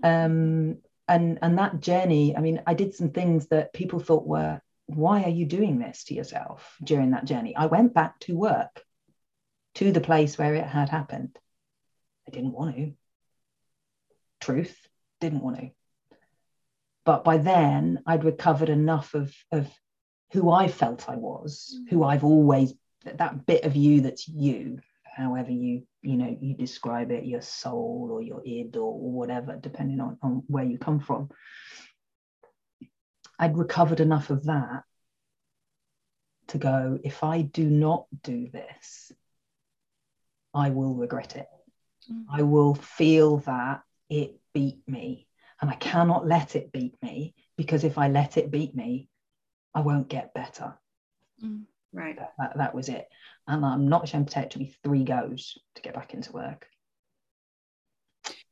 Um, 0.03 0.79
and 1.07 1.39
and 1.43 1.59
that 1.59 1.81
journey, 1.81 2.37
I 2.37 2.41
mean, 2.41 2.62
I 2.66 2.75
did 2.75 2.95
some 2.95 3.11
things 3.11 3.49
that 3.49 3.72
people 3.72 4.01
thought 4.01 4.27
were, 4.27 4.61
why 4.87 5.22
are 5.22 5.30
you 5.30 5.47
doing 5.47 5.78
this 5.78 6.05
to 6.05 6.14
yourself 6.14 6.76
during 6.82 7.12
that 7.12 7.24
journey? 7.24 7.57
I 7.57 7.66
went 7.66 7.95
back 7.95 8.18
to 8.20 8.37
work, 8.37 8.82
to 9.76 9.93
the 9.93 10.01
place 10.01 10.37
where 10.37 10.55
it 10.55 10.64
had 10.64 10.89
happened. 10.89 11.39
I 12.28 12.30
didn't 12.30 12.53
want 12.53 12.76
to. 12.76 12.93
Truth, 14.41 14.76
didn't 15.20 15.43
want 15.43 15.59
to. 15.59 15.70
But 17.05 17.24
by 17.24 17.39
then, 17.39 18.03
I'd 18.07 18.24
recovered 18.24 18.68
enough 18.68 19.14
of, 19.14 19.35
of 19.53 19.68
who 20.32 20.51
I 20.51 20.68
felt 20.68 21.09
I 21.09 21.16
was, 21.16 21.78
mm. 21.78 21.91
who 21.91 22.05
I've 22.05 22.24
always, 22.24 22.74
that 23.05 23.47
bit 23.47 23.64
of 23.64 23.76
you 23.76 24.03
that's 24.03 24.26
you, 24.26 24.80
however 25.05 25.51
you, 25.51 25.87
you 26.03 26.16
know, 26.16 26.37
you 26.41 26.55
describe 26.55 27.11
it, 27.11 27.24
your 27.24 27.43
soul 27.43 28.09
or 28.11 28.22
your 28.22 28.43
id 28.45 28.76
or 28.76 28.99
whatever, 28.99 29.57
depending 29.57 30.01
on, 30.01 30.18
on 30.22 30.43
where 30.47 30.64
you 30.64 30.78
come 30.78 31.01
from. 31.01 31.30
I'd 33.39 33.57
recovered 33.57 34.01
enough 34.01 34.30
of 34.30 34.45
that 34.45 34.85
to 36.49 36.59
go, 36.59 36.99
if 37.03 37.24
I 37.24 37.43
do 37.43 37.68
not 37.68 38.07
do 38.22 38.49
this, 38.49 39.12
I 40.53 40.70
will 40.70 40.95
regret 40.95 41.37
it. 41.37 41.49
Mm. 42.11 42.24
I 42.30 42.43
will 42.43 42.74
feel 42.74 43.39
that 43.39 43.82
it 44.09 44.37
beat 44.53 44.80
me 44.87 45.26
and 45.61 45.70
I 45.70 45.74
cannot 45.74 46.26
let 46.26 46.57
it 46.57 46.72
beat 46.72 46.95
me 47.03 47.35
because 47.57 47.85
if 47.85 47.99
I 47.99 48.09
let 48.09 48.37
it 48.37 48.51
beat 48.51 48.74
me, 48.74 49.09
I 49.74 49.80
won't 49.80 50.09
get 50.09 50.35
better. 50.35 50.74
Mm, 51.43 51.64
right. 51.93 52.16
That, 52.16 52.32
that, 52.39 52.57
that, 52.59 52.74
was 52.74 52.89
it. 52.89 53.09
And 53.49 53.64
I'm 53.64 53.89
not 53.89 54.05
ashamed 54.05 54.28
to 54.28 54.32
say 54.32 54.43
it 54.43 54.51
took 54.51 54.61
me 54.61 54.74
three 54.82 55.05
goes 55.05 55.59
to 55.74 55.82
get 55.82 55.95
back 55.95 56.14
into 56.14 56.32
work. 56.32 56.68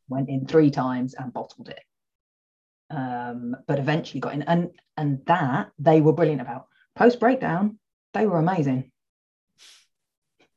Went 0.09 0.29
in 0.29 0.47
three 0.47 0.71
times 0.71 1.15
and 1.15 1.33
bottled 1.33 1.69
it. 1.69 1.83
Um, 2.93 3.57
but 3.67 3.79
eventually 3.79 4.21
got 4.21 4.35
in. 4.35 4.43
And 4.43 4.71
and 4.97 5.25
that 5.27 5.71
they 5.79 6.01
were 6.01 6.13
brilliant 6.13 6.43
about. 6.43 6.67
Post 6.95 7.19
breakdown, 7.19 7.79
they 8.13 8.27
were 8.27 8.39
amazing. 8.39 8.91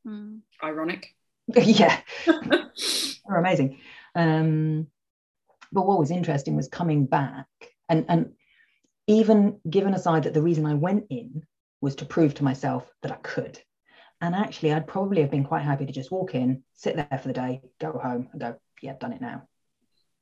Mm. 0.05 0.41
Ironic. 0.61 1.15
yeah. 1.55 2.01
they're 2.25 3.37
amazing. 3.37 3.79
Um, 4.13 4.87
but 5.71 5.85
what 5.85 5.99
was 5.99 6.11
interesting 6.11 6.55
was 6.55 6.67
coming 6.67 7.05
back 7.05 7.47
and 7.89 8.05
and 8.09 8.33
even 9.07 9.59
given 9.69 9.93
aside 9.93 10.23
that 10.23 10.33
the 10.33 10.41
reason 10.41 10.65
I 10.65 10.73
went 10.73 11.05
in 11.09 11.43
was 11.81 11.95
to 11.95 12.05
prove 12.05 12.33
to 12.35 12.43
myself 12.43 12.89
that 13.03 13.11
I 13.11 13.17
could. 13.17 13.59
And 14.21 14.33
actually, 14.33 14.73
I'd 14.73 14.87
probably 14.87 15.21
have 15.21 15.29
been 15.29 15.43
quite 15.43 15.63
happy 15.63 15.85
to 15.85 15.91
just 15.91 16.11
walk 16.11 16.33
in, 16.33 16.63
sit 16.73 16.95
there 16.95 17.19
for 17.21 17.27
the 17.27 17.33
day, 17.33 17.61
go 17.79 17.91
home, 17.91 18.29
and 18.31 18.41
go, 18.41 18.55
yeah, 18.81 18.93
done 18.99 19.13
it 19.13 19.21
now. 19.21 19.47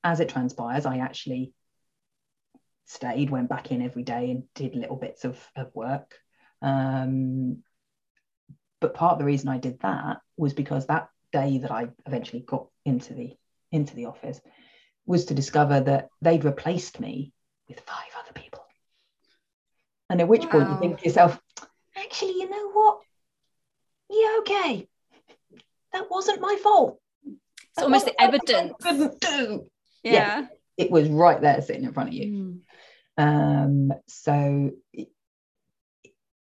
As 0.03 0.20
it 0.20 0.30
transpires, 0.30 0.86
I 0.86 0.97
actually 0.97 1.53
stayed, 2.86 3.29
went 3.29 3.49
back 3.49 3.71
in 3.71 3.81
every 3.81 4.03
day 4.03 4.31
and 4.31 4.43
did 4.55 4.75
little 4.75 4.95
bits 4.95 5.25
of, 5.25 5.39
of 5.55 5.73
work. 5.73 6.15
Um, 6.61 7.63
but 8.79 8.93
part 8.93 9.13
of 9.13 9.19
the 9.19 9.25
reason 9.25 9.49
I 9.49 9.57
did 9.57 9.79
that 9.81 10.17
was 10.38 10.53
because 10.53 10.88
that 10.88 11.09
day 11.31 11.59
that 11.59 11.71
I 11.71 11.89
eventually 12.05 12.41
got 12.41 12.67
into 12.86 13.13
the 13.13 13.36
into 13.71 13.95
the 13.95 14.05
office, 14.05 14.39
was 15.05 15.25
to 15.25 15.34
discover 15.34 15.81
that 15.81 16.09
they'd 16.21 16.45
replaced 16.45 16.99
me 16.99 17.34
with 17.67 17.79
five 17.81 18.11
other 18.19 18.34
people. 18.34 18.63
And 20.09 20.21
at 20.21 20.27
which 20.27 20.43
wow. 20.45 20.51
point 20.51 20.69
you 20.69 20.79
think 20.79 20.99
to 20.99 21.05
yourself, 21.05 21.39
actually, 21.97 22.34
you 22.34 22.49
know 22.49 22.71
what? 22.71 22.99
Yeah, 24.09 24.38
okay. 24.39 24.88
That 25.91 26.09
wasn't 26.09 26.41
my 26.41 26.57
fault. 26.61 26.99
It's 27.25 27.38
that 27.77 27.84
almost 27.84 28.05
the 28.05 28.21
evidence. 28.21 28.73
couldn't 28.81 29.19
do. 29.19 29.67
Yeah. 30.03 30.11
yeah. 30.11 30.45
It 30.77 30.91
was 30.91 31.09
right 31.09 31.41
there 31.41 31.61
sitting 31.61 31.84
in 31.84 31.93
front 31.93 32.09
of 32.09 32.15
you. 32.15 32.25
Mm. 32.25 32.59
Um, 33.18 33.93
so 34.07 34.72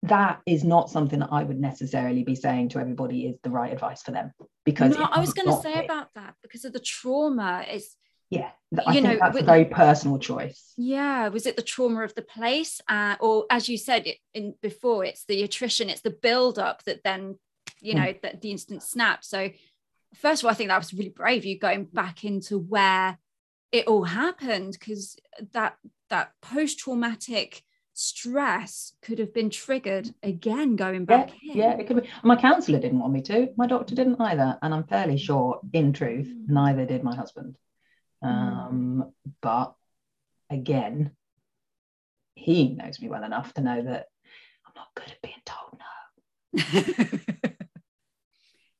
that 0.03 0.41
is 0.47 0.63
not 0.63 0.89
something 0.89 1.19
that 1.19 1.29
I 1.31 1.43
would 1.43 1.59
necessarily 1.59 2.23
be 2.23 2.35
saying 2.35 2.69
to 2.69 2.79
everybody 2.79 3.27
is 3.27 3.37
the 3.43 3.51
right 3.51 3.71
advice 3.71 4.01
for 4.01 4.11
them 4.11 4.31
because 4.65 4.97
no, 4.97 5.03
I 5.03 5.19
was 5.19 5.33
going 5.33 5.47
to 5.47 5.61
say 5.61 5.75
it. 5.75 5.85
about 5.85 6.07
that 6.15 6.35
because 6.41 6.65
of 6.65 6.73
the 6.73 6.79
trauma 6.79 7.65
is 7.71 7.95
yeah 8.31 8.49
I 8.87 8.93
you 8.93 9.01
know 9.01 9.17
that's 9.19 9.35
with, 9.35 9.43
a 9.43 9.45
very 9.45 9.65
personal 9.65 10.17
choice 10.17 10.73
yeah 10.75 11.27
was 11.27 11.45
it 11.45 11.55
the 11.55 11.61
trauma 11.61 12.03
of 12.03 12.15
the 12.15 12.23
place 12.23 12.81
uh, 12.87 13.15
or 13.19 13.45
as 13.51 13.69
you 13.69 13.77
said 13.77 14.07
it, 14.07 14.17
in 14.33 14.55
before 14.61 15.05
it's 15.05 15.25
the 15.25 15.43
attrition 15.43 15.89
it's 15.89 16.01
the 16.01 16.09
build 16.09 16.57
up 16.57 16.83
that 16.85 17.03
then 17.03 17.37
you 17.79 17.93
know 17.93 18.01
mm. 18.01 18.21
that 18.21 18.41
the 18.41 18.51
instant 18.51 18.81
snap 18.81 19.23
so 19.23 19.49
first 20.15 20.41
of 20.41 20.45
all 20.45 20.51
I 20.51 20.55
think 20.55 20.69
that 20.69 20.79
was 20.79 20.93
really 20.93 21.09
brave 21.09 21.45
you 21.45 21.59
going 21.59 21.85
back 21.85 22.23
into 22.23 22.57
where 22.57 23.19
it 23.71 23.87
all 23.87 24.03
happened 24.03 24.77
because 24.79 25.17
that 25.53 25.77
that 26.09 26.33
post 26.41 26.79
traumatic 26.79 27.63
stress 27.93 28.93
could 29.01 29.19
have 29.19 29.33
been 29.33 29.49
triggered 29.49 30.13
again 30.23 30.75
going 30.75 31.05
back 31.05 31.31
yeah, 31.41 31.51
in. 31.51 31.57
Yeah, 31.57 31.77
it 31.77 31.87
could 31.87 32.03
be. 32.03 32.09
My 32.23 32.35
counsellor 32.35 32.79
didn't 32.79 32.99
want 32.99 33.13
me 33.13 33.21
to. 33.23 33.49
My 33.57 33.67
doctor 33.67 33.95
didn't 33.95 34.19
either. 34.19 34.57
And 34.61 34.73
I'm 34.73 34.85
fairly 34.85 35.17
sure, 35.17 35.59
in 35.73 35.93
truth, 35.93 36.27
mm. 36.27 36.49
neither 36.49 36.85
did 36.85 37.03
my 37.03 37.15
husband. 37.15 37.57
Mm. 38.23 38.27
Um, 38.27 39.13
but 39.41 39.73
again, 40.49 41.11
he 42.35 42.69
knows 42.69 42.99
me 42.99 43.09
well 43.09 43.23
enough 43.23 43.53
to 43.53 43.61
know 43.61 43.81
that 43.81 44.07
I'm 44.65 44.73
not 44.75 44.87
good 44.95 45.11
at 45.11 45.21
being 45.21 45.33
told 45.45 45.79
no. 45.79 47.39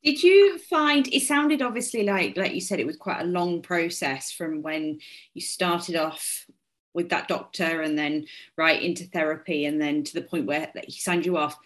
Did 0.03 0.23
you 0.23 0.57
find 0.57 1.07
it 1.07 1.21
sounded 1.21 1.61
obviously 1.61 2.03
like 2.03 2.35
like 2.35 2.53
you 2.53 2.61
said 2.61 2.79
it 2.79 2.87
was 2.87 2.97
quite 2.97 3.21
a 3.21 3.25
long 3.25 3.61
process 3.61 4.31
from 4.31 4.61
when 4.61 4.99
you 5.33 5.41
started 5.41 5.95
off 5.95 6.45
with 6.93 7.09
that 7.09 7.27
doctor 7.27 7.81
and 7.81 7.97
then 7.97 8.25
right 8.57 8.81
into 8.81 9.05
therapy 9.05 9.65
and 9.65 9.81
then 9.81 10.03
to 10.03 10.13
the 10.13 10.21
point 10.21 10.45
where 10.45 10.71
he 10.85 10.99
signed 10.99 11.25
you 11.25 11.37
off. 11.37 11.57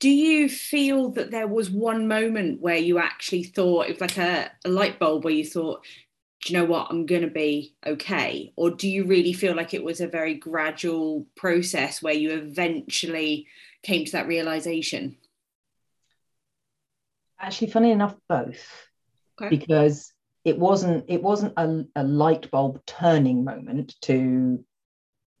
Do 0.00 0.08
you 0.08 0.48
feel 0.48 1.10
that 1.10 1.30
there 1.30 1.46
was 1.46 1.70
one 1.70 2.08
moment 2.08 2.60
where 2.60 2.76
you 2.76 2.98
actually 2.98 3.44
thought 3.44 3.86
it 3.86 3.92
was 3.92 4.00
like 4.00 4.18
a, 4.18 4.50
a 4.64 4.68
light 4.68 4.98
bulb 4.98 5.24
where 5.24 5.32
you 5.32 5.44
thought 5.44 5.84
do 6.42 6.52
you 6.52 6.58
know 6.60 6.66
what? 6.66 6.88
I'm 6.90 7.06
going 7.06 7.22
to 7.22 7.28
be 7.28 7.74
okay. 7.84 8.52
Or 8.56 8.70
do 8.70 8.88
you 8.88 9.04
really 9.04 9.32
feel 9.32 9.56
like 9.56 9.74
it 9.74 9.82
was 9.82 10.00
a 10.00 10.06
very 10.06 10.34
gradual 10.34 11.26
process 11.34 12.02
where 12.02 12.14
you 12.14 12.32
eventually 12.34 13.46
came 13.82 14.04
to 14.04 14.12
that 14.12 14.28
realization 14.28 15.16
actually 17.40 17.70
funny 17.70 17.90
enough 17.90 18.14
both 18.28 18.88
okay. 19.40 19.48
because 19.48 20.12
it 20.44 20.58
wasn't 20.58 21.04
it 21.08 21.22
wasn't 21.22 21.52
a, 21.56 21.84
a 21.96 22.04
light 22.04 22.50
bulb 22.50 22.80
turning 22.86 23.44
moment 23.44 23.94
to 24.02 24.64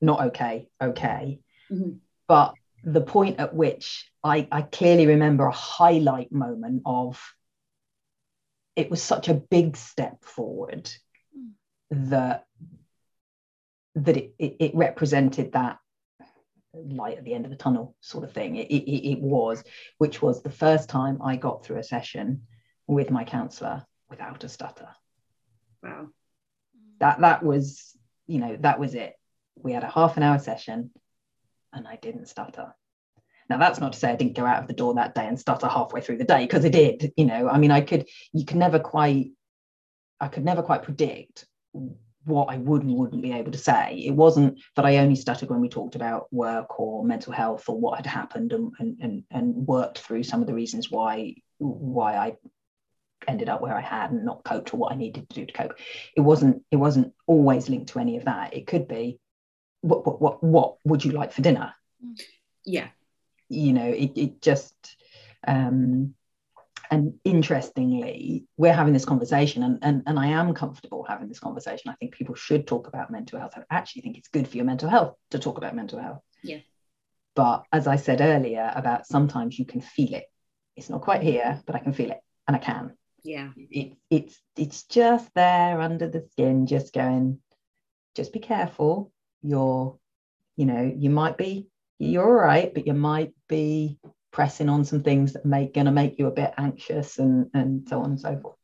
not 0.00 0.26
okay 0.26 0.68
okay 0.82 1.40
mm-hmm. 1.70 1.92
but 2.28 2.54
the 2.84 3.00
point 3.00 3.40
at 3.40 3.54
which 3.54 4.10
I, 4.22 4.46
I 4.52 4.62
clearly 4.62 5.06
remember 5.06 5.46
a 5.46 5.52
highlight 5.52 6.30
moment 6.30 6.82
of 6.86 7.20
it 8.76 8.90
was 8.90 9.02
such 9.02 9.28
a 9.28 9.34
big 9.34 9.76
step 9.76 10.22
forward 10.22 10.90
mm. 11.36 11.50
that 12.10 12.44
that 13.96 14.16
it, 14.16 14.34
it, 14.38 14.56
it, 14.60 14.74
represented 14.74 15.52
that 15.52 15.78
light 16.88 17.18
at 17.18 17.24
the 17.24 17.34
end 17.34 17.44
of 17.44 17.50
the 17.50 17.56
tunnel 17.56 17.94
sort 18.00 18.24
of 18.24 18.32
thing 18.32 18.56
it, 18.56 18.68
it, 18.70 19.10
it 19.12 19.20
was 19.20 19.64
which 19.98 20.20
was 20.20 20.42
the 20.42 20.50
first 20.50 20.88
time 20.88 21.20
i 21.22 21.36
got 21.36 21.64
through 21.64 21.78
a 21.78 21.84
session 21.84 22.42
with 22.86 23.10
my 23.10 23.24
counselor 23.24 23.84
without 24.08 24.44
a 24.44 24.48
stutter. 24.48 24.88
Wow. 25.82 26.08
That 27.00 27.20
that 27.20 27.42
was, 27.42 27.96
you 28.26 28.38
know, 28.38 28.56
that 28.60 28.78
was 28.78 28.94
it. 28.94 29.14
We 29.56 29.72
had 29.72 29.84
a 29.84 29.90
half 29.90 30.16
an 30.16 30.22
hour 30.22 30.38
session 30.38 30.90
and 31.72 31.86
I 31.86 31.96
didn't 31.96 32.28
stutter. 32.28 32.74
Now 33.48 33.58
that's 33.58 33.80
not 33.80 33.92
to 33.92 33.98
say 33.98 34.10
I 34.10 34.16
didn't 34.16 34.36
go 34.36 34.46
out 34.46 34.62
of 34.62 34.68
the 34.68 34.74
door 34.74 34.94
that 34.94 35.14
day 35.14 35.26
and 35.26 35.38
stutter 35.38 35.68
halfway 35.68 36.00
through 36.00 36.18
the 36.18 36.24
day 36.24 36.44
because 36.44 36.64
I 36.64 36.68
did, 36.68 37.12
you 37.16 37.26
know. 37.26 37.48
I 37.48 37.58
mean, 37.58 37.70
I 37.70 37.80
could 37.80 38.08
you 38.32 38.44
could 38.44 38.56
never 38.56 38.78
quite 38.78 39.32
I 40.20 40.28
could 40.28 40.44
never 40.44 40.62
quite 40.62 40.82
predict 40.82 41.46
what 42.26 42.46
I 42.50 42.58
would 42.58 42.82
and 42.82 42.94
wouldn't 42.94 43.22
be 43.22 43.32
able 43.32 43.52
to 43.52 43.58
say. 43.58 44.02
It 44.04 44.10
wasn't 44.10 44.60
that 44.74 44.84
I 44.84 44.98
only 44.98 45.14
stuttered 45.14 45.48
when 45.48 45.60
we 45.60 45.68
talked 45.68 45.94
about 45.94 46.30
work 46.32 46.78
or 46.80 47.04
mental 47.04 47.32
health 47.32 47.68
or 47.68 47.78
what 47.78 47.96
had 47.96 48.06
happened 48.06 48.52
and, 48.52 48.72
and, 48.78 48.96
and, 49.00 49.24
and 49.30 49.54
worked 49.54 50.00
through 50.00 50.24
some 50.24 50.40
of 50.40 50.46
the 50.46 50.54
reasons 50.54 50.90
why 50.90 51.36
why 51.58 52.16
I 52.16 52.36
ended 53.28 53.48
up 53.48 53.62
where 53.62 53.76
I 53.76 53.80
had 53.80 54.10
and 54.10 54.24
not 54.24 54.44
coped 54.44 54.74
or 54.74 54.76
what 54.76 54.92
I 54.92 54.96
needed 54.96 55.28
to 55.30 55.34
do 55.34 55.46
to 55.46 55.52
cope. 55.52 55.78
It 56.16 56.20
wasn't 56.20 56.62
it 56.70 56.76
wasn't 56.76 57.12
always 57.26 57.68
linked 57.68 57.90
to 57.90 58.00
any 58.00 58.16
of 58.16 58.24
that. 58.24 58.54
It 58.54 58.66
could 58.66 58.88
be 58.88 59.20
what 59.82 60.04
what 60.04 60.20
what, 60.20 60.42
what 60.42 60.76
would 60.84 61.04
you 61.04 61.12
like 61.12 61.32
for 61.32 61.42
dinner? 61.42 61.74
Yeah. 62.64 62.88
You 63.48 63.72
know, 63.72 63.86
it, 63.86 64.12
it 64.16 64.42
just 64.42 64.74
um 65.46 66.14
and 66.90 67.14
interestingly, 67.24 68.46
we're 68.56 68.72
having 68.72 68.92
this 68.92 69.04
conversation, 69.04 69.62
and, 69.62 69.78
and, 69.82 70.02
and 70.06 70.18
I 70.18 70.28
am 70.28 70.54
comfortable 70.54 71.04
having 71.08 71.28
this 71.28 71.40
conversation. 71.40 71.90
I 71.90 71.94
think 71.94 72.14
people 72.14 72.34
should 72.34 72.66
talk 72.66 72.88
about 72.88 73.10
mental 73.10 73.38
health. 73.38 73.52
I 73.56 73.62
actually 73.70 74.02
think 74.02 74.18
it's 74.18 74.28
good 74.28 74.48
for 74.48 74.56
your 74.56 74.66
mental 74.66 74.88
health 74.88 75.16
to 75.30 75.38
talk 75.38 75.58
about 75.58 75.74
mental 75.74 76.00
health. 76.00 76.22
Yeah. 76.42 76.58
But 77.34 77.64
as 77.72 77.86
I 77.86 77.96
said 77.96 78.20
earlier, 78.20 78.72
about 78.74 79.06
sometimes 79.06 79.58
you 79.58 79.66
can 79.66 79.80
feel 79.80 80.14
it. 80.14 80.24
It's 80.76 80.90
not 80.90 81.02
quite 81.02 81.22
here, 81.22 81.62
but 81.66 81.74
I 81.74 81.80
can 81.80 81.92
feel 81.92 82.10
it, 82.10 82.20
and 82.46 82.56
I 82.56 82.60
can. 82.60 82.96
Yeah. 83.22 83.50
It, 83.56 83.96
it's 84.10 84.40
it's 84.56 84.84
just 84.84 85.32
there 85.34 85.80
under 85.80 86.08
the 86.08 86.26
skin, 86.32 86.66
just 86.66 86.92
going. 86.92 87.40
Just 88.14 88.32
be 88.32 88.38
careful. 88.38 89.12
You're, 89.42 89.98
you 90.56 90.64
know, 90.64 90.90
you 90.96 91.10
might 91.10 91.36
be 91.36 91.68
you're 91.98 92.24
all 92.24 92.32
right, 92.32 92.72
but 92.72 92.86
you 92.86 92.94
might 92.94 93.32
be 93.48 93.98
pressing 94.36 94.68
on 94.68 94.84
some 94.84 95.02
things 95.02 95.32
that 95.32 95.46
make 95.46 95.72
going 95.72 95.86
to 95.86 95.90
make 95.90 96.18
you 96.18 96.26
a 96.26 96.30
bit 96.30 96.52
anxious 96.58 97.18
and 97.18 97.48
and 97.54 97.88
so 97.88 98.00
on 98.00 98.10
and 98.10 98.20
so 98.20 98.36
forth. 98.36 98.56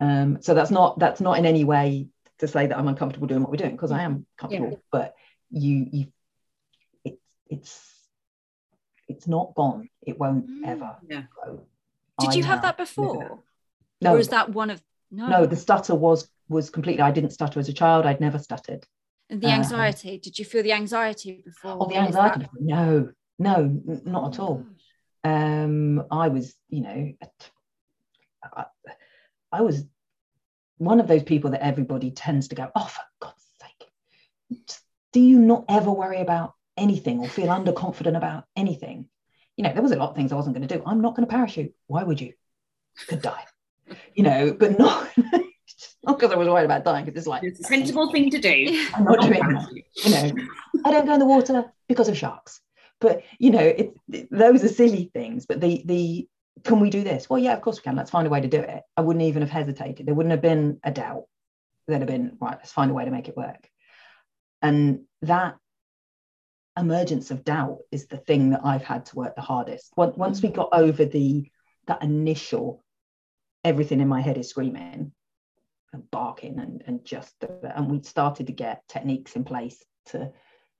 Um, 0.00 0.42
so 0.42 0.54
that's 0.54 0.72
not 0.72 0.98
that's 0.98 1.20
not 1.20 1.38
in 1.38 1.46
any 1.46 1.62
way 1.62 2.08
to 2.38 2.48
say 2.48 2.66
that 2.66 2.76
i'm 2.76 2.88
uncomfortable 2.88 3.26
doing 3.26 3.42
what 3.42 3.50
we're 3.50 3.58
doing 3.58 3.72
because 3.72 3.92
i 3.92 4.02
am 4.02 4.24
comfortable 4.38 4.70
yeah. 4.70 4.76
but 4.90 5.14
you 5.50 5.86
you 5.92 6.06
it's 7.04 7.20
it's 7.48 7.90
it's 9.10 9.26
not 9.26 9.54
gone. 9.54 9.88
It 10.06 10.18
won't 10.18 10.48
mm, 10.48 10.66
ever 10.66 10.96
yeah. 11.08 11.24
go. 11.44 11.66
Did 12.20 12.30
I 12.30 12.34
you 12.34 12.44
have 12.44 12.62
that 12.62 12.78
before? 12.78 13.42
No 14.00 14.12
or 14.12 14.16
was 14.16 14.28
that 14.28 14.50
one 14.50 14.70
of 14.70 14.80
no? 15.10 15.28
No 15.28 15.46
the 15.46 15.56
stutter 15.56 15.94
was 15.94 16.28
was 16.48 16.70
completely 16.70 17.02
i 17.02 17.12
didn't 17.12 17.30
stutter 17.30 17.60
as 17.60 17.68
a 17.68 17.72
child 17.72 18.06
i'd 18.06 18.20
never 18.20 18.38
stuttered. 18.38 18.84
And 19.28 19.40
the 19.40 19.48
uh, 19.48 19.60
anxiety 19.60 20.14
uh, 20.16 20.18
did 20.22 20.38
you 20.38 20.44
feel 20.44 20.62
the 20.62 20.72
anxiety 20.72 21.42
before? 21.44 21.76
Oh 21.80 21.88
the 21.88 21.96
anxiety 21.96 22.40
that... 22.40 22.50
no. 22.60 23.10
No 23.38 23.80
not 24.04 24.34
at 24.34 24.40
all 24.40 24.66
um, 25.24 26.04
I 26.10 26.28
was, 26.28 26.54
you 26.68 26.82
know, 26.82 27.12
I, 28.42 28.64
I, 29.52 29.60
was 29.60 29.84
one 30.78 31.00
of 31.00 31.08
those 31.08 31.22
people 31.22 31.50
that 31.50 31.64
everybody 31.64 32.10
tends 32.10 32.48
to 32.48 32.54
go, 32.54 32.70
oh, 32.74 32.86
for 32.86 33.02
God's 33.20 33.46
sake, 33.60 34.70
do 35.12 35.20
you 35.20 35.38
not 35.38 35.66
ever 35.68 35.90
worry 35.90 36.20
about 36.20 36.54
anything 36.76 37.20
or 37.20 37.28
feel 37.28 37.48
underconfident 37.48 38.16
about 38.16 38.44
anything? 38.56 39.08
You 39.56 39.64
know, 39.64 39.72
there 39.74 39.82
was 39.82 39.92
a 39.92 39.96
lot 39.96 40.10
of 40.10 40.16
things 40.16 40.32
I 40.32 40.36
wasn't 40.36 40.56
going 40.56 40.66
to 40.66 40.74
do. 40.74 40.82
I'm 40.86 41.02
not 41.02 41.14
going 41.14 41.26
to 41.26 41.30
parachute. 41.30 41.74
Why 41.86 42.02
would 42.02 42.20
you? 42.20 42.32
Could 43.08 43.20
die. 43.20 43.44
You 44.14 44.22
know, 44.22 44.52
but 44.58 44.78
not 44.78 45.10
not 45.16 46.18
because 46.18 46.32
I 46.32 46.36
was 46.36 46.48
worried 46.48 46.64
about 46.64 46.84
dying, 46.84 47.04
because 47.04 47.18
it's 47.18 47.26
like 47.26 47.42
it's 47.42 47.60
a 47.60 47.64
sensible 47.64 48.10
thing 48.10 48.30
to 48.30 48.38
do. 48.38 48.88
I'm 48.94 49.04
not 49.04 49.20
doing. 49.20 49.42
You 50.04 50.10
know, 50.10 50.46
I 50.84 50.90
don't 50.92 51.04
go 51.04 51.14
in 51.14 51.18
the 51.20 51.26
water 51.26 51.70
because 51.88 52.08
of 52.08 52.16
sharks 52.16 52.60
but 53.00 53.22
you 53.38 53.50
know 53.50 53.60
it, 53.60 53.94
it, 54.12 54.28
those 54.30 54.62
are 54.64 54.68
silly 54.68 55.10
things 55.12 55.46
but 55.46 55.60
the 55.60 55.82
the 55.84 56.28
can 56.62 56.80
we 56.80 56.90
do 56.90 57.02
this? 57.02 57.30
Well 57.30 57.38
yeah 57.38 57.54
of 57.54 57.62
course 57.62 57.78
we 57.78 57.82
can. 57.82 57.96
Let's 57.96 58.10
find 58.10 58.26
a 58.26 58.30
way 58.30 58.40
to 58.40 58.48
do 58.48 58.60
it. 58.60 58.82
I 58.96 59.00
wouldn't 59.00 59.24
even 59.24 59.42
have 59.42 59.50
hesitated. 59.50 60.06
There 60.06 60.14
wouldn't 60.14 60.32
have 60.32 60.42
been 60.42 60.78
a 60.84 60.90
doubt. 60.90 61.24
There'd 61.86 62.02
have 62.02 62.08
been 62.08 62.36
right 62.40 62.56
let's 62.56 62.72
find 62.72 62.90
a 62.90 62.94
way 62.94 63.04
to 63.04 63.10
make 63.10 63.28
it 63.28 63.36
work. 63.36 63.68
And 64.62 65.04
that 65.22 65.56
emergence 66.76 67.30
of 67.30 67.44
doubt 67.44 67.78
is 67.90 68.06
the 68.06 68.16
thing 68.16 68.50
that 68.50 68.60
i've 68.64 68.84
had 68.84 69.06
to 69.06 69.16
work 69.16 69.34
the 69.34 69.42
hardest. 69.42 69.92
Once 69.96 70.42
we 70.42 70.50
mm. 70.50 70.54
got 70.54 70.68
over 70.72 71.04
the 71.04 71.50
that 71.86 72.02
initial 72.02 72.84
everything 73.64 74.00
in 74.00 74.08
my 74.08 74.20
head 74.20 74.38
is 74.38 74.48
screaming 74.48 75.12
and 75.92 76.10
barking 76.10 76.58
and, 76.58 76.82
and 76.86 77.04
just 77.04 77.34
and 77.42 77.90
we 77.90 78.02
started 78.02 78.46
to 78.46 78.52
get 78.52 78.86
techniques 78.88 79.36
in 79.36 79.44
place 79.44 79.82
to 80.06 80.30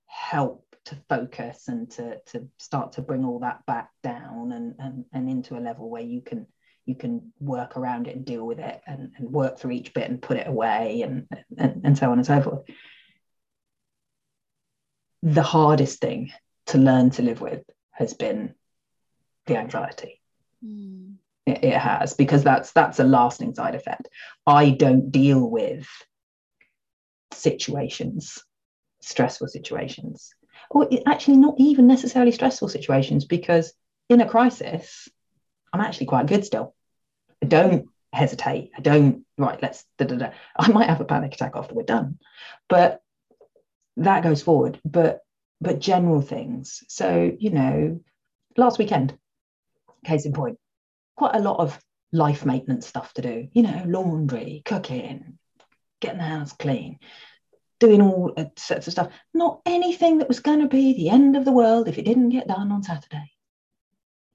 help 0.05 0.70
to 0.85 0.97
focus 1.09 1.67
and 1.67 1.89
to 1.91 2.19
to 2.27 2.47
start 2.57 2.93
to 2.93 3.01
bring 3.01 3.23
all 3.23 3.39
that 3.39 3.65
back 3.65 3.91
down 4.03 4.51
and 4.51 4.75
and, 4.79 5.05
and 5.13 5.29
into 5.29 5.57
a 5.57 5.59
level 5.59 5.89
where 5.89 6.01
you 6.01 6.21
can 6.21 6.47
you 6.85 6.95
can 6.95 7.31
work 7.39 7.77
around 7.77 8.07
it 8.07 8.15
and 8.15 8.25
deal 8.25 8.45
with 8.45 8.59
it 8.59 8.81
and, 8.87 9.11
and 9.17 9.31
work 9.31 9.59
through 9.59 9.71
each 9.71 9.93
bit 9.93 10.09
and 10.09 10.21
put 10.21 10.37
it 10.37 10.47
away 10.47 11.03
and, 11.03 11.27
and 11.57 11.81
and 11.83 11.97
so 11.97 12.11
on 12.11 12.17
and 12.17 12.25
so 12.25 12.41
forth. 12.41 12.63
The 15.23 15.43
hardest 15.43 15.99
thing 15.99 16.31
to 16.67 16.79
learn 16.79 17.11
to 17.11 17.21
live 17.21 17.41
with 17.41 17.63
has 17.91 18.13
been 18.13 18.55
the 19.45 19.57
anxiety. 19.57 20.19
Mm. 20.63 21.15
it, 21.47 21.63
it 21.63 21.77
has 21.77 22.13
because 22.13 22.43
that's 22.43 22.71
that's 22.71 22.99
a 22.99 23.03
lasting 23.03 23.53
side 23.53 23.75
effect. 23.75 24.09
I 24.45 24.71
don't 24.71 25.11
deal 25.11 25.47
with 25.47 25.87
situations 27.33 28.43
stressful 29.01 29.47
situations 29.47 30.33
or 30.73 30.87
actually 31.05 31.37
not 31.37 31.55
even 31.57 31.87
necessarily 31.87 32.31
stressful 32.31 32.69
situations 32.69 33.25
because 33.25 33.73
in 34.09 34.21
a 34.21 34.27
crisis 34.27 35.09
i'm 35.73 35.81
actually 35.81 36.07
quite 36.07 36.27
good 36.27 36.45
still. 36.45 36.73
I 37.43 37.47
don't 37.47 37.87
hesitate. 38.13 38.71
I 38.77 38.81
don't 38.81 39.25
right 39.37 39.61
let's 39.61 39.85
da, 39.97 40.05
da, 40.05 40.15
da. 40.15 40.29
i 40.57 40.69
might 40.71 40.89
have 40.89 41.01
a 41.01 41.05
panic 41.05 41.33
attack 41.33 41.53
after 41.55 41.73
we're 41.73 41.83
done 41.83 42.19
but 42.67 43.01
that 43.97 44.23
goes 44.23 44.41
forward. 44.41 44.79
But 44.85 45.21
but 45.59 45.79
general 45.79 46.21
things. 46.21 46.83
So 46.87 47.31
you 47.37 47.51
know 47.51 47.99
last 48.57 48.79
weekend 48.79 49.17
case 50.05 50.25
in 50.25 50.33
point 50.33 50.57
quite 51.15 51.35
a 51.35 51.39
lot 51.39 51.59
of 51.59 51.79
life 52.11 52.45
maintenance 52.45 52.87
stuff 52.87 53.13
to 53.13 53.21
do. 53.21 53.47
You 53.53 53.63
know 53.63 53.83
laundry 53.85 54.61
cooking 54.65 55.37
getting 55.99 56.17
the 56.17 56.23
house 56.23 56.53
clean 56.53 56.97
doing 57.81 58.01
all 58.01 58.31
sorts 58.55 58.87
of 58.87 58.93
stuff. 58.93 59.11
Not 59.33 59.61
anything 59.65 60.19
that 60.19 60.27
was 60.27 60.39
going 60.39 60.59
to 60.61 60.67
be 60.67 60.93
the 60.93 61.09
end 61.09 61.35
of 61.35 61.43
the 61.43 61.51
world 61.51 61.87
if 61.87 61.97
it 61.97 62.05
didn't 62.05 62.29
get 62.29 62.47
done 62.47 62.71
on 62.71 62.83
Saturday. 62.83 63.31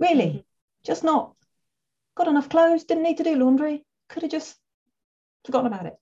Really, 0.00 0.26
mm-hmm. 0.26 0.84
just 0.84 1.04
not. 1.04 1.32
Got 2.16 2.28
enough 2.28 2.48
clothes, 2.48 2.84
didn't 2.84 3.04
need 3.04 3.18
to 3.18 3.24
do 3.24 3.36
laundry, 3.36 3.84
could 4.08 4.22
have 4.22 4.32
just 4.32 4.56
forgotten 5.44 5.68
about 5.72 5.86
it. 5.86 5.94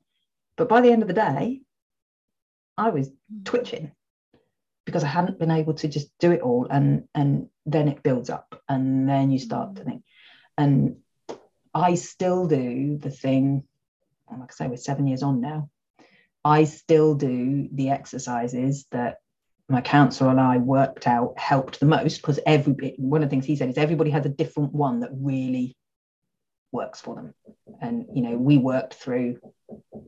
But 0.56 0.70
by 0.70 0.80
the 0.80 0.90
end 0.90 1.02
of 1.02 1.08
the 1.08 1.14
day, 1.14 1.60
I 2.78 2.88
was 2.88 3.08
mm-hmm. 3.08 3.44
twitching 3.44 3.92
because 4.86 5.04
I 5.04 5.08
hadn't 5.08 5.38
been 5.38 5.50
able 5.50 5.74
to 5.74 5.88
just 5.88 6.08
do 6.18 6.32
it 6.32 6.40
all. 6.40 6.66
And, 6.70 7.04
and 7.14 7.48
then 7.66 7.88
it 7.88 8.02
builds 8.02 8.30
up, 8.30 8.58
and 8.68 9.06
then 9.08 9.30
you 9.30 9.38
start 9.38 9.74
to 9.74 9.82
mm-hmm. 9.82 9.90
think. 9.90 10.04
And 10.56 10.96
I 11.74 11.94
still 11.96 12.46
do 12.46 12.96
the 12.96 13.10
thing, 13.10 13.64
like 14.30 14.50
I 14.50 14.54
say, 14.54 14.66
we're 14.66 14.76
seven 14.76 15.06
years 15.06 15.22
on 15.22 15.42
now. 15.42 15.68
I 16.44 16.64
still 16.64 17.14
do 17.14 17.68
the 17.72 17.90
exercises 17.90 18.86
that 18.90 19.18
my 19.68 19.80
counselor 19.80 20.30
and 20.30 20.40
I 20.40 20.58
worked 20.58 21.06
out 21.06 21.38
helped 21.38 21.80
the 21.80 21.86
most 21.86 22.18
because 22.18 22.38
every 22.46 22.94
one 22.98 23.22
of 23.22 23.28
the 23.28 23.30
things 23.30 23.46
he 23.46 23.56
said 23.56 23.70
is 23.70 23.78
everybody 23.78 24.10
has 24.10 24.26
a 24.26 24.30
different 24.30 24.74
one 24.74 25.00
that 25.00 25.10
really 25.12 25.76
works 26.70 27.00
for 27.00 27.14
them. 27.14 27.34
And 27.80 28.06
you 28.14 28.22
know, 28.22 28.36
we 28.36 28.58
worked 28.58 28.94
through 28.94 29.38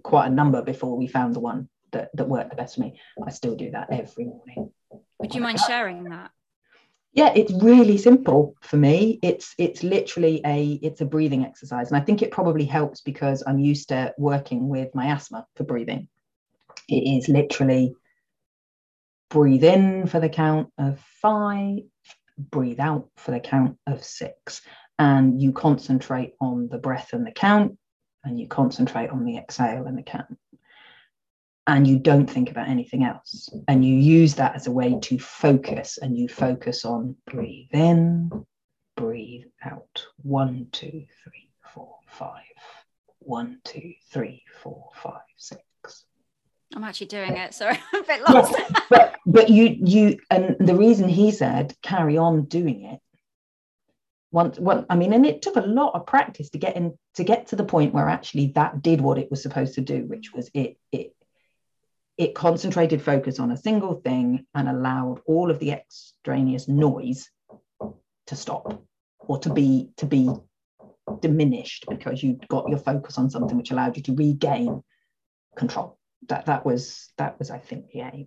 quite 0.02 0.26
a 0.26 0.30
number 0.30 0.60
before 0.60 0.96
we 0.96 1.06
found 1.06 1.34
the 1.34 1.40
one 1.40 1.68
that, 1.92 2.10
that 2.14 2.28
worked 2.28 2.50
the 2.50 2.56
best 2.56 2.74
for 2.74 2.82
me. 2.82 3.00
I 3.24 3.30
still 3.30 3.56
do 3.56 3.70
that 3.70 3.90
every 3.90 4.26
morning. 4.26 4.72
Would 5.18 5.34
you 5.34 5.40
mind 5.40 5.60
sharing 5.60 6.04
that? 6.04 6.30
Yeah, 7.14 7.32
it's 7.34 7.52
really 7.52 7.96
simple 7.96 8.56
for 8.60 8.76
me. 8.76 9.18
It's 9.22 9.54
it's 9.56 9.82
literally 9.82 10.42
a 10.44 10.78
it's 10.82 11.00
a 11.00 11.06
breathing 11.06 11.46
exercise. 11.46 11.88
And 11.88 11.96
I 11.96 12.04
think 12.04 12.20
it 12.20 12.30
probably 12.30 12.66
helps 12.66 13.00
because 13.00 13.42
I'm 13.46 13.58
used 13.58 13.88
to 13.88 14.12
working 14.18 14.68
with 14.68 14.94
my 14.94 15.06
asthma 15.06 15.46
for 15.56 15.64
breathing. 15.64 16.08
It 16.88 17.18
is 17.18 17.28
literally 17.28 17.94
breathe 19.28 19.64
in 19.64 20.06
for 20.06 20.20
the 20.20 20.28
count 20.28 20.70
of 20.78 21.00
five, 21.20 21.78
breathe 22.38 22.80
out 22.80 23.08
for 23.16 23.32
the 23.32 23.40
count 23.40 23.78
of 23.86 24.04
six. 24.04 24.62
And 24.98 25.40
you 25.42 25.52
concentrate 25.52 26.34
on 26.40 26.68
the 26.68 26.78
breath 26.78 27.12
and 27.12 27.26
the 27.26 27.32
count, 27.32 27.76
and 28.24 28.40
you 28.40 28.48
concentrate 28.48 29.10
on 29.10 29.24
the 29.24 29.36
exhale 29.36 29.86
and 29.86 29.98
the 29.98 30.02
count. 30.02 30.38
And 31.66 31.86
you 31.86 31.98
don't 31.98 32.30
think 32.30 32.50
about 32.50 32.68
anything 32.68 33.04
else. 33.04 33.50
And 33.68 33.84
you 33.84 33.96
use 33.96 34.36
that 34.36 34.54
as 34.54 34.68
a 34.68 34.72
way 34.72 34.98
to 35.02 35.18
focus, 35.18 35.98
and 35.98 36.16
you 36.16 36.28
focus 36.28 36.84
on 36.84 37.16
breathe 37.26 37.68
in, 37.72 38.30
breathe 38.96 39.46
out. 39.62 40.06
One, 40.22 40.68
two, 40.72 41.04
three, 41.24 41.50
four, 41.74 41.96
five. 42.06 42.42
One, 43.18 43.58
two, 43.64 43.94
three, 44.12 44.44
four, 44.62 44.90
five, 44.94 45.20
six. 45.36 45.60
I'm 46.76 46.84
actually 46.84 47.06
doing 47.06 47.38
it. 47.38 47.54
Sorry, 47.54 47.78
I'm 47.92 48.02
a 48.02 48.06
bit 48.06 48.28
lost. 48.28 48.54
Yeah, 48.56 48.80
but 48.90 49.16
but 49.24 49.48
you 49.48 49.76
you 49.82 50.18
and 50.30 50.56
the 50.60 50.76
reason 50.76 51.08
he 51.08 51.30
said 51.32 51.74
carry 51.82 52.18
on 52.18 52.44
doing 52.44 52.84
it. 52.84 53.00
Once, 54.30 54.58
well, 54.58 54.84
I 54.90 54.96
mean, 54.96 55.14
and 55.14 55.24
it 55.24 55.40
took 55.40 55.56
a 55.56 55.60
lot 55.60 55.94
of 55.94 56.04
practice 56.04 56.50
to 56.50 56.58
get 56.58 56.76
in 56.76 56.98
to 57.14 57.24
get 57.24 57.48
to 57.48 57.56
the 57.56 57.64
point 57.64 57.94
where 57.94 58.08
actually 58.08 58.48
that 58.56 58.82
did 58.82 59.00
what 59.00 59.18
it 59.18 59.30
was 59.30 59.42
supposed 59.42 59.74
to 59.74 59.80
do, 59.80 60.04
which 60.04 60.34
was 60.34 60.50
it 60.52 60.76
it 60.92 61.16
it 62.18 62.34
concentrated 62.34 63.00
focus 63.00 63.40
on 63.40 63.50
a 63.50 63.56
single 63.56 63.94
thing 63.94 64.44
and 64.54 64.68
allowed 64.68 65.20
all 65.26 65.50
of 65.50 65.58
the 65.58 65.72
extraneous 65.72 66.68
noise 66.68 67.30
to 68.26 68.36
stop 68.36 68.82
or 69.20 69.38
to 69.38 69.50
be 69.50 69.88
to 69.96 70.04
be 70.04 70.28
diminished 71.20 71.86
because 71.88 72.22
you 72.22 72.38
got 72.48 72.68
your 72.68 72.78
focus 72.78 73.16
on 73.16 73.30
something 73.30 73.56
which 73.56 73.70
allowed 73.70 73.96
you 73.96 74.02
to 74.02 74.14
regain 74.14 74.82
control 75.56 75.96
that 76.28 76.46
that 76.46 76.64
was 76.64 77.10
that 77.18 77.38
was 77.38 77.50
i 77.50 77.58
think 77.58 77.90
the 77.90 78.00
aim. 78.00 78.26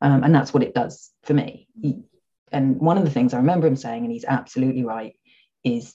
Um, 0.00 0.24
and 0.24 0.34
that's 0.34 0.52
what 0.52 0.64
it 0.64 0.74
does 0.74 1.12
for 1.22 1.32
me. 1.32 1.68
He, 1.80 2.02
and 2.50 2.80
one 2.80 2.98
of 2.98 3.04
the 3.04 3.10
things 3.10 3.34
i 3.34 3.38
remember 3.38 3.66
him 3.66 3.76
saying 3.76 4.04
and 4.04 4.12
he's 4.12 4.24
absolutely 4.24 4.84
right 4.84 5.14
is 5.64 5.94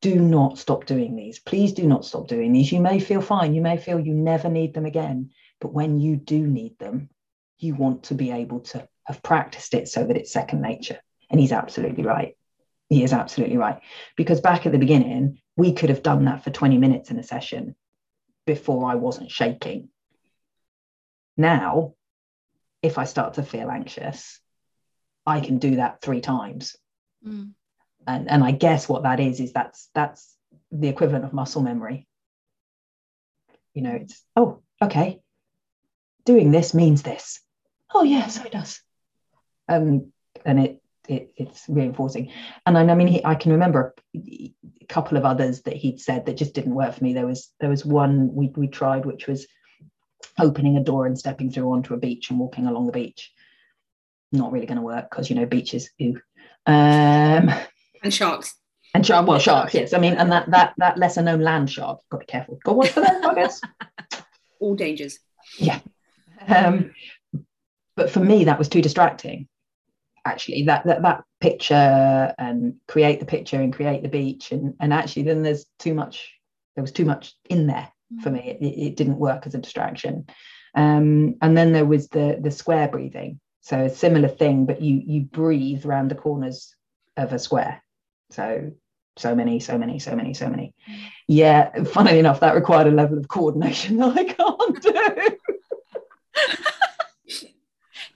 do 0.00 0.16
not 0.16 0.58
stop 0.58 0.86
doing 0.86 1.16
these. 1.16 1.38
Please 1.38 1.72
do 1.72 1.86
not 1.86 2.04
stop 2.04 2.28
doing 2.28 2.52
these. 2.52 2.70
You 2.72 2.80
may 2.80 2.98
feel 2.98 3.20
fine. 3.20 3.54
You 3.54 3.62
may 3.62 3.76
feel 3.76 3.98
you 3.98 4.12
never 4.12 4.48
need 4.48 4.74
them 4.74 4.86
again. 4.86 5.30
But 5.60 5.72
when 5.72 5.98
you 5.98 6.16
do 6.16 6.46
need 6.46 6.78
them 6.78 7.10
you 7.58 7.74
want 7.74 8.04
to 8.04 8.14
be 8.14 8.30
able 8.30 8.60
to 8.60 8.88
have 9.04 9.22
practiced 9.22 9.74
it 9.74 9.88
so 9.88 10.04
that 10.04 10.16
it's 10.16 10.32
second 10.32 10.62
nature. 10.62 10.98
And 11.30 11.40
he's 11.40 11.52
absolutely 11.52 12.04
right. 12.04 12.36
He 12.88 13.02
is 13.02 13.12
absolutely 13.12 13.56
right. 13.56 13.80
Because 14.16 14.40
back 14.40 14.66
at 14.66 14.72
the 14.72 14.78
beginning 14.78 15.40
we 15.56 15.72
could 15.72 15.90
have 15.90 16.02
done 16.02 16.24
that 16.26 16.44
for 16.44 16.50
20 16.50 16.78
minutes 16.78 17.10
in 17.10 17.18
a 17.18 17.22
session 17.22 17.74
before 18.46 18.90
i 18.90 18.94
wasn't 18.94 19.30
shaking 19.30 19.90
now 21.38 21.94
if 22.82 22.98
i 22.98 23.04
start 23.04 23.34
to 23.34 23.42
feel 23.42 23.70
anxious 23.70 24.40
i 25.26 25.40
can 25.40 25.58
do 25.58 25.76
that 25.76 26.00
three 26.02 26.20
times 26.20 26.76
mm. 27.26 27.50
and 28.06 28.30
and 28.30 28.44
i 28.44 28.50
guess 28.50 28.88
what 28.88 29.04
that 29.04 29.20
is 29.20 29.40
is 29.40 29.52
that's 29.52 29.88
that's 29.94 30.36
the 30.70 30.88
equivalent 30.88 31.24
of 31.24 31.32
muscle 31.32 31.62
memory 31.62 32.06
you 33.72 33.82
know 33.82 33.92
it's 33.92 34.22
oh 34.36 34.60
okay 34.82 35.20
doing 36.26 36.50
this 36.50 36.74
means 36.74 37.02
this 37.02 37.40
oh 37.94 38.02
yeah 38.02 38.26
so 38.26 38.42
it 38.44 38.52
does 38.52 38.80
um 39.68 40.12
and 40.44 40.60
it 40.60 40.82
it, 41.08 41.32
it's 41.36 41.64
reinforcing. 41.68 42.30
And 42.66 42.76
I, 42.76 42.82
I 42.82 42.94
mean, 42.94 43.08
he, 43.08 43.24
I 43.24 43.34
can 43.34 43.52
remember 43.52 43.94
a 44.14 44.52
couple 44.88 45.16
of 45.16 45.24
others 45.24 45.62
that 45.62 45.76
he'd 45.76 46.00
said 46.00 46.26
that 46.26 46.36
just 46.36 46.54
didn't 46.54 46.74
work 46.74 46.94
for 46.94 47.02
me. 47.02 47.14
There 47.14 47.26
was 47.26 47.50
there 47.60 47.70
was 47.70 47.84
one 47.84 48.34
we 48.34 48.48
we 48.54 48.68
tried, 48.68 49.06
which 49.06 49.26
was 49.26 49.46
opening 50.38 50.76
a 50.76 50.82
door 50.82 51.06
and 51.06 51.18
stepping 51.18 51.50
through 51.50 51.70
onto 51.70 51.94
a 51.94 51.98
beach 51.98 52.30
and 52.30 52.38
walking 52.38 52.66
along 52.66 52.86
the 52.86 52.92
beach. 52.92 53.32
Not 54.32 54.52
really 54.52 54.66
going 54.66 54.76
to 54.76 54.82
work 54.82 55.10
because 55.10 55.30
you 55.30 55.36
know 55.36 55.46
beaches. 55.46 55.90
Ooh. 56.02 56.20
Um, 56.66 57.50
and 58.02 58.12
sharks. 58.12 58.54
And 58.94 59.04
shark, 59.04 59.26
well, 59.26 59.38
sharks, 59.38 59.74
yes. 59.74 59.92
I 59.92 59.98
mean, 59.98 60.14
and 60.14 60.32
that 60.32 60.50
that 60.50 60.74
that 60.78 60.98
lesser 60.98 61.22
known 61.22 61.40
land 61.40 61.70
shark. 61.70 62.00
Got 62.10 62.18
to 62.18 62.26
be 62.26 62.30
careful. 62.30 62.58
Go 62.64 62.72
watch 62.72 62.90
for 62.90 63.00
them, 63.00 63.24
I 63.24 63.34
guess. 63.34 63.60
All 64.60 64.74
dangers. 64.74 65.18
Yeah. 65.58 65.80
Um, 66.46 66.94
but 67.96 68.10
for 68.10 68.20
me, 68.20 68.44
that 68.44 68.58
was 68.58 68.68
too 68.68 68.82
distracting 68.82 69.48
actually 70.28 70.62
that 70.64 70.84
that 70.84 71.02
that 71.02 71.24
picture 71.40 72.34
and 72.38 72.74
create 72.86 73.20
the 73.20 73.26
picture 73.26 73.60
and 73.60 73.74
create 73.74 74.02
the 74.02 74.08
beach 74.08 74.52
and 74.52 74.74
and 74.80 74.92
actually 74.92 75.22
then 75.22 75.42
there's 75.42 75.66
too 75.78 75.94
much 75.94 76.34
there 76.74 76.82
was 76.82 76.92
too 76.92 77.04
much 77.04 77.34
in 77.48 77.66
there 77.66 77.88
for 78.22 78.30
me 78.30 78.56
it, 78.60 78.64
it 78.64 78.96
didn't 78.96 79.18
work 79.18 79.46
as 79.46 79.54
a 79.54 79.58
distraction 79.58 80.26
um, 80.74 81.36
and 81.42 81.56
then 81.56 81.72
there 81.72 81.84
was 81.84 82.08
the 82.08 82.38
the 82.40 82.50
square 82.50 82.88
breathing 82.88 83.40
so 83.60 83.84
a 83.84 83.90
similar 83.90 84.28
thing 84.28 84.66
but 84.66 84.80
you 84.80 85.02
you 85.04 85.22
breathe 85.22 85.84
around 85.84 86.10
the 86.10 86.14
corners 86.14 86.74
of 87.16 87.32
a 87.32 87.38
square 87.38 87.82
so 88.30 88.70
so 89.16 89.34
many 89.34 89.58
so 89.60 89.76
many 89.76 89.98
so 89.98 90.14
many 90.14 90.32
so 90.32 90.48
many 90.48 90.74
yeah 91.26 91.82
funnily 91.84 92.18
enough 92.18 92.40
that 92.40 92.54
required 92.54 92.86
a 92.86 92.90
level 92.90 93.18
of 93.18 93.28
coordination 93.28 93.96
that 93.98 94.16
i 94.16 94.24
can't 94.24 94.82
do 94.82 95.36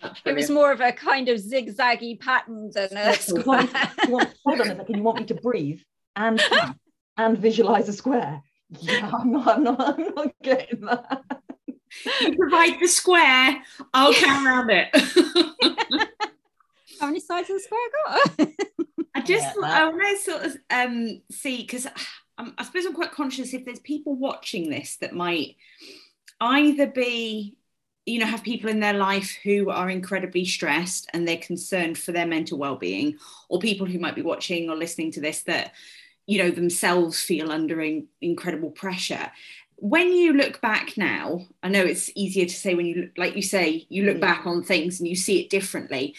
it 0.25 0.35
was 0.35 0.51
more 0.51 0.73
of 0.73 0.81
a 0.81 0.93
kind 0.93 1.29
of 1.29 1.39
zigzaggy 1.39 2.19
pattern 2.19 2.71
than 2.73 2.97
a 2.97 3.15
square. 3.15 3.69
hold 4.07 4.61
on 4.61 4.61
a 4.61 4.65
second. 4.65 4.97
You 4.97 5.03
want 5.03 5.19
me 5.19 5.25
to 5.27 5.35
breathe 5.35 5.81
and 6.17 6.43
and 7.17 7.39
visualize 7.39 7.89
a 7.89 7.93
square? 7.93 8.43
Yeah, 8.81 9.11
I'm 9.19 9.33
not. 9.33 9.49
I'm 9.49 9.65
not. 9.65 9.99
I'm 9.99 10.15
not 10.15 10.35
getting 10.43 10.81
that. 10.83 11.23
You 12.21 12.37
provide 12.37 12.81
the 12.81 12.89
square. 12.89 13.63
I'll 13.93 14.15
count 14.15 14.47
around 14.47 14.71
it. 14.71 14.89
How 17.01 17.07
many 17.09 17.21
sides 17.21 17.51
of 17.51 17.57
the 17.57 17.61
square 17.61 17.81
got? 18.07 18.49
I 19.15 19.21
just 19.21 19.55
yeah, 19.61 19.85
I 19.85 19.89
want 19.89 20.03
to 20.03 20.17
sort 20.19 20.45
of 20.45 20.57
um, 20.71 21.21
see 21.31 21.59
because 21.59 21.87
I 22.39 22.65
suppose 22.65 22.87
I'm 22.87 22.95
quite 22.95 23.13
conscious 23.13 23.53
if 23.53 23.65
there's 23.65 23.81
people 23.81 24.17
watching 24.17 24.71
this 24.71 24.97
that 24.97 25.15
might 25.15 25.57
either 26.41 26.87
be 26.87 27.57
you 28.07 28.19
know 28.19 28.27
have 28.27 28.43
people 28.43 28.71
in 28.71 28.81
their 28.81 28.95
life 28.95 29.37
who 29.45 29.71
are 29.71 29.91
incredibly 29.91 30.45
stressed 30.45 31.09
and 31.13 31.27
they're 31.27 31.37
concerned 31.37 31.99
for 31.99 32.13
their 32.13 32.27
mental 32.27 32.59
well-being 32.59 33.17
or 33.49 33.59
people 33.59 33.87
who 33.87 33.99
might 33.99 34.17
be 34.17 34.23
watching 34.23 34.69
or 34.69 34.77
listening 34.77 35.13
to 35.13 35.21
this 35.21 35.43
that 35.43 35.73
you 36.27 36.39
know 36.39 36.51
themselves 36.51 37.21
feel 37.23 37.51
under 37.51 37.81
in, 37.81 38.07
incredible 38.21 38.71
pressure 38.71 39.31
when 39.77 40.13
you 40.13 40.33
look 40.33 40.61
back 40.61 40.97
now 40.97 41.41
i 41.63 41.69
know 41.69 41.83
it's 41.83 42.11
easier 42.15 42.47
to 42.47 42.55
say 42.55 42.75
when 42.75 42.87
you 42.87 43.11
like 43.17 43.35
you 43.35 43.43
say 43.43 43.87
you 43.89 44.05
look 44.05 44.19
mm. 44.19 44.21
back 44.21 44.47
on 44.47 44.63
things 44.63 45.01
and 45.01 45.09
you 45.09 45.17
see 45.17 45.41
it 45.41 45.51
differently 45.51 46.15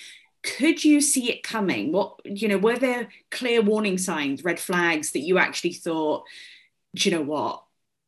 could 0.57 0.83
you 0.83 0.99
see 0.99 1.31
it 1.31 1.43
coming 1.43 1.91
what 1.91 2.19
you 2.25 2.47
know 2.47 2.57
were 2.57 2.77
there 2.77 3.07
clear 3.31 3.61
warning 3.61 3.97
signs 3.97 4.43
red 4.43 4.59
flags 4.59 5.11
that 5.11 5.21
you 5.21 5.37
actually 5.37 5.73
thought 5.73 6.23
do 6.95 7.09
you 7.09 7.15
know 7.15 7.21
what 7.21 7.63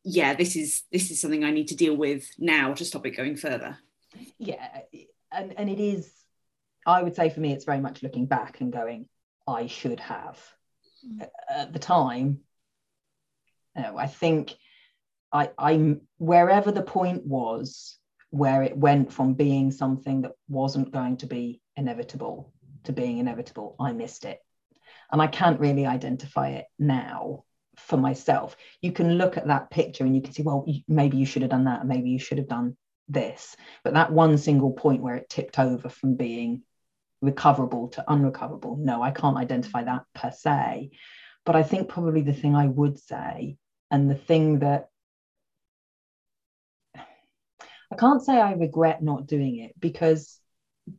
yeah, 0.08 0.34
this 0.34 0.54
is 0.54 0.84
this 0.92 1.10
is 1.10 1.20
something 1.20 1.42
I 1.42 1.50
need 1.50 1.68
to 1.68 1.76
deal 1.76 1.96
with 1.96 2.30
now 2.38 2.72
to 2.74 2.84
stop 2.84 3.04
it 3.06 3.10
going 3.10 3.34
further. 3.36 3.76
Yeah, 4.38 4.68
and 5.32 5.52
and 5.58 5.68
it 5.68 5.80
is. 5.80 6.08
I 6.86 7.02
would 7.02 7.16
say 7.16 7.28
for 7.28 7.40
me, 7.40 7.52
it's 7.52 7.64
very 7.64 7.80
much 7.80 8.04
looking 8.04 8.26
back 8.26 8.60
and 8.60 8.72
going, 8.72 9.08
I 9.48 9.66
should 9.66 9.98
have. 9.98 10.38
At 11.48 11.72
the 11.72 11.78
time, 11.78 12.40
I 13.76 14.06
think 14.06 14.54
I 15.32 15.50
I'm 15.58 16.02
wherever 16.18 16.72
the 16.72 16.82
point 16.82 17.26
was 17.26 17.98
where 18.30 18.62
it 18.62 18.76
went 18.76 19.12
from 19.12 19.34
being 19.34 19.70
something 19.70 20.22
that 20.22 20.32
wasn't 20.48 20.92
going 20.92 21.18
to 21.18 21.26
be 21.26 21.60
inevitable 21.76 22.52
to 22.84 22.92
being 22.92 23.18
inevitable, 23.18 23.76
I 23.78 23.92
missed 23.92 24.24
it. 24.24 24.40
And 25.10 25.22
I 25.22 25.26
can't 25.26 25.60
really 25.60 25.86
identify 25.86 26.50
it 26.50 26.66
now 26.78 27.44
for 27.76 27.96
myself 27.96 28.56
you 28.80 28.90
can 28.90 29.18
look 29.18 29.36
at 29.36 29.46
that 29.46 29.70
picture 29.70 30.04
and 30.04 30.14
you 30.14 30.22
can 30.22 30.32
see 30.32 30.42
well 30.42 30.66
maybe 30.88 31.16
you 31.16 31.26
should 31.26 31.42
have 31.42 31.50
done 31.50 31.64
that 31.64 31.80
and 31.80 31.88
maybe 31.88 32.10
you 32.10 32.18
should 32.18 32.38
have 32.38 32.48
done 32.48 32.76
this 33.08 33.56
but 33.84 33.94
that 33.94 34.12
one 34.12 34.38
single 34.38 34.72
point 34.72 35.02
where 35.02 35.16
it 35.16 35.28
tipped 35.28 35.58
over 35.58 35.88
from 35.88 36.16
being 36.16 36.62
recoverable 37.20 37.88
to 37.88 38.04
unrecoverable 38.10 38.76
no 38.76 39.02
i 39.02 39.10
can't 39.10 39.36
identify 39.36 39.82
that 39.82 40.02
per 40.14 40.30
se 40.30 40.90
but 41.44 41.56
i 41.56 41.62
think 41.62 41.88
probably 41.88 42.22
the 42.22 42.32
thing 42.32 42.54
i 42.54 42.66
would 42.66 42.98
say 42.98 43.56
and 43.90 44.10
the 44.10 44.14
thing 44.14 44.60
that 44.60 44.88
i 46.94 47.96
can't 47.98 48.22
say 48.22 48.40
i 48.40 48.52
regret 48.52 49.02
not 49.02 49.26
doing 49.26 49.58
it 49.58 49.72
because 49.78 50.38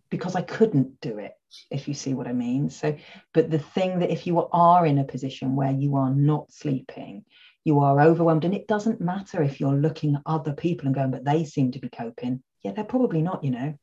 because 0.09 0.35
i 0.35 0.41
couldn't 0.41 0.99
do 1.01 1.17
it 1.17 1.33
if 1.71 1.87
you 1.87 1.93
see 1.93 2.13
what 2.13 2.27
I 2.27 2.33
mean. 2.33 2.69
So, 2.69 2.97
but 3.33 3.49
the 3.49 3.59
thing 3.59 3.99
that 3.99 4.11
if 4.11 4.27
you 4.27 4.45
are 4.51 4.85
in 4.85 4.97
a 4.97 5.03
position 5.03 5.55
where 5.55 5.71
you 5.71 5.95
are 5.95 6.13
not 6.13 6.51
sleeping, 6.51 7.25
you 7.63 7.79
are 7.79 8.01
overwhelmed, 8.01 8.45
and 8.45 8.53
it 8.53 8.67
doesn't 8.67 9.01
matter 9.01 9.41
if 9.43 9.59
you're 9.59 9.75
looking 9.75 10.15
at 10.15 10.21
other 10.25 10.53
people 10.53 10.87
and 10.87 10.95
going, 10.95 11.11
but 11.11 11.25
they 11.25 11.45
seem 11.45 11.71
to 11.71 11.79
be 11.79 11.89
coping. 11.89 12.41
Yeah, 12.63 12.71
they're 12.71 12.83
probably 12.83 13.21
not, 13.21 13.43
you 13.43 13.51
know, 13.51 13.77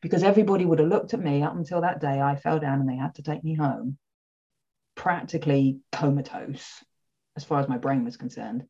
because 0.00 0.22
everybody 0.22 0.64
would 0.64 0.78
have 0.78 0.88
looked 0.88 1.14
at 1.14 1.20
me 1.20 1.42
up 1.42 1.54
until 1.54 1.82
that 1.82 2.00
day 2.00 2.20
I 2.20 2.36
fell 2.36 2.58
down 2.58 2.80
and 2.80 2.88
they 2.88 2.96
had 2.96 3.14
to 3.16 3.22
take 3.22 3.44
me 3.44 3.54
home, 3.54 3.98
practically 4.94 5.80
comatose 5.92 6.82
as 7.36 7.44
far 7.44 7.60
as 7.60 7.68
my 7.68 7.78
brain 7.78 8.04
was 8.04 8.16
concerned. 8.16 8.64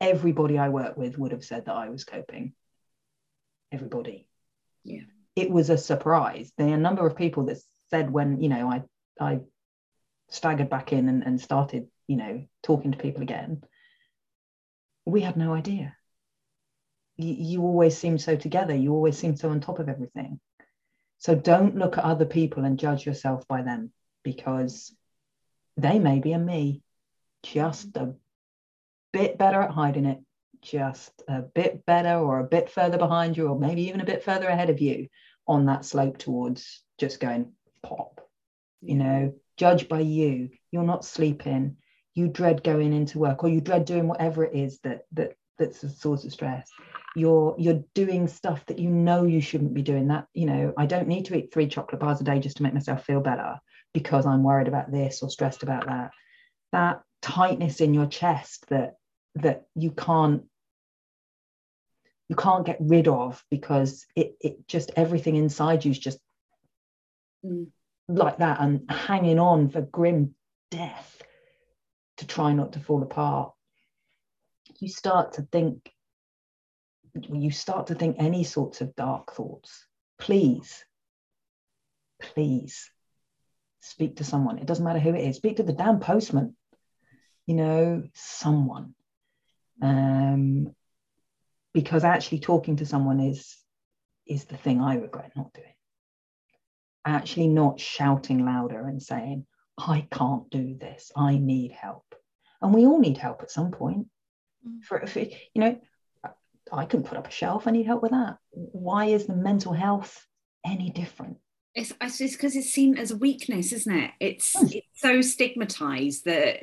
Everybody 0.00 0.58
I 0.58 0.70
worked 0.70 0.96
with 0.96 1.18
would 1.18 1.32
have 1.32 1.44
said 1.44 1.66
that 1.66 1.74
I 1.74 1.88
was 1.90 2.04
coping. 2.04 2.54
Everybody. 3.72 4.26
Yeah 4.84 5.02
it 5.36 5.50
was 5.50 5.70
a 5.70 5.78
surprise. 5.78 6.52
There 6.56 6.68
are 6.68 6.74
a 6.74 6.78
number 6.78 7.06
of 7.06 7.16
people 7.16 7.44
that 7.46 7.58
said 7.88 8.10
when, 8.10 8.40
you 8.40 8.48
know, 8.48 8.68
I 8.68 8.82
I 9.20 9.40
staggered 10.28 10.70
back 10.70 10.92
in 10.92 11.08
and, 11.08 11.24
and 11.24 11.40
started, 11.40 11.88
you 12.06 12.16
know, 12.16 12.44
talking 12.62 12.92
to 12.92 12.98
people 12.98 13.22
again, 13.22 13.62
we 15.04 15.20
had 15.20 15.36
no 15.36 15.52
idea. 15.52 15.96
You, 17.16 17.34
you 17.34 17.62
always 17.62 17.96
seem 17.96 18.18
so 18.18 18.36
together, 18.36 18.74
you 18.74 18.92
always 18.92 19.18
seem 19.18 19.36
so 19.36 19.50
on 19.50 19.60
top 19.60 19.78
of 19.78 19.88
everything. 19.88 20.40
So 21.20 21.34
don't 21.34 21.76
look 21.76 21.98
at 21.98 22.04
other 22.04 22.24
people 22.24 22.64
and 22.64 22.78
judge 22.78 23.06
yourself 23.06 23.46
by 23.46 23.62
them 23.62 23.92
because 24.24 24.94
they 25.76 25.98
may 25.98 26.18
be 26.18 26.32
a 26.32 26.38
me 26.38 26.82
just 27.42 27.96
a 27.96 28.14
bit 29.12 29.38
better 29.38 29.60
at 29.60 29.70
hiding 29.70 30.06
it 30.06 30.20
just 30.62 31.22
a 31.28 31.42
bit 31.42 31.84
better 31.86 32.18
or 32.18 32.40
a 32.40 32.44
bit 32.44 32.70
further 32.70 32.98
behind 32.98 33.36
you, 33.36 33.48
or 33.48 33.58
maybe 33.58 33.88
even 33.88 34.00
a 34.00 34.06
bit 34.06 34.24
further 34.24 34.48
ahead 34.48 34.70
of 34.70 34.80
you 34.80 35.08
on 35.46 35.66
that 35.66 35.84
slope 35.84 36.18
towards 36.18 36.82
just 36.98 37.20
going 37.20 37.52
pop. 37.82 38.20
You 38.82 38.96
know, 38.96 39.34
judge 39.56 39.88
by 39.88 40.00
you. 40.00 40.50
You're 40.70 40.82
not 40.82 41.04
sleeping. 41.04 41.76
You 42.14 42.28
dread 42.28 42.62
going 42.62 42.92
into 42.92 43.18
work, 43.18 43.44
or 43.44 43.48
you 43.48 43.60
dread 43.60 43.84
doing 43.84 44.08
whatever 44.08 44.44
it 44.44 44.54
is 44.54 44.80
that 44.80 45.02
that 45.12 45.34
that's 45.58 45.82
a 45.82 45.88
source 45.88 46.24
of 46.24 46.32
stress. 46.32 46.70
You're 47.16 47.54
you're 47.58 47.82
doing 47.94 48.28
stuff 48.28 48.64
that 48.66 48.78
you 48.78 48.88
know 48.88 49.24
you 49.24 49.40
shouldn't 49.40 49.74
be 49.74 49.82
doing 49.82 50.08
that 50.08 50.26
you 50.32 50.46
know 50.46 50.72
i 50.76 50.86
don't 50.86 51.08
need 51.08 51.24
to 51.24 51.36
eat 51.36 51.52
three 51.52 51.66
chocolate 51.66 52.00
bars 52.00 52.20
a 52.20 52.24
day 52.24 52.38
just 52.38 52.58
to 52.58 52.62
make 52.62 52.74
myself 52.74 53.04
feel 53.04 53.20
better 53.20 53.58
because 53.92 54.26
i'm 54.26 54.42
worried 54.42 54.68
about 54.68 54.90
this 54.92 55.22
or 55.22 55.30
stressed 55.30 55.62
about 55.62 55.86
that 55.86 56.10
that 56.72 57.02
tightness 57.20 57.80
in 57.80 57.94
your 57.94 58.06
chest 58.06 58.68
that 58.68 58.94
that 59.34 59.66
you 59.74 59.90
can't 59.90 60.44
you 62.28 62.36
can't 62.36 62.64
get 62.64 62.78
rid 62.80 63.08
of 63.08 63.44
because 63.50 64.06
it 64.14 64.36
it 64.40 64.68
just 64.68 64.92
everything 64.96 65.36
inside 65.36 65.84
you 65.84 65.90
is 65.90 65.98
just 65.98 66.18
mm. 67.44 67.66
like 68.08 68.38
that 68.38 68.60
and 68.60 68.88
hanging 68.88 69.38
on 69.38 69.68
for 69.68 69.80
grim 69.80 70.34
death 70.70 71.22
to 72.18 72.26
try 72.26 72.52
not 72.52 72.72
to 72.74 72.78
fall 72.78 73.02
apart 73.02 73.52
you 74.78 74.88
start 74.88 75.32
to 75.34 75.42
think 75.42 75.92
you 77.30 77.50
start 77.50 77.88
to 77.88 77.94
think 77.94 78.16
any 78.18 78.44
sorts 78.44 78.80
of 78.80 78.94
dark 78.96 79.32
thoughts 79.32 79.86
please 80.18 80.84
please 82.20 82.90
speak 83.80 84.16
to 84.16 84.24
someone 84.24 84.58
it 84.58 84.66
doesn't 84.66 84.84
matter 84.84 84.98
who 84.98 85.14
it 85.14 85.28
is 85.28 85.36
speak 85.36 85.56
to 85.56 85.62
the 85.62 85.72
damn 85.72 86.00
postman 86.00 86.54
you 87.46 87.54
know 87.54 88.02
someone 88.14 88.94
um, 89.82 90.74
because 91.72 92.04
actually 92.04 92.40
talking 92.40 92.76
to 92.76 92.86
someone 92.86 93.20
is 93.20 93.56
is 94.26 94.44
the 94.44 94.56
thing 94.56 94.80
I 94.80 94.94
regret 94.94 95.32
not 95.36 95.52
doing. 95.52 95.66
Actually, 97.04 97.48
not 97.48 97.80
shouting 97.80 98.44
louder 98.44 98.86
and 98.86 99.02
saying, 99.02 99.46
I 99.76 100.06
can't 100.12 100.48
do 100.50 100.76
this, 100.78 101.10
I 101.16 101.38
need 101.38 101.72
help. 101.72 102.04
And 102.62 102.74
we 102.74 102.86
all 102.86 103.00
need 103.00 103.16
help 103.16 103.42
at 103.42 103.50
some 103.50 103.72
point. 103.72 104.06
Mm. 104.66 104.84
For, 104.84 105.06
for 105.06 105.20
you 105.20 105.30
know, 105.56 105.80
I 106.72 106.84
can 106.84 107.02
put 107.02 107.18
up 107.18 107.28
a 107.28 107.30
shelf, 107.30 107.66
I 107.66 107.70
need 107.70 107.86
help 107.86 108.02
with 108.02 108.12
that. 108.12 108.38
Why 108.50 109.06
is 109.06 109.26
the 109.26 109.34
mental 109.34 109.72
health 109.72 110.26
any 110.64 110.90
different? 110.90 111.38
It's, 111.74 111.92
it's 112.00 112.32
because 112.32 112.56
it's 112.56 112.70
seen 112.70 112.98
as 112.98 113.12
a 113.12 113.16
weakness, 113.16 113.72
isn't 113.72 113.94
it? 113.94 114.10
It's 114.18 114.58
hmm. 114.58 114.66
it's 114.72 114.86
so 114.94 115.20
stigmatized 115.20 116.24
that, 116.24 116.60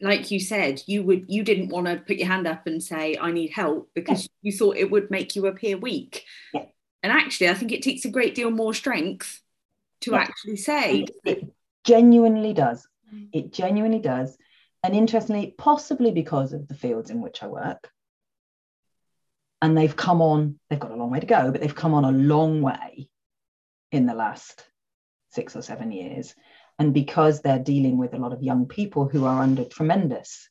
like 0.00 0.30
you 0.30 0.40
said, 0.40 0.82
you 0.86 1.04
would 1.04 1.26
you 1.28 1.44
didn't 1.44 1.68
want 1.68 1.86
to 1.86 1.96
put 1.96 2.16
your 2.16 2.26
hand 2.26 2.46
up 2.46 2.66
and 2.66 2.82
say 2.82 3.16
I 3.20 3.30
need 3.30 3.52
help 3.52 3.90
because 3.94 4.24
yeah. 4.24 4.28
you 4.42 4.52
thought 4.52 4.76
it 4.76 4.90
would 4.90 5.10
make 5.10 5.36
you 5.36 5.46
appear 5.46 5.78
weak. 5.78 6.24
Yeah. 6.52 6.64
And 7.04 7.12
actually, 7.12 7.50
I 7.50 7.54
think 7.54 7.70
it 7.70 7.82
takes 7.82 8.04
a 8.04 8.10
great 8.10 8.34
deal 8.34 8.50
more 8.50 8.74
strength 8.74 9.40
to 10.00 10.12
yeah. 10.12 10.18
actually 10.18 10.56
say. 10.56 11.06
It 11.24 11.44
genuinely 11.84 12.52
does. 12.52 12.86
Mm. 13.14 13.28
It 13.32 13.52
genuinely 13.52 14.00
does. 14.00 14.36
And 14.82 14.94
interestingly, 14.94 15.54
possibly 15.56 16.10
because 16.10 16.52
of 16.52 16.66
the 16.66 16.74
fields 16.74 17.10
in 17.10 17.20
which 17.20 17.42
I 17.42 17.46
work, 17.46 17.90
and 19.60 19.76
they've 19.76 19.96
come 19.96 20.22
on, 20.22 20.58
they've 20.68 20.78
got 20.78 20.92
a 20.92 20.96
long 20.96 21.10
way 21.10 21.20
to 21.20 21.26
go, 21.26 21.50
but 21.50 21.60
they've 21.60 21.74
come 21.74 21.94
on 21.94 22.04
a 22.04 22.12
long 22.12 22.62
way 22.62 23.08
in 23.90 24.06
the 24.06 24.14
last 24.14 24.64
six 25.30 25.56
or 25.56 25.62
seven 25.62 25.92
years. 25.92 26.34
And 26.78 26.94
because 26.94 27.40
they're 27.40 27.58
dealing 27.58 27.98
with 27.98 28.14
a 28.14 28.18
lot 28.18 28.32
of 28.32 28.42
young 28.42 28.66
people 28.66 29.08
who 29.08 29.24
are 29.24 29.42
under 29.42 29.64
tremendous 29.64 30.48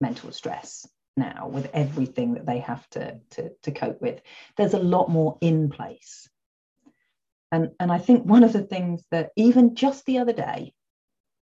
mental 0.00 0.32
stress 0.32 0.88
now 1.16 1.48
with 1.48 1.70
everything 1.74 2.34
that 2.34 2.46
they 2.46 2.60
have 2.60 2.88
to, 2.90 3.20
to, 3.30 3.50
to 3.62 3.70
cope 3.70 4.00
with, 4.00 4.20
there's 4.56 4.74
a 4.74 4.78
lot 4.78 5.10
more 5.10 5.36
in 5.40 5.68
place. 5.68 6.28
And, 7.52 7.70
and 7.78 7.92
I 7.92 7.98
think 7.98 8.24
one 8.24 8.42
of 8.42 8.52
the 8.52 8.62
things 8.62 9.04
that 9.10 9.30
even 9.36 9.74
just 9.74 10.06
the 10.06 10.18
other 10.18 10.32
day, 10.32 10.72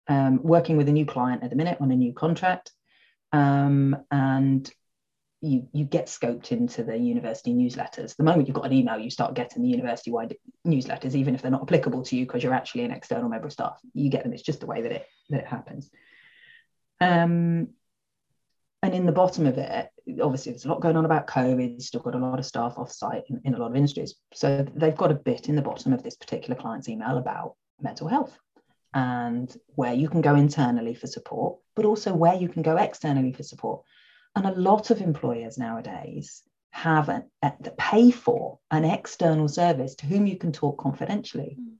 um, 0.08 0.40
working 0.42 0.76
with 0.76 0.88
a 0.88 0.92
new 0.92 1.04
client 1.04 1.42
at 1.42 1.50
the 1.50 1.56
minute 1.56 1.78
on 1.80 1.90
a 1.90 1.96
new 1.96 2.12
contract, 2.12 2.72
um, 3.32 3.96
and 4.10 4.70
you 5.40 5.66
you 5.72 5.84
get 5.84 6.06
scoped 6.06 6.52
into 6.52 6.82
the 6.82 6.96
university 6.96 7.54
newsletters. 7.54 8.16
The 8.16 8.24
moment 8.24 8.46
you've 8.46 8.54
got 8.54 8.66
an 8.66 8.72
email, 8.72 8.98
you 8.98 9.10
start 9.10 9.34
getting 9.34 9.62
the 9.62 9.68
university 9.68 10.10
wide 10.10 10.36
newsletters, 10.66 11.14
even 11.14 11.34
if 11.34 11.42
they're 11.42 11.50
not 11.50 11.62
applicable 11.62 12.02
to 12.04 12.16
you 12.16 12.26
because 12.26 12.42
you're 12.42 12.54
actually 12.54 12.84
an 12.84 12.90
external 12.90 13.28
member 13.28 13.46
of 13.46 13.52
staff. 13.52 13.78
You 13.94 14.10
get 14.10 14.22
them. 14.22 14.32
It's 14.32 14.42
just 14.42 14.60
the 14.60 14.66
way 14.66 14.82
that 14.82 14.92
it 14.92 15.06
that 15.30 15.40
it 15.40 15.46
happens. 15.46 15.90
Um, 17.00 17.68
and 18.82 18.94
in 18.94 19.06
the 19.06 19.12
bottom 19.12 19.46
of 19.46 19.58
it, 19.58 19.90
obviously, 20.22 20.52
there's 20.52 20.64
a 20.64 20.68
lot 20.68 20.80
going 20.80 20.96
on 20.96 21.04
about 21.04 21.26
COVID. 21.26 21.80
Still 21.80 22.00
got 22.00 22.14
a 22.14 22.18
lot 22.18 22.38
of 22.38 22.46
staff 22.46 22.78
off 22.78 22.92
site 22.92 23.24
in, 23.28 23.40
in 23.44 23.54
a 23.54 23.58
lot 23.58 23.70
of 23.70 23.76
industries. 23.76 24.14
So 24.34 24.66
they've 24.74 24.96
got 24.96 25.10
a 25.10 25.14
bit 25.14 25.48
in 25.48 25.56
the 25.56 25.62
bottom 25.62 25.92
of 25.92 26.02
this 26.02 26.16
particular 26.16 26.54
client's 26.54 26.88
email 26.88 27.18
about 27.18 27.56
mental 27.80 28.08
health 28.08 28.38
and 28.92 29.54
where 29.76 29.94
you 29.94 30.08
can 30.08 30.20
go 30.20 30.34
internally 30.34 30.94
for 30.94 31.06
support, 31.06 31.58
but 31.76 31.84
also 31.84 32.14
where 32.14 32.34
you 32.34 32.48
can 32.48 32.62
go 32.62 32.76
externally 32.76 33.32
for 33.32 33.42
support. 33.42 33.82
And 34.36 34.46
a 34.46 34.52
lot 34.52 34.90
of 34.90 35.00
employers 35.00 35.58
nowadays 35.58 36.42
have 36.70 37.08
a, 37.08 37.24
a, 37.42 37.52
pay 37.76 38.10
for 38.10 38.58
an 38.70 38.84
external 38.84 39.48
service 39.48 39.96
to 39.96 40.06
whom 40.06 40.26
you 40.26 40.36
can 40.36 40.52
talk 40.52 40.78
confidentially. 40.78 41.56
Mm. 41.60 41.74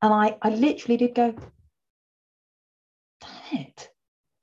And 0.00 0.14
I, 0.14 0.38
I 0.40 0.50
literally 0.50 0.96
did 0.96 1.14
go, 1.14 1.34
damn 3.20 3.60
it. 3.60 3.90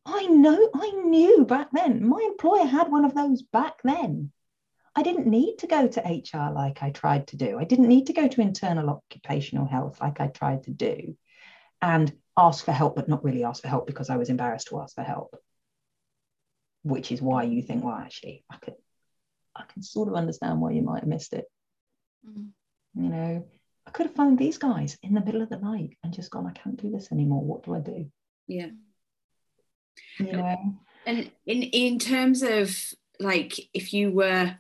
I 0.06 0.28
know, 0.28 0.70
I 0.76 0.92
knew 1.06 1.46
back 1.46 1.70
then. 1.72 2.08
My 2.08 2.22
employer 2.22 2.66
had 2.66 2.92
one 2.92 3.06
of 3.06 3.16
those 3.16 3.42
back 3.42 3.82
then. 3.84 4.32
I 4.96 5.04
didn't 5.04 5.28
need 5.28 5.58
to 5.60 5.68
go 5.68 5.88
to 5.88 6.02
HR 6.02 6.54
like 6.54 6.84
I 6.84 6.92
tried 6.92 7.28
to 7.28 7.38
do. 7.38 7.58
I 7.58 7.64
didn't 7.64 7.88
need 7.88 8.08
to 8.08 8.14
go 8.14 8.28
to 8.28 8.42
internal 8.42 8.90
occupational 8.90 9.66
health 9.66 10.00
like 10.00 10.22
I 10.22 10.28
tried 10.28 10.64
to 10.64 10.72
do 10.72 11.18
and 11.82 12.14
ask 12.38 12.64
for 12.64 12.72
help, 12.72 12.96
but 12.96 13.10
not 13.10 13.24
really 13.24 13.44
ask 13.44 13.62
for 13.62 13.68
help 13.68 13.88
because 13.88 14.10
I 14.10 14.18
was 14.18 14.30
embarrassed 14.30 14.68
to 14.68 14.80
ask 14.80 14.96
for 14.96 15.04
help 15.04 15.36
which 16.86 17.12
is 17.12 17.20
why 17.20 17.44
you 17.44 17.64
think, 17.64 17.84
well, 17.84 17.96
actually, 17.96 18.46
I 18.50 18.58
could, 18.58 18.76
I 19.56 19.64
can 19.74 19.82
sort 19.82 20.08
of 20.08 20.14
understand 20.14 20.62
why 20.62 20.72
you 20.72 20.84
might 20.84 21.00
have 21.00 21.10
missed 21.10 21.34
it. 21.34 21.46
Mm-hmm. 22.28 23.04
You 23.04 23.10
know, 23.10 23.48
I 23.88 23.92
could 23.92 24.06
have 24.06 24.16
found 24.16 24.38
these 24.38 24.60
guys 24.60 24.96
in 25.02 25.16
the 25.16 25.26
middle 25.26 25.42
of 25.42 25.50
the 25.50 25.58
night 25.58 25.98
and 26.04 26.14
just 26.14 26.30
gone, 26.30 26.46
I 26.46 26.52
can't 26.52 26.80
do 26.80 26.92
this 26.92 27.12
anymore. 27.12 27.44
What 27.44 27.64
do 27.64 27.74
I 27.74 27.80
do? 27.80 28.12
Yeah. 28.48 28.68
You 30.20 30.32
know. 30.32 30.76
And 31.08 31.32
in 31.48 31.64
in 31.64 32.00
terms 32.00 32.44
of 32.44 32.76
like, 33.20 33.60
if 33.74 33.92
you 33.92 34.12
were, 34.12 34.56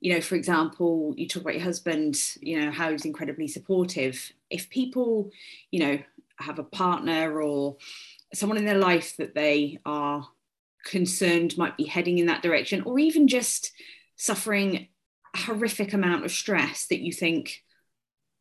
you 0.00 0.12
know, 0.12 0.20
for 0.20 0.34
example, 0.34 1.14
you 1.16 1.26
talk 1.26 1.42
about 1.42 1.54
your 1.54 1.64
husband, 1.64 2.20
you 2.40 2.60
know, 2.60 2.70
how 2.70 2.90
he's 2.90 3.06
incredibly 3.06 3.48
supportive. 3.48 4.32
If 4.50 4.68
people, 4.68 5.30
you 5.70 5.80
know, 5.80 5.98
have 6.36 6.58
a 6.58 6.64
partner 6.64 7.40
or 7.40 7.78
someone 8.34 8.58
in 8.58 8.64
their 8.64 8.78
life 8.78 9.16
that 9.16 9.34
they 9.34 9.78
are 9.84 10.28
concerned 10.84 11.56
might 11.56 11.76
be 11.76 11.84
heading 11.84 12.18
in 12.18 12.26
that 12.26 12.42
direction, 12.42 12.82
or 12.82 12.98
even 12.98 13.28
just 13.28 13.72
suffering 14.16 14.88
a 15.34 15.38
horrific 15.38 15.92
amount 15.92 16.24
of 16.24 16.30
stress 16.30 16.86
that 16.86 17.00
you 17.00 17.12
think, 17.12 17.62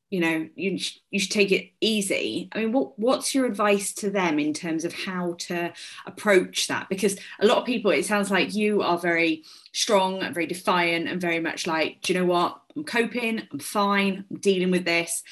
you 0.10 0.20
know, 0.20 0.50
you, 0.56 0.78
you 1.10 1.20
should 1.20 1.32
take 1.32 1.52
it 1.52 1.72
easy. 1.80 2.50
I 2.52 2.60
mean, 2.60 2.74
what, 2.74 3.00
what's 3.00 3.34
your 3.34 3.46
advice 3.46 3.94
to 3.94 4.10
them 4.10 4.40
in 4.40 4.54
terms 4.54 4.84
of 4.84 4.94
how 4.94 5.36
to 5.40 5.72
approach 6.06 6.68
that? 6.68 6.90
Because 6.90 7.18
a 7.40 7.46
lot 7.46 7.60
of 7.60 7.66
people, 7.66 7.92
it 7.92 8.06
sounds 8.06 8.30
like 8.30 8.54
you 8.54 8.82
are 8.82 8.98
very 8.98 9.44
strong 9.72 10.22
and 10.22 10.34
very 10.34 10.48
defiant 10.48 11.08
and 11.08 11.22
very 11.22 11.40
much 11.40 11.66
like, 11.66 12.02
do 12.02 12.12
you 12.12 12.20
know 12.20 12.26
what? 12.26 12.60
I'm 12.76 12.84
coping, 12.84 13.48
I'm 13.52 13.60
fine, 13.60 14.26
I'm 14.30 14.38
dealing 14.38 14.72
with 14.72 14.84
this 14.84 15.24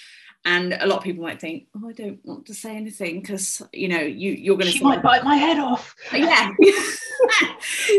and 0.46 0.74
a 0.74 0.88
lot 0.88 0.98
of 0.98 1.04
people 1.04 1.24
might 1.24 1.40
think 1.40 1.68
oh 1.76 1.90
i 1.90 1.94
don't 1.94 2.20
want 2.24 2.46
to 2.46 2.54
say 2.54 2.76
anything 2.76 3.20
because 3.20 3.62
you 3.74 3.88
know 3.88 4.00
you 4.00 4.32
you're 4.32 4.58
going 4.58 4.72
to 4.72 4.84
might 4.84 5.04
bite 5.04 5.24
my 5.24 5.36
head 5.36 5.60
off. 5.60 5.96
Yeah. 6.14 6.52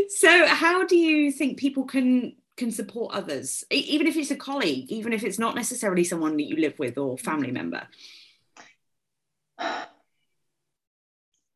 So 0.08 0.46
how 0.46 0.86
do 0.86 0.96
you 0.96 1.30
think 1.30 1.58
people 1.58 1.84
can 1.84 2.36
can 2.56 2.70
support 2.70 3.14
others? 3.14 3.64
Even 3.70 4.06
if 4.06 4.16
it's 4.16 4.30
a 4.30 4.36
colleague 4.36 4.90
even 4.90 5.12
if 5.12 5.22
it's 5.24 5.38
not 5.38 5.54
necessarily 5.54 6.04
someone 6.04 6.36
that 6.38 6.44
you 6.44 6.56
live 6.56 6.78
with 6.78 6.96
or 6.96 7.18
family 7.18 7.50
member? 7.50 7.86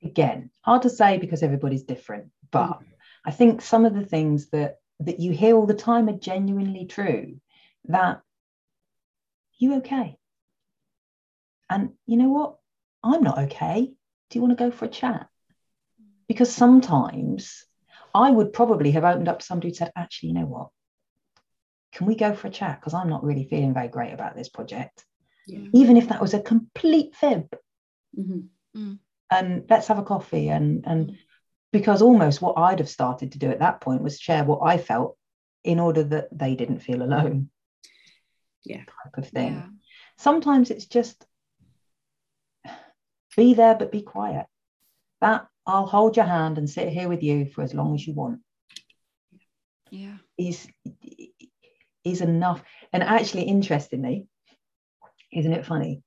Again 0.02 0.50
hard 0.64 0.82
to 0.82 0.90
say 0.90 1.18
because 1.18 1.42
everybody's 1.42 1.82
different 1.82 2.30
but 2.50 2.68
mm. 2.68 2.84
i 3.26 3.30
think 3.30 3.60
some 3.60 3.84
of 3.84 3.94
the 3.94 4.04
things 4.04 4.48
that 4.48 4.78
that 5.00 5.20
you 5.20 5.32
hear 5.32 5.54
all 5.56 5.66
the 5.66 5.74
time 5.74 6.08
are 6.08 6.18
genuinely 6.18 6.86
true 6.86 7.36
that 7.84 8.22
you 9.58 9.76
okay 9.76 10.16
and 11.70 11.90
you 12.06 12.16
know 12.16 12.28
what? 12.28 12.56
I'm 13.02 13.22
not 13.22 13.38
okay. 13.38 13.92
Do 14.30 14.38
you 14.38 14.40
want 14.42 14.56
to 14.56 14.64
go 14.64 14.70
for 14.70 14.86
a 14.86 14.88
chat? 14.88 15.28
Because 16.26 16.52
sometimes 16.52 17.64
I 18.14 18.30
would 18.30 18.52
probably 18.52 18.92
have 18.92 19.04
opened 19.04 19.28
up 19.28 19.40
to 19.40 19.44
somebody 19.44 19.68
who 19.68 19.74
said, 19.74 19.92
actually, 19.96 20.30
you 20.30 20.34
know 20.36 20.46
what? 20.46 20.68
Can 21.92 22.06
we 22.06 22.14
go 22.14 22.34
for 22.34 22.48
a 22.48 22.50
chat? 22.50 22.80
Because 22.80 22.94
I'm 22.94 23.10
not 23.10 23.24
really 23.24 23.44
feeling 23.44 23.74
very 23.74 23.88
great 23.88 24.12
about 24.12 24.36
this 24.36 24.48
project. 24.48 25.04
Yeah. 25.46 25.60
Even 25.74 25.96
if 25.96 26.08
that 26.08 26.20
was 26.20 26.34
a 26.34 26.40
complete 26.40 27.14
fib. 27.14 27.54
Mm-hmm. 28.18 28.40
Mm. 28.80 28.98
And 29.30 29.64
let's 29.68 29.88
have 29.88 29.98
a 29.98 30.04
coffee. 30.04 30.48
And 30.48 30.84
and 30.86 31.10
mm. 31.10 31.16
because 31.72 32.02
almost 32.02 32.40
what 32.40 32.56
I'd 32.56 32.78
have 32.78 32.88
started 32.88 33.32
to 33.32 33.38
do 33.38 33.50
at 33.50 33.60
that 33.60 33.80
point 33.80 34.02
was 34.02 34.18
share 34.18 34.44
what 34.44 34.60
I 34.64 34.78
felt 34.78 35.16
in 35.62 35.78
order 35.78 36.02
that 36.02 36.28
they 36.32 36.54
didn't 36.54 36.80
feel 36.80 37.02
alone. 37.02 37.50
Yeah. 38.64 38.78
Type 38.78 39.18
of 39.18 39.28
thing. 39.28 39.54
Yeah. 39.54 39.66
Sometimes 40.18 40.70
it's 40.70 40.86
just 40.86 41.24
be 43.36 43.54
there, 43.54 43.74
but 43.74 43.92
be 43.92 44.02
quiet. 44.02 44.46
That 45.20 45.46
I'll 45.66 45.86
hold 45.86 46.16
your 46.16 46.26
hand 46.26 46.58
and 46.58 46.68
sit 46.68 46.88
here 46.88 47.08
with 47.08 47.22
you 47.22 47.46
for 47.46 47.62
as 47.62 47.74
long 47.74 47.94
as 47.94 48.06
you 48.06 48.14
want. 48.14 48.40
Yeah. 49.90 50.16
Is 50.36 50.66
is 52.04 52.20
enough. 52.20 52.62
And 52.92 53.02
actually, 53.02 53.44
interestingly, 53.44 54.26
isn't 55.32 55.52
it 55.52 55.66
funny? 55.66 56.02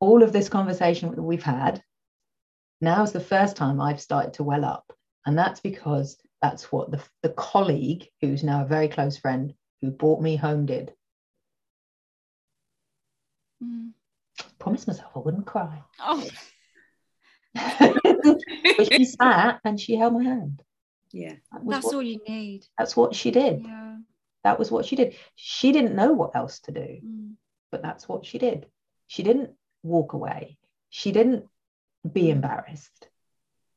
All 0.00 0.22
of 0.22 0.32
this 0.32 0.48
conversation 0.48 1.14
that 1.14 1.22
we've 1.22 1.42
had, 1.42 1.82
now 2.80 3.04
is 3.04 3.12
the 3.12 3.20
first 3.20 3.56
time 3.56 3.80
I've 3.80 4.00
started 4.00 4.34
to 4.34 4.42
well 4.42 4.64
up. 4.64 4.92
And 5.24 5.38
that's 5.38 5.60
because 5.60 6.18
that's 6.40 6.72
what 6.72 6.90
the, 6.90 7.00
the 7.22 7.28
colleague, 7.28 8.08
who's 8.20 8.42
now 8.42 8.62
a 8.62 8.68
very 8.68 8.88
close 8.88 9.16
friend, 9.16 9.54
who 9.80 9.92
brought 9.92 10.20
me 10.20 10.34
home 10.34 10.66
did. 10.66 10.92
Mm. 13.62 13.92
Promised 14.62 14.86
myself 14.86 15.10
I 15.16 15.18
wouldn't 15.18 15.44
cry. 15.44 15.82
Oh. 15.98 16.24
but 17.52 18.92
she 18.92 19.04
sat 19.04 19.58
and 19.64 19.80
she 19.80 19.96
held 19.96 20.14
my 20.14 20.22
hand. 20.22 20.62
Yeah. 21.10 21.34
That 21.50 21.62
that's 21.66 21.86
what, 21.86 21.94
all 21.96 22.02
you 22.02 22.20
need. 22.28 22.64
That's 22.78 22.96
what 22.96 23.12
she 23.16 23.32
did. 23.32 23.62
Yeah. 23.64 23.96
That 24.44 24.60
was 24.60 24.70
what 24.70 24.86
she 24.86 24.94
did. 24.94 25.16
She 25.34 25.72
didn't 25.72 25.96
know 25.96 26.12
what 26.12 26.36
else 26.36 26.60
to 26.60 26.70
do, 26.70 27.00
mm. 27.04 27.32
but 27.72 27.82
that's 27.82 28.08
what 28.08 28.24
she 28.24 28.38
did. 28.38 28.66
She 29.08 29.24
didn't 29.24 29.50
walk 29.82 30.12
away. 30.12 30.58
She 30.90 31.10
didn't 31.10 31.46
be 32.08 32.30
embarrassed. 32.30 33.08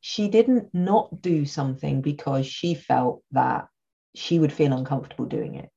She 0.01 0.27
didn't 0.27 0.69
not 0.71 1.19
do 1.19 1.45
something 1.45 2.01
because 2.01 2.45
she 2.45 2.75
felt 2.75 3.23
that 3.31 3.69
she 4.13 4.38
would 4.38 4.53
feel 4.53 4.71
uncomfortable 4.71 5.25
doing 5.25 5.55
it. 5.55 5.69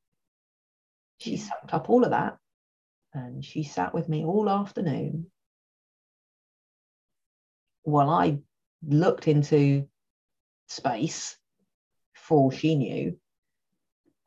She 1.16 1.38
sucked 1.38 1.72
up 1.72 1.88
all 1.88 2.04
of 2.04 2.10
that 2.10 2.36
and 3.26 3.44
she 3.44 3.62
sat 3.62 3.94
with 3.94 4.08
me 4.08 4.24
all 4.24 4.48
afternoon 4.48 5.26
while 7.82 8.10
I 8.10 8.38
looked 8.86 9.28
into 9.28 9.88
space 10.68 11.36
for 12.14 12.52
she 12.52 12.74
knew 12.74 13.18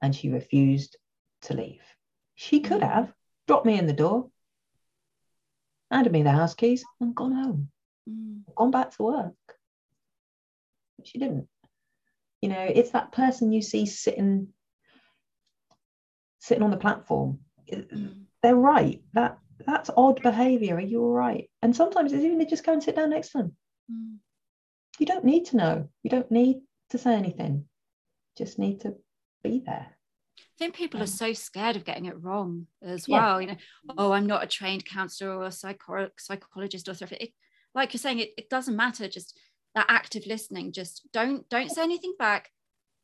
and 0.01 0.15
she 0.15 0.29
refused 0.29 0.97
to 1.43 1.53
leave. 1.53 1.83
She 2.35 2.61
could 2.61 2.81
have 2.81 3.13
dropped 3.47 3.65
me 3.65 3.77
in 3.77 3.85
the 3.85 3.93
door, 3.93 4.29
handed 5.91 6.11
me 6.11 6.23
the 6.23 6.31
house 6.31 6.55
keys, 6.55 6.83
and 6.99 7.15
gone 7.15 7.33
home, 7.33 7.69
mm. 8.09 8.41
gone 8.55 8.71
back 8.71 8.91
to 8.95 9.03
work. 9.03 9.35
But 10.97 11.07
she 11.07 11.19
didn't. 11.19 11.47
You 12.41 12.49
know, 12.49 12.63
it's 12.67 12.91
that 12.91 13.11
person 13.11 13.53
you 13.53 13.61
see 13.61 13.85
sitting 13.85 14.47
sitting 16.39 16.63
on 16.63 16.71
the 16.71 16.77
platform. 16.77 17.39
Mm. 17.71 18.25
They're 18.43 18.55
right. 18.55 19.01
That 19.13 19.37
that's 19.65 19.89
odd 19.95 20.21
behavior. 20.21 20.75
Are 20.75 20.81
you 20.81 21.03
all 21.03 21.11
right? 21.11 21.49
And 21.61 21.75
sometimes 21.75 22.13
it's 22.13 22.23
even 22.23 22.39
they 22.39 22.45
just 22.45 22.65
go 22.65 22.73
and 22.73 22.83
sit 22.83 22.95
down 22.95 23.11
next 23.11 23.31
to 23.31 23.39
them. 23.39 23.55
Mm. 23.91 24.17
You 24.99 25.05
don't 25.05 25.25
need 25.25 25.45
to 25.45 25.57
know. 25.57 25.89
You 26.03 26.09
don't 26.09 26.31
need 26.31 26.61
to 26.89 26.97
say 26.97 27.13
anything. 27.15 27.65
Just 28.37 28.59
need 28.59 28.81
to 28.81 28.95
be 29.43 29.61
there. 29.65 29.97
I 30.37 30.57
think 30.57 30.75
people 30.75 31.01
are 31.01 31.07
so 31.07 31.33
scared 31.33 31.75
of 31.75 31.85
getting 31.85 32.05
it 32.05 32.21
wrong 32.21 32.67
as 32.81 33.07
yeah. 33.07 33.17
well. 33.17 33.41
You 33.41 33.47
know, 33.47 33.57
oh, 33.97 34.11
I'm 34.11 34.27
not 34.27 34.43
a 34.43 34.47
trained 34.47 34.85
counselor 34.85 35.35
or 35.35 35.45
a 35.45 35.51
psycho- 35.51 36.09
psychologist 36.17 36.87
or 36.87 36.93
therapist. 36.93 37.21
It, 37.21 37.29
like 37.73 37.93
you're 37.93 37.99
saying, 37.99 38.19
it, 38.19 38.31
it 38.37 38.49
doesn't 38.49 38.75
matter. 38.75 39.07
Just 39.07 39.37
that 39.75 39.85
active 39.89 40.25
listening. 40.27 40.71
Just 40.71 41.07
don't 41.13 41.47
don't 41.49 41.71
say 41.71 41.81
anything 41.83 42.13
back. 42.19 42.49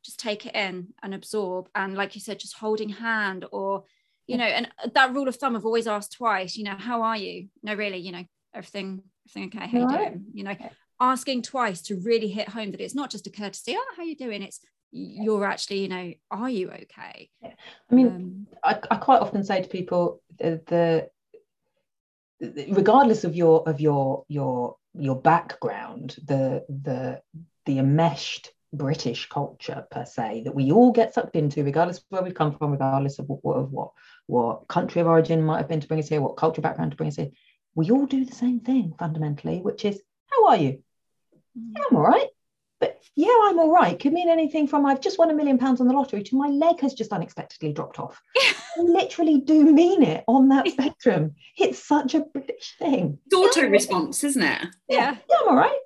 Just 0.04 0.20
take 0.20 0.46
it 0.46 0.54
in 0.54 0.94
and 1.02 1.14
absorb. 1.14 1.68
And 1.74 1.94
like 1.94 2.14
you 2.14 2.20
said, 2.20 2.38
just 2.38 2.56
holding 2.56 2.90
hand 2.90 3.44
or 3.50 3.84
you 4.28 4.36
know, 4.36 4.44
and 4.44 4.68
that 4.94 5.14
rule 5.14 5.26
of 5.26 5.36
thumb 5.36 5.56
I've 5.56 5.64
always 5.64 5.88
asked 5.88 6.12
twice. 6.12 6.56
You 6.56 6.64
know, 6.64 6.76
how 6.76 7.02
are 7.02 7.16
you? 7.16 7.48
No, 7.62 7.74
really. 7.74 7.98
You 7.98 8.12
know, 8.12 8.24
everything 8.54 9.02
everything 9.28 9.58
okay? 9.58 9.66
How 9.66 9.78
you 9.78 9.88
doing? 9.88 10.24
You 10.34 10.44
know, 10.44 10.56
asking 11.00 11.42
twice 11.42 11.82
to 11.82 11.96
really 11.96 12.28
hit 12.28 12.48
home 12.48 12.70
that 12.72 12.80
it's 12.80 12.94
not 12.94 13.10
just 13.10 13.26
a 13.26 13.30
courtesy. 13.30 13.74
Oh, 13.76 13.84
how 13.96 14.04
you 14.04 14.14
doing? 14.14 14.42
It's 14.42 14.60
you're 14.90 15.44
actually 15.44 15.80
you 15.80 15.88
know 15.88 16.12
are 16.30 16.48
you 16.48 16.70
okay 16.70 17.28
yeah. 17.42 17.52
i 17.90 17.94
mean 17.94 18.06
um, 18.06 18.46
I, 18.64 18.78
I 18.90 18.96
quite 18.96 19.20
often 19.20 19.44
say 19.44 19.60
to 19.60 19.68
people 19.68 20.22
the, 20.38 20.62
the 22.40 22.66
regardless 22.70 23.24
of 23.24 23.36
your 23.36 23.68
of 23.68 23.80
your 23.82 24.24
your 24.28 24.76
your 24.94 25.16
background 25.20 26.16
the 26.24 26.64
the 26.70 27.20
the 27.66 27.78
enmeshed 27.78 28.52
british 28.72 29.28
culture 29.28 29.86
per 29.90 30.04
se 30.04 30.42
that 30.44 30.54
we 30.54 30.70
all 30.70 30.92
get 30.92 31.14
sucked 31.14 31.36
into 31.36 31.64
regardless 31.64 31.98
of 31.98 32.04
where 32.10 32.22
we've 32.22 32.34
come 32.34 32.56
from 32.56 32.72
regardless 32.72 33.18
of 33.18 33.26
what 33.28 33.56
of 33.56 33.72
what 33.72 33.90
what 34.26 34.68
country 34.68 35.00
of 35.00 35.06
origin 35.06 35.42
might 35.42 35.58
have 35.58 35.68
been 35.68 35.80
to 35.80 35.88
bring 35.88 36.00
us 36.00 36.08
here 36.08 36.20
what 36.20 36.36
cultural 36.36 36.62
background 36.62 36.90
to 36.90 36.96
bring 36.96 37.08
us 37.08 37.16
here 37.16 37.30
we 37.74 37.90
all 37.90 38.06
do 38.06 38.24
the 38.24 38.34
same 38.34 38.60
thing 38.60 38.94
fundamentally 38.98 39.60
which 39.60 39.84
is 39.84 40.00
how 40.30 40.48
are 40.48 40.56
you 40.56 40.82
mm. 41.58 41.72
i'm 41.76 41.96
all 41.96 42.02
right 42.02 42.28
but 42.80 43.02
yeah, 43.16 43.34
I'm 43.42 43.58
all 43.58 43.72
right 43.72 43.98
could 43.98 44.12
mean 44.12 44.28
anything 44.28 44.68
from 44.68 44.86
I've 44.86 45.00
just 45.00 45.18
won 45.18 45.30
a 45.30 45.34
million 45.34 45.58
pounds 45.58 45.80
on 45.80 45.88
the 45.88 45.94
lottery 45.94 46.22
to 46.22 46.36
my 46.36 46.48
leg 46.48 46.80
has 46.80 46.94
just 46.94 47.12
unexpectedly 47.12 47.72
dropped 47.72 47.98
off. 47.98 48.20
I 48.36 48.82
literally 48.82 49.40
do 49.40 49.64
mean 49.72 50.02
it 50.02 50.24
on 50.28 50.48
that 50.50 50.68
spectrum. 50.68 51.34
It's 51.56 51.84
such 51.84 52.14
a 52.14 52.20
British 52.20 52.76
thing. 52.78 53.18
It's 53.26 53.34
auto 53.34 53.68
response, 53.68 54.22
isn't 54.22 54.42
it? 54.42 54.68
Yeah. 54.88 55.16
Yeah, 55.28 55.36
I'm 55.40 55.48
all 55.48 55.56
right. 55.56 55.78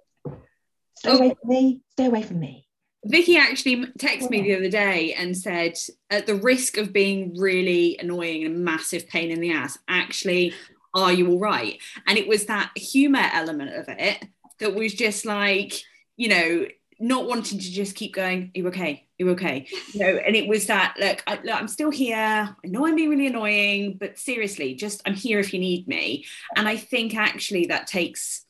Stay 0.98 1.10
oh. 1.10 1.16
away 1.16 1.34
from 1.40 1.48
me. 1.48 1.80
Stay 1.92 2.06
away 2.06 2.22
from 2.22 2.40
me. 2.40 2.66
Vicky 3.04 3.36
actually 3.36 3.86
texted 3.98 4.30
me 4.30 4.42
the 4.42 4.54
other 4.54 4.70
day 4.70 5.12
and 5.14 5.36
said, 5.36 5.76
at 6.10 6.26
the 6.26 6.36
risk 6.36 6.76
of 6.76 6.92
being 6.92 7.36
really 7.36 7.98
annoying 7.98 8.44
and 8.44 8.54
a 8.54 8.58
massive 8.58 9.08
pain 9.08 9.30
in 9.30 9.40
the 9.40 9.52
ass, 9.52 9.76
actually, 9.88 10.54
are 10.94 11.12
you 11.12 11.30
all 11.30 11.38
right? 11.38 11.78
And 12.06 12.16
it 12.16 12.28
was 12.28 12.46
that 12.46 12.70
humor 12.76 13.28
element 13.32 13.74
of 13.74 13.86
it 13.88 14.24
that 14.60 14.74
was 14.74 14.94
just 14.94 15.26
like, 15.26 15.74
you 16.16 16.28
know, 16.28 16.66
not 17.00 17.26
wanting 17.26 17.58
to 17.58 17.70
just 17.70 17.96
keep 17.96 18.14
going, 18.14 18.52
you 18.54 18.68
okay? 18.68 19.08
You 19.18 19.30
okay? 19.30 19.66
You 19.92 20.00
know, 20.00 20.16
and 20.24 20.36
it 20.36 20.46
was 20.46 20.66
that 20.66 20.94
look, 21.00 21.20
I, 21.26 21.34
look, 21.42 21.54
I'm 21.54 21.66
still 21.66 21.90
here. 21.90 22.16
I 22.16 22.68
know 22.68 22.86
I'm 22.86 22.94
being 22.94 23.10
really 23.10 23.26
annoying, 23.26 23.96
but 23.98 24.18
seriously, 24.18 24.74
just 24.74 25.02
I'm 25.04 25.14
here 25.14 25.40
if 25.40 25.52
you 25.52 25.58
need 25.58 25.88
me. 25.88 26.24
And 26.54 26.68
I 26.68 26.76
think 26.76 27.16
actually 27.16 27.66
that 27.66 27.88
takes 27.88 28.44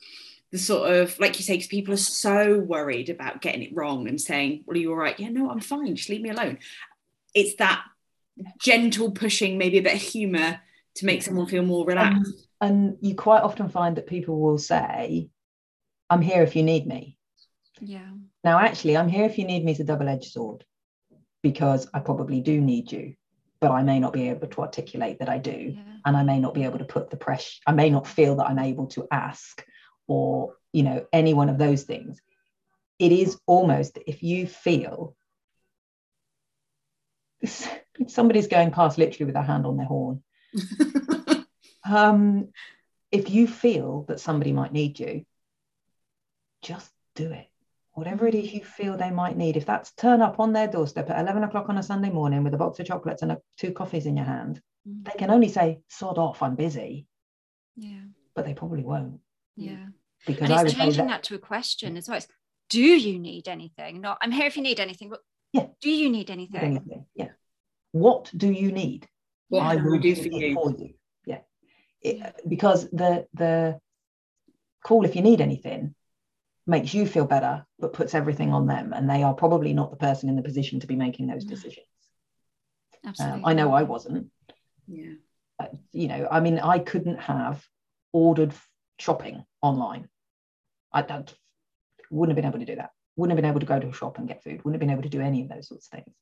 the 0.52 0.58
sort 0.58 0.92
of 0.92 1.18
like 1.18 1.38
you 1.38 1.44
say, 1.44 1.54
because 1.54 1.66
people 1.66 1.94
are 1.94 1.96
so 1.96 2.58
worried 2.58 3.08
about 3.08 3.40
getting 3.40 3.62
it 3.62 3.74
wrong 3.74 4.06
and 4.06 4.20
saying, 4.20 4.64
"Well, 4.66 4.76
are 4.76 4.80
you 4.80 4.90
all 4.90 4.96
right?" 4.96 5.18
Yeah, 5.18 5.30
no, 5.30 5.50
I'm 5.50 5.60
fine. 5.60 5.96
Just 5.96 6.10
leave 6.10 6.20
me 6.20 6.30
alone. 6.30 6.58
It's 7.34 7.56
that 7.56 7.82
gentle 8.60 9.10
pushing, 9.10 9.58
maybe 9.58 9.78
a 9.78 9.82
bit 9.82 9.94
of 9.94 10.02
humour 10.02 10.60
to 10.96 11.06
make 11.06 11.22
someone 11.22 11.46
feel 11.46 11.64
more 11.64 11.86
relaxed. 11.86 12.48
and 12.60 12.96
you 13.00 13.14
quite 13.14 13.42
often 13.42 13.68
find 13.68 13.96
that 13.96 14.06
people 14.06 14.38
will 14.38 14.58
say, 14.58 15.28
"I'm 16.10 16.22
here 16.22 16.42
if 16.42 16.54
you 16.54 16.62
need 16.62 16.86
me." 16.86 17.16
Yeah. 17.80 18.10
Now, 18.44 18.58
actually, 18.58 18.96
I'm 18.96 19.08
here 19.08 19.24
if 19.24 19.38
you 19.38 19.46
need 19.46 19.64
me 19.64 19.72
is 19.72 19.80
a 19.80 19.84
double 19.84 20.08
edged 20.08 20.30
sword 20.30 20.64
because 21.42 21.88
I 21.94 22.00
probably 22.00 22.40
do 22.40 22.60
need 22.60 22.92
you, 22.92 23.14
but 23.60 23.70
I 23.70 23.82
may 23.82 23.98
not 23.98 24.12
be 24.12 24.28
able 24.28 24.46
to 24.48 24.60
articulate 24.60 25.18
that 25.18 25.28
I 25.28 25.38
do. 25.38 25.74
Yeah. 25.76 25.82
And 26.04 26.16
I 26.16 26.22
may 26.24 26.38
not 26.38 26.54
be 26.54 26.64
able 26.64 26.78
to 26.78 26.84
put 26.84 27.10
the 27.10 27.16
pressure, 27.16 27.60
I 27.66 27.72
may 27.72 27.88
not 27.90 28.06
feel 28.06 28.36
that 28.36 28.48
I'm 28.48 28.58
able 28.58 28.86
to 28.88 29.08
ask 29.10 29.64
or, 30.12 30.54
you 30.72 30.82
know, 30.82 31.06
any 31.12 31.34
one 31.34 31.48
of 31.48 31.58
those 31.58 31.82
things. 31.84 32.20
It 32.98 33.12
is 33.12 33.38
almost 33.46 33.98
if 34.06 34.22
you 34.22 34.46
feel 34.46 35.16
somebody's 38.06 38.46
going 38.46 38.70
past 38.70 38.98
literally 38.98 39.26
with 39.26 39.34
their 39.34 39.42
hand 39.42 39.66
on 39.66 39.76
their 39.76 39.86
horn. 39.86 40.22
um, 41.88 42.48
if 43.10 43.30
you 43.30 43.46
feel 43.46 44.04
that 44.08 44.20
somebody 44.20 44.52
might 44.52 44.72
need 44.72 45.00
you, 45.00 45.24
just 46.62 46.90
do 47.14 47.32
it 47.32 47.48
whatever 47.94 48.26
it 48.26 48.34
is 48.34 48.52
you 48.52 48.64
feel 48.64 48.96
they 48.96 49.10
might 49.10 49.36
need. 49.36 49.56
If 49.56 49.66
that's 49.66 49.92
turn 49.92 50.22
up 50.22 50.40
on 50.40 50.52
their 50.52 50.66
doorstep 50.66 51.10
at 51.10 51.20
11 51.20 51.44
o'clock 51.44 51.68
on 51.68 51.78
a 51.78 51.82
Sunday 51.82 52.10
morning 52.10 52.42
with 52.42 52.54
a 52.54 52.58
box 52.58 52.78
of 52.80 52.86
chocolates 52.86 53.22
and 53.22 53.32
a, 53.32 53.38
two 53.58 53.72
coffees 53.72 54.06
in 54.06 54.16
your 54.16 54.26
hand, 54.26 54.60
mm. 54.88 55.04
they 55.04 55.18
can 55.18 55.30
only 55.30 55.48
say, 55.48 55.80
sod 55.88 56.18
off, 56.18 56.42
I'm 56.42 56.54
busy. 56.54 57.06
Yeah. 57.76 58.00
But 58.34 58.46
they 58.46 58.54
probably 58.54 58.82
won't. 58.82 59.20
Yeah. 59.56 59.86
Because 60.26 60.50
and 60.50 60.66
it's 60.66 60.76
changing 60.76 61.06
that, 61.06 61.22
that, 61.22 61.22
to 61.24 61.34
a 61.34 61.38
question 61.38 61.96
as 61.96 62.08
well. 62.08 62.18
It's, 62.18 62.28
do 62.70 62.80
you 62.80 63.18
need 63.18 63.48
anything? 63.48 64.00
Not, 64.00 64.18
I'm 64.22 64.30
here 64.30 64.46
if 64.46 64.56
you 64.56 64.62
need 64.62 64.80
anything, 64.80 65.10
but 65.10 65.20
yeah. 65.52 65.66
do 65.80 65.90
you 65.90 66.10
need 66.10 66.30
anything? 66.30 66.60
anything? 66.60 67.06
Yeah. 67.14 67.30
What 67.92 68.30
do 68.34 68.50
you 68.50 68.72
need? 68.72 69.08
What 69.48 69.62
I 69.62 69.76
will 69.76 69.98
do 69.98 70.14
for 70.14 70.28
you. 70.28 70.54
for 70.54 70.70
you. 70.70 70.94
Yeah. 71.26 71.40
It, 72.00 72.34
because 72.48 72.88
the 72.90 73.26
the 73.34 73.78
call 74.82 75.04
if 75.04 75.16
you 75.16 75.22
need 75.22 75.40
anything 75.40 75.94
makes 76.66 76.94
you 76.94 77.06
feel 77.06 77.24
better 77.24 77.64
but 77.78 77.92
puts 77.92 78.14
everything 78.14 78.52
on 78.52 78.66
them 78.66 78.92
and 78.92 79.08
they 79.08 79.22
are 79.22 79.34
probably 79.34 79.72
not 79.72 79.90
the 79.90 79.96
person 79.96 80.28
in 80.28 80.36
the 80.36 80.42
position 80.42 80.80
to 80.80 80.86
be 80.86 80.96
making 80.96 81.26
those 81.26 81.44
decisions 81.44 81.86
Absolutely. 83.04 83.38
Um, 83.38 83.46
i 83.46 83.52
know 83.52 83.72
i 83.72 83.82
wasn't 83.82 84.28
yeah 84.86 85.14
uh, 85.58 85.66
you 85.92 86.08
know 86.08 86.28
i 86.30 86.40
mean 86.40 86.58
i 86.58 86.78
couldn't 86.78 87.20
have 87.20 87.64
ordered 88.12 88.52
shopping 88.98 89.44
online 89.60 90.08
i, 90.92 91.00
I 91.00 91.24
wouldn't 92.10 92.36
have 92.36 92.42
been 92.42 92.50
able 92.50 92.64
to 92.64 92.72
do 92.72 92.76
that. 92.76 92.90
Wouldn't 93.16 93.36
have 93.36 93.42
been 93.42 93.50
able 93.50 93.60
to 93.60 93.66
go 93.66 93.78
to 93.78 93.88
a 93.88 93.92
shop 93.92 94.18
and 94.18 94.28
get 94.28 94.42
food. 94.42 94.64
Wouldn't 94.64 94.74
have 94.74 94.80
been 94.80 94.90
able 94.90 95.02
to 95.02 95.08
do 95.08 95.20
any 95.20 95.42
of 95.42 95.48
those 95.48 95.68
sorts 95.68 95.86
of 95.86 95.98
things. 95.98 96.16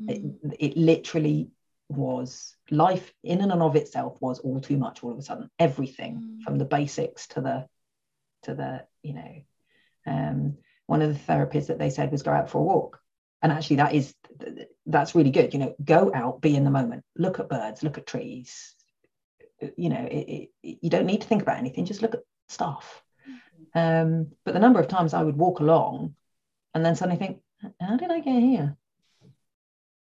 Mm. 0.00 0.34
it, 0.52 0.72
it 0.72 0.76
literally 0.76 1.50
was 1.88 2.54
life 2.70 3.12
in 3.24 3.40
and 3.40 3.52
of 3.52 3.74
itself 3.74 4.16
was 4.20 4.38
all 4.38 4.60
too 4.60 4.76
much 4.76 5.02
all 5.02 5.12
of 5.12 5.18
a 5.18 5.22
sudden. 5.22 5.50
Everything 5.58 6.38
mm. 6.40 6.42
from 6.42 6.58
the 6.58 6.64
basics 6.64 7.26
to 7.28 7.40
the 7.40 7.66
to 8.42 8.54
the 8.54 8.84
you 9.02 9.14
know 9.14 9.42
um, 10.06 10.56
one 10.86 11.02
of 11.02 11.12
the 11.12 11.32
therapies 11.32 11.66
that 11.66 11.78
they 11.78 11.90
said 11.90 12.10
was 12.10 12.22
go 12.22 12.32
out 12.32 12.50
for 12.50 12.58
a 12.58 12.62
walk. 12.62 13.00
and 13.42 13.52
actually 13.52 13.76
that 13.76 13.94
is 13.94 14.14
that's 14.86 15.14
really 15.14 15.30
good 15.30 15.52
you 15.52 15.60
know 15.60 15.74
go 15.84 16.10
out 16.14 16.40
be 16.40 16.56
in 16.56 16.64
the 16.64 16.70
moment. 16.70 17.04
Look 17.16 17.40
at 17.40 17.48
birds 17.48 17.82
look 17.82 17.98
at 17.98 18.06
trees. 18.06 18.74
You 19.76 19.90
know 19.90 20.06
it, 20.10 20.50
it, 20.62 20.78
you 20.80 20.90
don't 20.90 21.06
need 21.06 21.20
to 21.22 21.26
think 21.26 21.42
about 21.42 21.58
anything 21.58 21.84
just 21.84 22.02
look 22.02 22.14
at 22.14 22.22
stuff 22.48 23.02
um, 23.74 24.28
but 24.44 24.54
the 24.54 24.60
number 24.60 24.80
of 24.80 24.88
times 24.88 25.14
i 25.14 25.22
would 25.22 25.36
walk 25.36 25.60
along 25.60 26.14
and 26.74 26.84
then 26.84 26.96
suddenly 26.96 27.18
think 27.18 27.40
how 27.80 27.96
did 27.96 28.10
i 28.10 28.20
get 28.20 28.42
here 28.42 28.76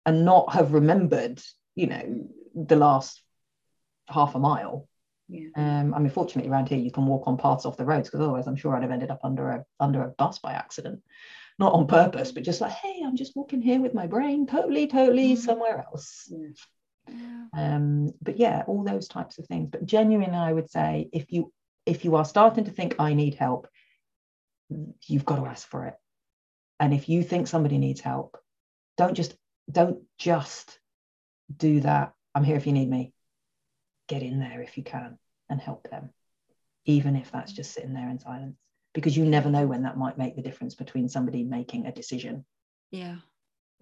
and 0.06 0.24
not 0.24 0.52
have 0.52 0.72
remembered 0.72 1.40
you 1.74 1.86
know 1.86 2.28
the 2.54 2.76
last 2.76 3.22
half 4.08 4.34
a 4.34 4.38
mile 4.38 4.88
Yeah. 5.28 5.48
um, 5.56 5.94
I 5.94 5.98
mean, 5.98 6.10
fortunately, 6.10 6.50
around 6.50 6.68
here 6.68 6.78
you 6.78 6.90
can 6.92 7.06
walk 7.06 7.26
on 7.26 7.38
paths 7.38 7.64
off 7.64 7.78
the 7.78 7.86
roads 7.86 8.08
because 8.08 8.20
otherwise, 8.20 8.46
I'm 8.46 8.56
sure 8.56 8.76
I'd 8.76 8.82
have 8.82 8.90
ended 8.92 9.10
up 9.10 9.20
under 9.24 9.48
a 9.50 9.64
under 9.80 10.02
a 10.02 10.08
bus 10.08 10.38
by 10.38 10.52
accident, 10.52 11.00
not 11.58 11.72
on 11.72 11.86
purpose, 11.86 12.30
but 12.32 12.42
just 12.44 12.60
like, 12.60 12.72
hey, 12.72 13.00
I'm 13.04 13.16
just 13.16 13.34
walking 13.34 13.62
here 13.62 13.80
with 13.80 13.94
my 13.94 14.06
brain, 14.06 14.46
totally, 14.46 14.86
totally 14.86 15.32
Mhm. 15.32 15.38
somewhere 15.38 15.78
else. 15.88 16.30
Yeah. 16.30 17.46
Um, 17.56 18.12
but 18.20 18.36
yeah, 18.38 18.64
all 18.66 18.84
those 18.84 19.08
types 19.08 19.38
of 19.38 19.46
things. 19.46 19.70
But 19.70 19.86
genuinely, 19.86 20.36
I 20.36 20.52
would 20.52 20.70
say 20.70 21.08
if 21.12 21.32
you 21.32 21.50
if 21.86 22.04
you 22.04 22.16
are 22.16 22.24
starting 22.24 22.64
to 22.64 22.70
think 22.70 22.96
I 22.98 23.14
need 23.14 23.34
help, 23.34 23.68
you've 25.06 25.24
got 25.24 25.36
to 25.36 25.46
ask 25.46 25.68
for 25.68 25.86
it. 25.86 25.94
And 26.80 26.92
if 26.92 27.08
you 27.08 27.22
think 27.22 27.46
somebody 27.46 27.78
needs 27.78 28.00
help, 28.00 28.38
don't 28.96 29.14
just 29.14 29.34
don't 29.70 30.02
just 30.18 30.78
do 31.54 31.80
that. 31.80 32.12
I'm 32.34 32.44
here 32.44 32.56
if 32.56 32.66
you 32.66 32.72
need 32.72 32.90
me. 32.90 33.12
Get 34.08 34.22
in 34.22 34.40
there 34.40 34.60
if 34.62 34.76
you 34.76 34.82
can 34.82 35.18
and 35.48 35.60
help 35.60 35.88
them, 35.90 36.10
even 36.84 37.16
if 37.16 37.30
that's 37.30 37.52
just 37.52 37.72
sitting 37.72 37.94
there 37.94 38.08
in 38.08 38.18
silence, 38.18 38.56
because 38.92 39.16
you 39.16 39.24
never 39.24 39.50
know 39.50 39.66
when 39.66 39.82
that 39.82 39.96
might 39.96 40.18
make 40.18 40.36
the 40.36 40.42
difference 40.42 40.74
between 40.74 41.08
somebody 41.08 41.42
making 41.44 41.86
a 41.86 41.92
decision 41.92 42.44
Yeah. 42.90 43.16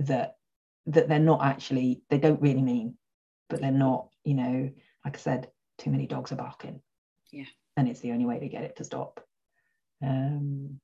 that 0.00 0.36
that 0.86 1.09
they're 1.09 1.18
not 1.20 1.42
actually 1.42 2.03
they 2.11 2.18
don't 2.18 2.42
really 2.42 2.62
mean, 2.62 2.96
but 3.48 3.61
they're 3.61 3.70
not. 3.70 4.09
You 4.24 4.34
know, 4.34 4.70
like 5.05 5.16
I 5.16 5.20
said, 5.20 5.50
too 5.78 5.90
many 5.90 6.07
dogs 6.07 6.30
are 6.32 6.36
barking. 6.36 6.80
Yeah. 7.30 7.46
And 7.76 7.88
it's 7.88 8.00
the 8.00 8.12
only 8.12 8.26
way 8.26 8.38
to 8.38 8.48
get 8.48 8.64
it 8.64 8.76
to 8.76 8.84
stop. 8.84 9.20
Um, 10.02 10.80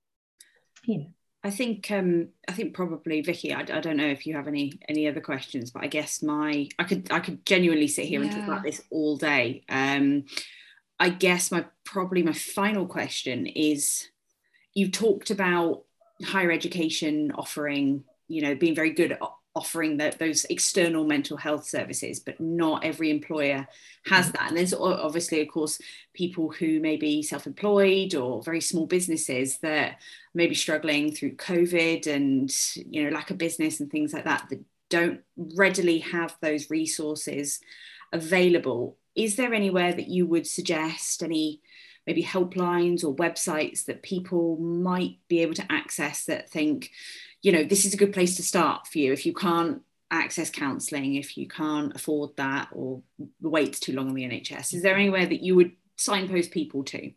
know. 0.86 1.06
I 1.44 1.50
think 1.50 1.90
um, 1.90 2.28
I 2.48 2.52
think 2.52 2.74
probably 2.74 3.20
Vicky. 3.20 3.54
I, 3.54 3.60
I 3.60 3.80
don't 3.80 3.96
know 3.96 4.06
if 4.06 4.26
you 4.26 4.34
have 4.34 4.48
any 4.48 4.80
any 4.88 5.06
other 5.06 5.20
questions, 5.20 5.70
but 5.70 5.84
I 5.84 5.86
guess 5.86 6.22
my 6.22 6.68
I 6.78 6.84
could 6.84 7.12
I 7.12 7.20
could 7.20 7.46
genuinely 7.46 7.86
sit 7.86 8.06
here 8.06 8.20
and 8.20 8.30
talk 8.30 8.44
about 8.44 8.64
this 8.64 8.82
all 8.90 9.16
day. 9.16 9.64
Um, 9.68 10.24
I 10.98 11.10
guess 11.10 11.52
my 11.52 11.64
probably 11.84 12.22
my 12.24 12.32
final 12.32 12.86
question 12.86 13.46
is: 13.46 14.08
you 14.74 14.90
talked 14.90 15.30
about 15.30 15.84
higher 16.24 16.50
education 16.50 17.30
offering, 17.32 18.02
you 18.26 18.42
know, 18.42 18.56
being 18.56 18.74
very 18.74 18.90
good 18.90 19.12
at 19.12 19.20
offering 19.58 19.96
that 19.96 20.18
those 20.18 20.44
external 20.46 21.04
mental 21.04 21.36
health 21.36 21.66
services, 21.66 22.20
but 22.20 22.38
not 22.40 22.84
every 22.84 23.10
employer 23.10 23.66
has 24.06 24.26
mm-hmm. 24.26 24.32
that. 24.32 24.48
And 24.48 24.56
there's 24.56 24.72
obviously, 24.72 25.40
of 25.40 25.48
course, 25.48 25.80
people 26.14 26.50
who 26.50 26.78
may 26.78 26.96
be 26.96 27.22
self-employed 27.22 28.14
or 28.14 28.42
very 28.42 28.60
small 28.60 28.86
businesses 28.86 29.58
that 29.58 29.98
may 30.32 30.46
be 30.46 30.54
struggling 30.54 31.12
through 31.12 31.34
COVID 31.36 32.06
and 32.06 32.50
you 32.74 33.04
know 33.04 33.10
lack 33.10 33.30
of 33.30 33.38
business 33.38 33.80
and 33.80 33.90
things 33.90 34.12
like 34.12 34.24
that 34.24 34.46
that 34.50 34.60
don't 34.90 35.20
readily 35.36 35.98
have 35.98 36.36
those 36.40 36.70
resources 36.70 37.60
available. 38.12 38.96
Is 39.16 39.34
there 39.34 39.52
anywhere 39.52 39.92
that 39.92 40.08
you 40.08 40.26
would 40.26 40.46
suggest 40.46 41.22
any 41.22 41.60
maybe 42.06 42.22
helplines 42.22 43.04
or 43.04 43.14
websites 43.14 43.84
that 43.84 44.02
people 44.02 44.56
might 44.56 45.18
be 45.28 45.40
able 45.40 45.52
to 45.52 45.66
access 45.70 46.24
that 46.24 46.48
think, 46.48 46.90
you 47.42 47.52
know, 47.52 47.64
this 47.64 47.84
is 47.84 47.94
a 47.94 47.98
good 47.98 48.12
place 48.12 48.36
to 48.36 48.42
start 48.42 48.86
for 48.86 48.98
you 48.98 49.12
if 49.12 49.24
you 49.24 49.32
can't 49.32 49.82
access 50.10 50.50
counselling, 50.50 51.14
if 51.14 51.36
you 51.36 51.46
can't 51.46 51.94
afford 51.94 52.30
that 52.36 52.68
or 52.72 53.02
wait 53.40 53.74
too 53.74 53.92
long 53.92 54.08
on 54.08 54.14
the 54.14 54.24
NHS? 54.24 54.74
Is 54.74 54.82
there 54.82 54.96
anywhere 54.96 55.26
that 55.26 55.42
you 55.42 55.54
would 55.54 55.72
signpost 55.96 56.50
people 56.50 56.84
to? 56.84 57.12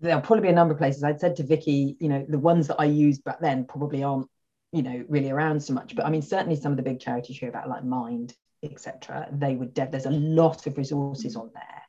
there'll 0.00 0.20
probably 0.20 0.42
be 0.42 0.48
a 0.48 0.54
number 0.54 0.72
of 0.72 0.78
places. 0.78 1.02
I'd 1.02 1.20
said 1.20 1.36
to 1.36 1.42
Vicky, 1.42 1.96
you 2.00 2.08
know, 2.08 2.24
the 2.28 2.38
ones 2.38 2.68
that 2.68 2.76
I 2.78 2.84
used 2.84 3.24
back 3.24 3.40
then 3.40 3.64
probably 3.64 4.02
aren't, 4.02 4.28
you 4.72 4.82
know, 4.82 5.04
really 5.08 5.30
around 5.30 5.60
so 5.60 5.72
much. 5.72 5.96
But 5.96 6.06
I 6.06 6.10
mean, 6.10 6.22
certainly 6.22 6.56
some 6.56 6.72
of 6.72 6.76
the 6.76 6.82
big 6.82 7.00
charities 7.00 7.38
hear 7.38 7.48
about, 7.48 7.68
like 7.68 7.84
Mind, 7.84 8.34
etc. 8.62 9.28
They 9.32 9.56
would. 9.56 9.74
De- 9.74 9.88
there's 9.90 10.06
a 10.06 10.10
lot 10.10 10.66
of 10.66 10.76
resources 10.78 11.36
on 11.36 11.50
there 11.54 11.82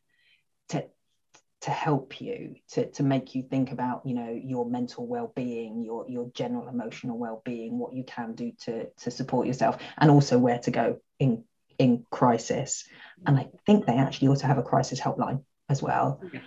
to 1.62 1.72
help 1.72 2.22
you 2.22 2.56
to 2.70 2.90
to 2.92 3.04
make 3.04 3.36
you 3.36 3.44
think 3.44 3.72
about, 3.72 4.06
you 4.06 4.14
know, 4.14 4.32
your 4.32 4.66
mental 4.70 5.06
well-being, 5.06 5.84
your 5.84 6.06
your 6.10 6.32
general 6.34 6.68
emotional 6.68 7.18
well-being, 7.18 7.78
what 7.78 7.94
you 7.94 8.04
can 8.04 8.34
do 8.34 8.54
to 8.66 8.88
to 9.02 9.12
support 9.12 9.48
yourself, 9.48 9.78
and 9.98 10.10
also 10.10 10.38
where 10.38 10.60
to 10.60 10.72
go 10.72 11.02
in 11.20 11.44
in 11.78 12.06
crisis. 12.12 12.86
And 13.26 13.38
I 13.38 13.48
think 13.66 13.86
they 13.86 13.98
actually 13.98 14.30
also 14.30 14.48
have 14.48 14.58
a 14.58 14.64
crisis 14.64 15.00
helpline 15.00 15.44
as 15.68 15.82
well. 15.82 16.22
Okay. 16.26 16.42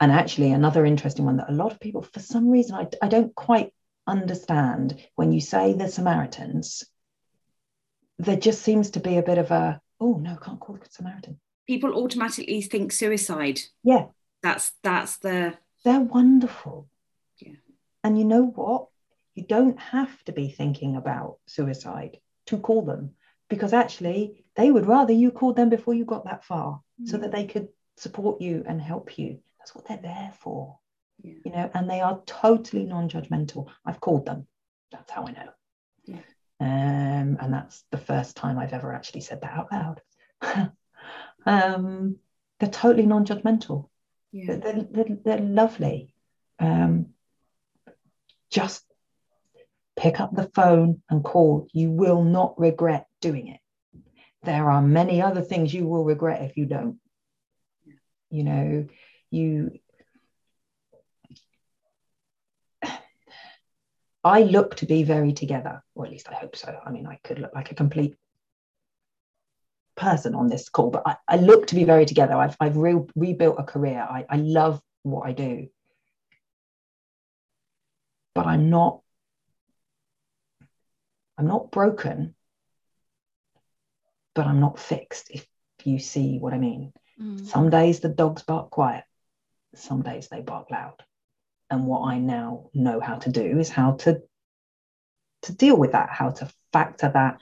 And 0.00 0.12
actually, 0.12 0.52
another 0.52 0.84
interesting 0.84 1.24
one 1.24 1.38
that 1.38 1.50
a 1.50 1.52
lot 1.52 1.72
of 1.72 1.80
people, 1.80 2.02
for 2.02 2.20
some 2.20 2.50
reason, 2.50 2.76
I, 2.76 2.86
I 3.02 3.08
don't 3.08 3.34
quite 3.34 3.72
understand 4.06 4.96
when 5.16 5.32
you 5.32 5.40
say 5.40 5.72
the 5.72 5.88
Samaritans, 5.88 6.84
there 8.18 8.36
just 8.36 8.62
seems 8.62 8.90
to 8.90 9.00
be 9.00 9.16
a 9.16 9.22
bit 9.22 9.38
of 9.38 9.50
a, 9.50 9.80
oh, 10.00 10.18
no, 10.18 10.36
can't 10.36 10.60
call 10.60 10.76
the 10.76 10.86
Samaritan. 10.88 11.40
People 11.66 11.94
automatically 11.94 12.62
think 12.62 12.92
suicide. 12.92 13.58
Yeah, 13.82 14.06
That's 14.42 14.72
that's 14.82 15.18
the 15.18 15.56
they're 15.84 16.00
wonderful. 16.00 16.88
Yeah. 17.38 17.54
And 18.04 18.18
you 18.18 18.24
know 18.24 18.44
what? 18.44 18.88
You 19.34 19.44
don't 19.44 19.78
have 19.78 20.22
to 20.24 20.32
be 20.32 20.48
thinking 20.48 20.96
about 20.96 21.38
suicide 21.46 22.18
to 22.46 22.58
call 22.58 22.82
them 22.82 23.14
because 23.48 23.72
actually 23.72 24.44
they 24.56 24.70
would 24.70 24.86
rather 24.86 25.12
you 25.12 25.30
called 25.30 25.56
them 25.56 25.68
before 25.68 25.94
you 25.94 26.04
got 26.04 26.24
that 26.24 26.44
far 26.44 26.82
so 27.04 27.16
that 27.16 27.30
they 27.30 27.44
could 27.44 27.68
support 27.96 28.40
you 28.40 28.64
and 28.66 28.80
help 28.80 29.18
you. 29.18 29.38
That's 29.58 29.74
what 29.74 29.86
they're 29.86 29.98
there 29.98 30.32
for. 30.40 30.78
Yeah. 31.22 31.34
You 31.44 31.52
know, 31.52 31.70
and 31.74 31.88
they 31.88 32.00
are 32.00 32.20
totally 32.26 32.84
non-judgmental. 32.84 33.68
I've 33.84 34.00
called 34.00 34.26
them. 34.26 34.46
That's 34.90 35.10
how 35.10 35.26
I 35.26 35.32
know. 35.32 35.48
Yeah. 36.06 36.20
Um, 36.60 37.38
and 37.40 37.52
that's 37.52 37.84
the 37.90 37.98
first 37.98 38.36
time 38.36 38.58
I've 38.58 38.72
ever 38.72 38.92
actually 38.92 39.20
said 39.20 39.40
that 39.42 39.52
out 39.52 39.72
loud. 39.72 40.72
um, 41.46 42.16
they're 42.58 42.68
totally 42.68 43.06
non-judgmental. 43.06 43.88
Yeah. 44.32 44.56
They're, 44.56 44.86
they're, 44.90 45.16
they're 45.24 45.38
lovely. 45.38 46.14
Um, 46.58 47.06
just 48.50 48.84
pick 49.96 50.20
up 50.20 50.34
the 50.34 50.50
phone 50.54 51.02
and 51.10 51.24
call. 51.24 51.68
You 51.72 51.90
will 51.90 52.22
not 52.22 52.58
regret 52.58 53.06
doing 53.20 53.48
it. 53.48 53.60
There 54.44 54.70
are 54.70 54.82
many 54.82 55.20
other 55.20 55.42
things 55.42 55.74
you 55.74 55.86
will 55.86 56.04
regret 56.04 56.42
if 56.42 56.56
you 56.56 56.66
don't. 56.66 56.98
You 58.30 58.44
know, 58.44 58.86
you. 59.30 59.72
I 64.24 64.42
look 64.42 64.76
to 64.76 64.86
be 64.86 65.04
very 65.04 65.32
together, 65.32 65.82
or 65.94 66.04
at 66.04 66.10
least 66.10 66.28
I 66.28 66.34
hope 66.34 66.56
so. 66.56 66.78
I 66.84 66.90
mean, 66.90 67.06
I 67.06 67.18
could 67.24 67.38
look 67.38 67.54
like 67.54 67.70
a 67.72 67.74
complete 67.74 68.16
person 69.98 70.34
on 70.34 70.48
this 70.48 70.68
call, 70.68 70.90
but 70.90 71.02
I, 71.06 71.16
I 71.28 71.36
look 71.36 71.66
to 71.68 71.74
be 71.74 71.84
very 71.84 72.06
together. 72.06 72.34
I've, 72.34 72.56
I've 72.60 72.76
re- 72.76 73.04
rebuilt 73.14 73.56
a 73.58 73.64
career. 73.64 74.00
I, 74.00 74.24
I 74.28 74.36
love 74.36 74.80
what 75.02 75.26
I 75.26 75.32
do. 75.32 75.68
But 78.34 78.46
I'm 78.46 78.70
not 78.70 79.00
I'm 81.38 81.46
not 81.46 81.70
broken, 81.70 82.34
but 84.34 84.46
I'm 84.46 84.58
not 84.58 84.78
fixed, 84.78 85.30
if 85.30 85.46
you 85.84 86.00
see 86.00 86.38
what 86.38 86.52
I 86.52 86.58
mean. 86.58 86.92
Mm. 87.20 87.46
Some 87.46 87.70
days 87.70 88.00
the 88.00 88.08
dogs 88.08 88.42
bark 88.42 88.70
quiet, 88.70 89.04
some 89.74 90.02
days 90.02 90.28
they 90.28 90.40
bark 90.40 90.70
loud. 90.70 91.02
And 91.70 91.86
what 91.86 92.08
I 92.08 92.18
now 92.18 92.70
know 92.74 92.98
how 92.98 93.16
to 93.16 93.30
do 93.30 93.58
is 93.58 93.68
how 93.68 93.92
to 94.02 94.20
to 95.42 95.52
deal 95.54 95.76
with 95.76 95.92
that, 95.92 96.10
how 96.10 96.30
to 96.30 96.52
factor 96.72 97.10
that 97.14 97.38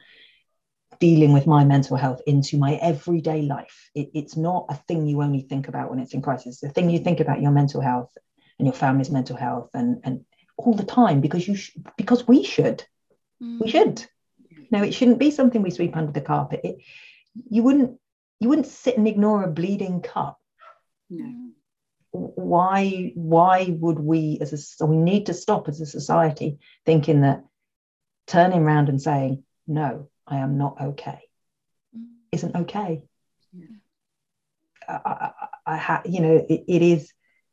dealing 1.01 1.33
with 1.33 1.47
my 1.47 1.65
mental 1.65 1.97
health 1.97 2.21
into 2.27 2.59
my 2.59 2.75
everyday 2.75 3.43
life. 3.43 3.91
It, 3.95 4.11
it's 4.15 4.37
not 4.37 4.67
a 4.69 4.75
thing 4.75 5.07
you 5.07 5.23
only 5.23 5.41
think 5.41 5.69
about 5.69 5.91
when 5.91 5.99
it's 6.01 6.15
in 6.15 6.23
crisis. 6.23 6.61
The 6.61 6.69
thing 6.69 6.91
you 6.91 6.99
think 6.99 7.21
about 7.21 7.41
your 7.43 7.53
mental 7.53 7.81
health 7.81 8.11
and 8.59 8.67
your 8.67 8.75
family's 8.75 9.11
mental 9.11 9.37
health 9.37 9.71
and 9.75 10.01
and 10.05 10.25
all 10.57 10.75
the 10.75 10.85
time 10.85 11.21
because 11.21 11.47
you 11.47 11.57
sh- 11.57 11.77
because 11.97 12.27
we 12.27 12.43
should 12.45 12.85
Mm. 13.43 13.61
we 13.61 13.69
should 13.69 14.03
no 14.71 14.83
it 14.83 14.95
shouldn't 14.95 15.19
be 15.19 15.31
something 15.31 15.63
we 15.63 15.71
sweep 15.71 15.97
under 15.97 16.13
the 16.13 16.21
carpet 16.21 16.61
it, 16.65 16.77
you 17.51 17.63
wouldn't 17.63 17.99
you 18.41 18.49
wouldn't 18.49 18.67
sit 18.67 18.97
and 18.97 19.07
ignore 19.07 19.43
a 19.43 19.49
bleeding 19.51 20.01
cut 20.01 20.37
No. 21.11 21.25
Why 22.13 23.13
why 23.15 23.77
would 23.81 23.99
we 23.99 24.39
as 24.41 24.53
a 24.53 24.57
so 24.57 24.87
we 24.87 24.97
need 24.97 25.27
to 25.27 25.35
stop 25.35 25.69
as 25.69 25.81
a 25.81 25.87
society 25.87 26.59
thinking 26.87 27.21
that 27.23 27.43
turning 28.27 28.63
around 28.63 28.89
and 28.89 29.01
saying 29.01 29.43
no 29.67 30.09
i 30.27 30.37
am 30.39 30.59
not 30.59 30.81
okay 30.81 31.21
Mm. 31.97 32.07
isn't 32.33 32.57
okay 32.57 33.03
Yeah. 33.53 33.77
I, 34.89 34.93
I, 35.27 35.31
I 35.75 35.77
ha, 35.77 36.03
you 36.05 36.21
know 36.21 36.37
it, 36.49 36.65
it 36.69 36.83
is 36.83 37.13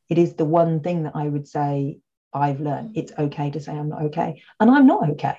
it 0.10 0.18
is 0.18 0.34
the 0.36 0.46
one 0.46 0.82
thing 0.82 1.04
that 1.04 1.16
i 1.16 1.28
would 1.28 1.48
say 1.48 2.00
i've 2.34 2.60
learned 2.60 2.90
Mm. 2.96 2.98
it's 3.00 3.14
okay 3.26 3.52
to 3.52 3.60
say 3.60 3.72
i'm 3.74 3.90
not 3.90 4.04
okay 4.10 4.42
and 4.60 4.70
i'm 4.72 4.88
not 4.88 5.10
okay 5.12 5.38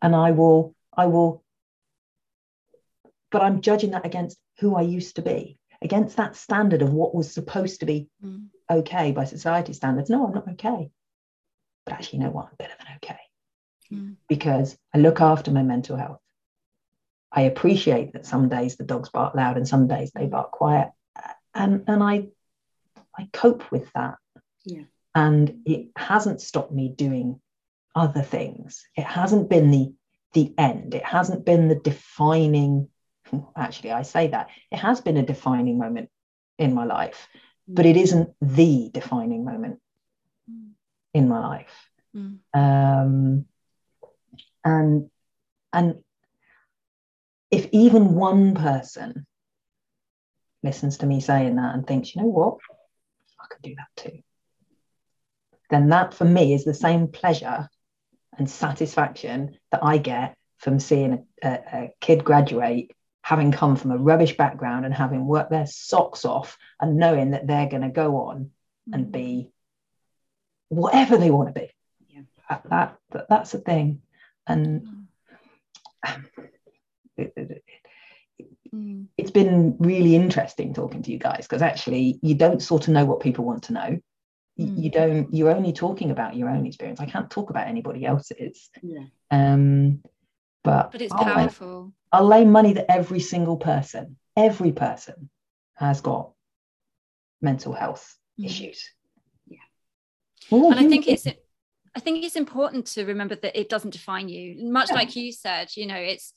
and 0.00 0.14
i 0.14 0.30
will 0.32 0.74
I 0.94 1.06
will, 1.06 1.42
but 3.30 3.42
I'm 3.42 3.62
judging 3.62 3.92
that 3.92 4.04
against 4.04 4.36
who 4.60 4.76
I 4.76 4.82
used 4.82 5.16
to 5.16 5.22
be, 5.22 5.58
against 5.80 6.18
that 6.18 6.36
standard 6.36 6.82
of 6.82 6.92
what 6.92 7.14
was 7.14 7.32
supposed 7.32 7.80
to 7.80 7.86
be 7.86 8.08
mm. 8.22 8.46
okay 8.68 9.12
by 9.12 9.24
society 9.24 9.72
standards. 9.72 10.10
No, 10.10 10.26
I'm 10.26 10.34
not 10.34 10.48
okay. 10.48 10.90
But 11.86 11.94
actually, 11.94 12.18
you 12.18 12.24
know 12.26 12.30
what? 12.30 12.48
I'm 12.50 12.56
better 12.58 12.74
than 12.78 12.96
okay 12.96 13.20
mm. 13.90 14.16
because 14.28 14.76
I 14.94 14.98
look 14.98 15.20
after 15.20 15.50
my 15.50 15.62
mental 15.62 15.96
health. 15.96 16.21
I 17.32 17.42
appreciate 17.42 18.12
that 18.12 18.26
some 18.26 18.48
days 18.48 18.76
the 18.76 18.84
dogs 18.84 19.08
bark 19.08 19.34
loud 19.34 19.56
and 19.56 19.66
some 19.66 19.88
days 19.88 20.12
they 20.14 20.26
bark 20.26 20.50
quiet. 20.50 20.90
And, 21.54 21.84
and 21.86 22.02
I, 22.02 22.28
I 23.16 23.28
cope 23.32 23.70
with 23.70 23.90
that. 23.94 24.16
Yeah. 24.64 24.82
And 25.14 25.62
it 25.66 25.88
hasn't 25.96 26.40
stopped 26.40 26.72
me 26.72 26.88
doing 26.88 27.40
other 27.94 28.22
things. 28.22 28.84
It 28.96 29.04
hasn't 29.04 29.48
been 29.48 29.70
the 29.70 29.92
the 30.32 30.52
end. 30.56 30.94
It 30.94 31.04
hasn't 31.04 31.44
been 31.44 31.68
the 31.68 31.74
defining, 31.74 32.88
actually, 33.56 33.92
I 33.92 34.02
say 34.02 34.28
that. 34.28 34.48
It 34.70 34.78
has 34.78 35.00
been 35.00 35.16
a 35.16 35.26
defining 35.26 35.78
moment 35.78 36.10
in 36.58 36.74
my 36.74 36.84
life, 36.84 37.28
but 37.68 37.86
it 37.86 37.96
isn't 37.96 38.30
the 38.40 38.90
defining 38.92 39.44
moment 39.44 39.80
mm. 40.50 40.70
in 41.14 41.28
my 41.28 41.40
life. 41.40 41.90
Mm. 42.16 42.38
Um, 42.54 43.46
and 44.64 45.10
and 45.72 46.02
if 47.52 47.68
even 47.70 48.14
one 48.14 48.54
person 48.54 49.26
listens 50.62 50.98
to 50.98 51.06
me 51.06 51.20
saying 51.20 51.56
that 51.56 51.74
and 51.74 51.86
thinks, 51.86 52.14
you 52.14 52.22
know 52.22 52.28
what, 52.28 52.56
I 53.38 53.44
could 53.50 53.62
do 53.62 53.74
that 53.76 54.02
too, 54.02 54.18
then 55.70 55.90
that 55.90 56.14
for 56.14 56.24
me 56.24 56.54
is 56.54 56.64
the 56.64 56.74
same 56.74 57.08
pleasure 57.08 57.68
and 58.38 58.50
satisfaction 58.50 59.58
that 59.70 59.84
I 59.84 59.98
get 59.98 60.34
from 60.56 60.80
seeing 60.80 61.26
a, 61.42 61.46
a, 61.46 61.50
a 61.50 61.94
kid 62.00 62.24
graduate 62.24 62.90
having 63.20 63.52
come 63.52 63.76
from 63.76 63.92
a 63.92 63.98
rubbish 63.98 64.36
background 64.36 64.84
and 64.84 64.94
having 64.94 65.26
worked 65.26 65.50
their 65.50 65.66
socks 65.66 66.24
off 66.24 66.58
and 66.80 66.96
knowing 66.96 67.32
that 67.32 67.46
they're 67.46 67.68
going 67.68 67.82
to 67.82 67.88
go 67.88 68.16
on 68.16 68.50
and 68.92 69.06
mm. 69.06 69.12
be 69.12 69.50
whatever 70.68 71.18
they 71.18 71.30
want 71.30 71.54
to 71.54 71.60
be. 71.60 71.70
Yeah. 72.08 72.22
That, 72.48 72.98
that, 73.12 73.26
that's 73.28 73.52
the 73.52 73.58
thing. 73.58 74.02
And 74.46 75.06
mm. 76.04 76.22
It, 77.16 77.32
it, 77.36 77.64
mm. 78.74 79.06
it's 79.16 79.30
been 79.30 79.76
really 79.78 80.14
interesting 80.14 80.74
talking 80.74 81.02
to 81.02 81.10
you 81.10 81.18
guys 81.18 81.46
because 81.46 81.62
actually 81.62 82.18
you 82.22 82.34
don't 82.34 82.62
sort 82.62 82.88
of 82.88 82.94
know 82.94 83.04
what 83.04 83.20
people 83.20 83.44
want 83.44 83.64
to 83.64 83.72
know 83.72 83.98
mm. 84.58 84.82
you 84.82 84.90
don't 84.90 85.32
you're 85.32 85.50
only 85.50 85.72
talking 85.72 86.10
about 86.10 86.36
your 86.36 86.48
own 86.48 86.66
experience 86.66 87.00
i 87.00 87.06
can't 87.06 87.30
talk 87.30 87.50
about 87.50 87.68
anybody 87.68 88.04
else's 88.04 88.70
yeah. 88.82 89.04
um 89.30 90.00
but 90.64 90.92
but 90.92 91.02
it's 91.02 91.12
I'll 91.12 91.24
powerful 91.24 91.84
lay, 91.84 91.90
i'll 92.12 92.26
lay 92.26 92.44
money 92.44 92.74
that 92.74 92.90
every 92.90 93.20
single 93.20 93.56
person 93.56 94.16
every 94.36 94.72
person 94.72 95.30
has 95.74 96.00
got 96.00 96.32
mental 97.40 97.72
health 97.72 98.16
mm. 98.40 98.46
issues 98.46 98.88
yeah 99.46 99.58
Ooh, 100.52 100.70
and 100.70 100.80
i 100.80 100.88
think 100.88 101.08
it's 101.08 101.26
i 101.94 102.00
think 102.00 102.24
it's 102.24 102.36
important 102.36 102.86
to 102.86 103.04
remember 103.04 103.34
that 103.34 103.58
it 103.58 103.68
doesn't 103.68 103.90
define 103.90 104.28
you 104.28 104.70
much 104.70 104.88
yeah. 104.90 104.94
like 104.94 105.16
you 105.16 105.32
said 105.32 105.68
you 105.76 105.86
know 105.86 105.96
it's 105.96 106.32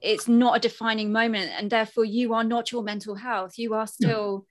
it's 0.00 0.28
not 0.28 0.56
a 0.56 0.60
defining 0.60 1.12
moment 1.12 1.50
and 1.56 1.70
therefore 1.70 2.04
you 2.04 2.34
are 2.34 2.44
not 2.44 2.70
your 2.72 2.82
mental 2.82 3.14
health. 3.14 3.58
You 3.58 3.74
are 3.74 3.86
still 3.86 4.46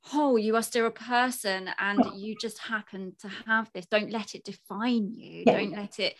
whole. 0.00 0.38
You 0.38 0.56
are 0.56 0.62
still 0.62 0.86
a 0.86 0.90
person 0.90 1.70
and 1.78 2.04
you 2.16 2.36
just 2.36 2.58
happen 2.58 3.14
to 3.20 3.28
have 3.46 3.70
this. 3.72 3.86
Don't 3.86 4.10
let 4.10 4.34
it 4.34 4.44
define 4.44 5.12
you. 5.14 5.44
Yeah. 5.46 5.52
don't 5.58 5.72
let 5.72 5.98
it 5.98 6.14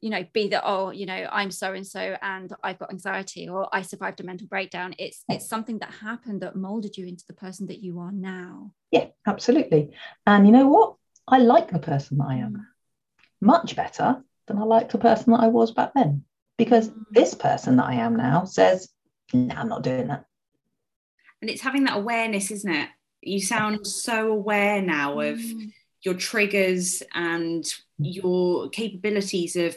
you 0.00 0.10
know 0.10 0.24
be 0.32 0.48
that 0.48 0.62
oh 0.66 0.90
you 0.90 1.06
know 1.06 1.28
i'm 1.30 1.52
so 1.52 1.72
and 1.72 1.86
so 1.86 2.16
and 2.20 2.52
i've 2.64 2.78
got 2.80 2.90
anxiety 2.90 3.48
or 3.48 3.68
i 3.72 3.82
survived 3.82 4.20
a 4.20 4.24
mental 4.24 4.48
breakdown. 4.48 4.94
It's 4.98 5.22
it's 5.28 5.48
something 5.48 5.78
that 5.78 5.92
happened 5.92 6.42
that 6.42 6.56
molded 6.56 6.96
you 6.96 7.06
into 7.06 7.24
the 7.26 7.34
person 7.34 7.68
that 7.68 7.80
you 7.80 8.00
are 8.00 8.12
now. 8.12 8.72
Yeah 8.90 9.06
absolutely. 9.26 9.90
And 10.26 10.44
you 10.44 10.52
know 10.52 10.66
what? 10.66 10.96
I 11.28 11.38
like 11.38 11.70
the 11.70 11.78
person 11.78 12.18
that 12.18 12.26
i 12.26 12.34
am 12.34 12.54
mm. 12.54 12.64
much 13.40 13.76
better 13.76 14.22
than 14.48 14.58
i 14.58 14.64
like 14.64 14.90
the 14.90 14.98
person 14.98 15.32
that 15.32 15.40
i 15.40 15.46
was 15.46 15.70
back 15.70 15.92
then 15.94 16.24
because 16.64 16.90
mm. 16.90 17.04
this 17.10 17.34
person 17.34 17.76
that 17.76 17.86
i 17.86 17.94
am 17.94 18.16
now 18.16 18.44
says 18.44 18.88
no 19.32 19.40
nah, 19.40 19.60
i'm 19.60 19.68
not 19.68 19.82
doing 19.82 20.06
that 20.06 20.24
and 21.40 21.50
it's 21.50 21.62
having 21.62 21.84
that 21.84 21.96
awareness 21.96 22.50
isn't 22.50 22.72
it 22.72 22.88
you 23.20 23.40
sound 23.40 23.86
so 23.86 24.28
aware 24.28 24.80
now 24.80 25.20
of 25.20 25.38
mm. 25.38 25.72
your 26.02 26.14
triggers 26.14 27.02
and 27.14 27.64
your 27.98 28.68
capabilities 28.70 29.56
of 29.56 29.76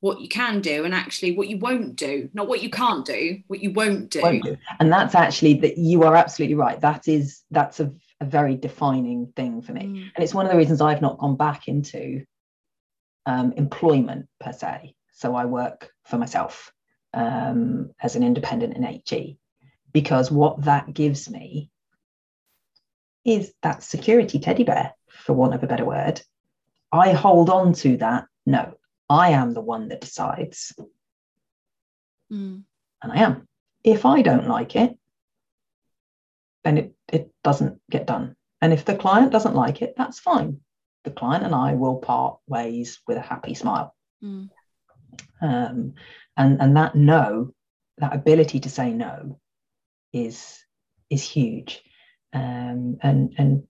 what 0.00 0.20
you 0.20 0.28
can 0.28 0.60
do 0.60 0.84
and 0.84 0.94
actually 0.94 1.36
what 1.36 1.48
you 1.48 1.58
won't 1.58 1.96
do 1.96 2.28
not 2.32 2.48
what 2.48 2.62
you 2.62 2.70
can't 2.70 3.04
do 3.04 3.38
what 3.48 3.60
you 3.60 3.72
won't 3.72 4.10
do, 4.10 4.22
won't 4.22 4.44
do. 4.44 4.56
and 4.78 4.90
that's 4.92 5.14
actually 5.14 5.54
that 5.54 5.76
you 5.78 6.04
are 6.04 6.16
absolutely 6.16 6.54
right 6.54 6.80
that 6.80 7.06
is 7.06 7.42
that's 7.50 7.80
a, 7.80 7.92
a 8.20 8.24
very 8.24 8.56
defining 8.56 9.26
thing 9.36 9.60
for 9.60 9.72
me 9.72 9.82
mm. 9.82 10.10
and 10.14 10.24
it's 10.24 10.34
one 10.34 10.46
of 10.46 10.52
the 10.52 10.58
reasons 10.58 10.80
i've 10.80 11.02
not 11.02 11.18
gone 11.18 11.36
back 11.36 11.68
into 11.68 12.24
um, 13.26 13.52
employment 13.52 14.26
per 14.40 14.52
se 14.52 14.94
so 15.20 15.34
i 15.34 15.44
work 15.44 15.90
for 16.04 16.18
myself 16.18 16.72
um, 17.12 17.90
as 18.00 18.16
an 18.16 18.22
independent 18.22 18.76
in 18.76 18.82
HE 18.82 19.38
because 19.92 20.30
what 20.30 20.64
that 20.64 20.92
gives 20.92 21.28
me 21.28 21.70
is 23.24 23.52
that 23.62 23.82
security 23.82 24.38
teddy 24.38 24.64
bear, 24.64 24.94
for 25.08 25.32
want 25.32 25.54
of 25.54 25.62
a 25.62 25.66
better 25.66 25.84
word. 25.84 26.22
I 26.92 27.12
hold 27.12 27.50
on 27.50 27.74
to 27.74 27.96
that. 27.98 28.26
No, 28.46 28.74
I 29.08 29.30
am 29.30 29.52
the 29.52 29.60
one 29.60 29.88
that 29.88 30.00
decides. 30.00 30.72
Mm. 32.32 32.62
And 33.02 33.12
I 33.12 33.16
am. 33.16 33.48
If 33.84 34.06
I 34.06 34.22
don't 34.22 34.48
like 34.48 34.76
it, 34.76 34.96
then 36.64 36.78
it, 36.78 36.94
it 37.08 37.30
doesn't 37.42 37.80
get 37.90 38.06
done. 38.06 38.36
And 38.60 38.72
if 38.72 38.84
the 38.84 38.96
client 38.96 39.32
doesn't 39.32 39.54
like 39.54 39.82
it, 39.82 39.94
that's 39.96 40.18
fine. 40.18 40.60
The 41.04 41.10
client 41.10 41.44
and 41.44 41.54
I 41.54 41.74
will 41.74 41.96
part 41.96 42.38
ways 42.46 43.00
with 43.06 43.16
a 43.16 43.22
happy 43.22 43.54
smile. 43.54 43.94
Mm. 44.22 44.50
Um, 45.42 45.94
and, 46.36 46.60
and 46.60 46.76
that 46.76 46.94
no, 46.94 47.52
that 47.98 48.14
ability 48.14 48.60
to 48.60 48.70
say 48.70 48.92
no 48.92 49.38
is 50.12 50.58
is 51.10 51.22
huge 51.22 51.82
um, 52.32 52.98
and 53.02 53.34
and 53.38 53.62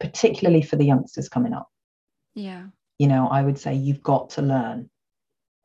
particularly 0.00 0.62
for 0.62 0.76
the 0.76 0.84
youngsters 0.84 1.28
coming 1.28 1.52
up. 1.52 1.68
Yeah. 2.34 2.66
You 2.98 3.08
know, 3.08 3.28
I 3.28 3.42
would 3.42 3.58
say 3.58 3.74
you've 3.74 4.02
got 4.02 4.30
to 4.30 4.42
learn 4.42 4.90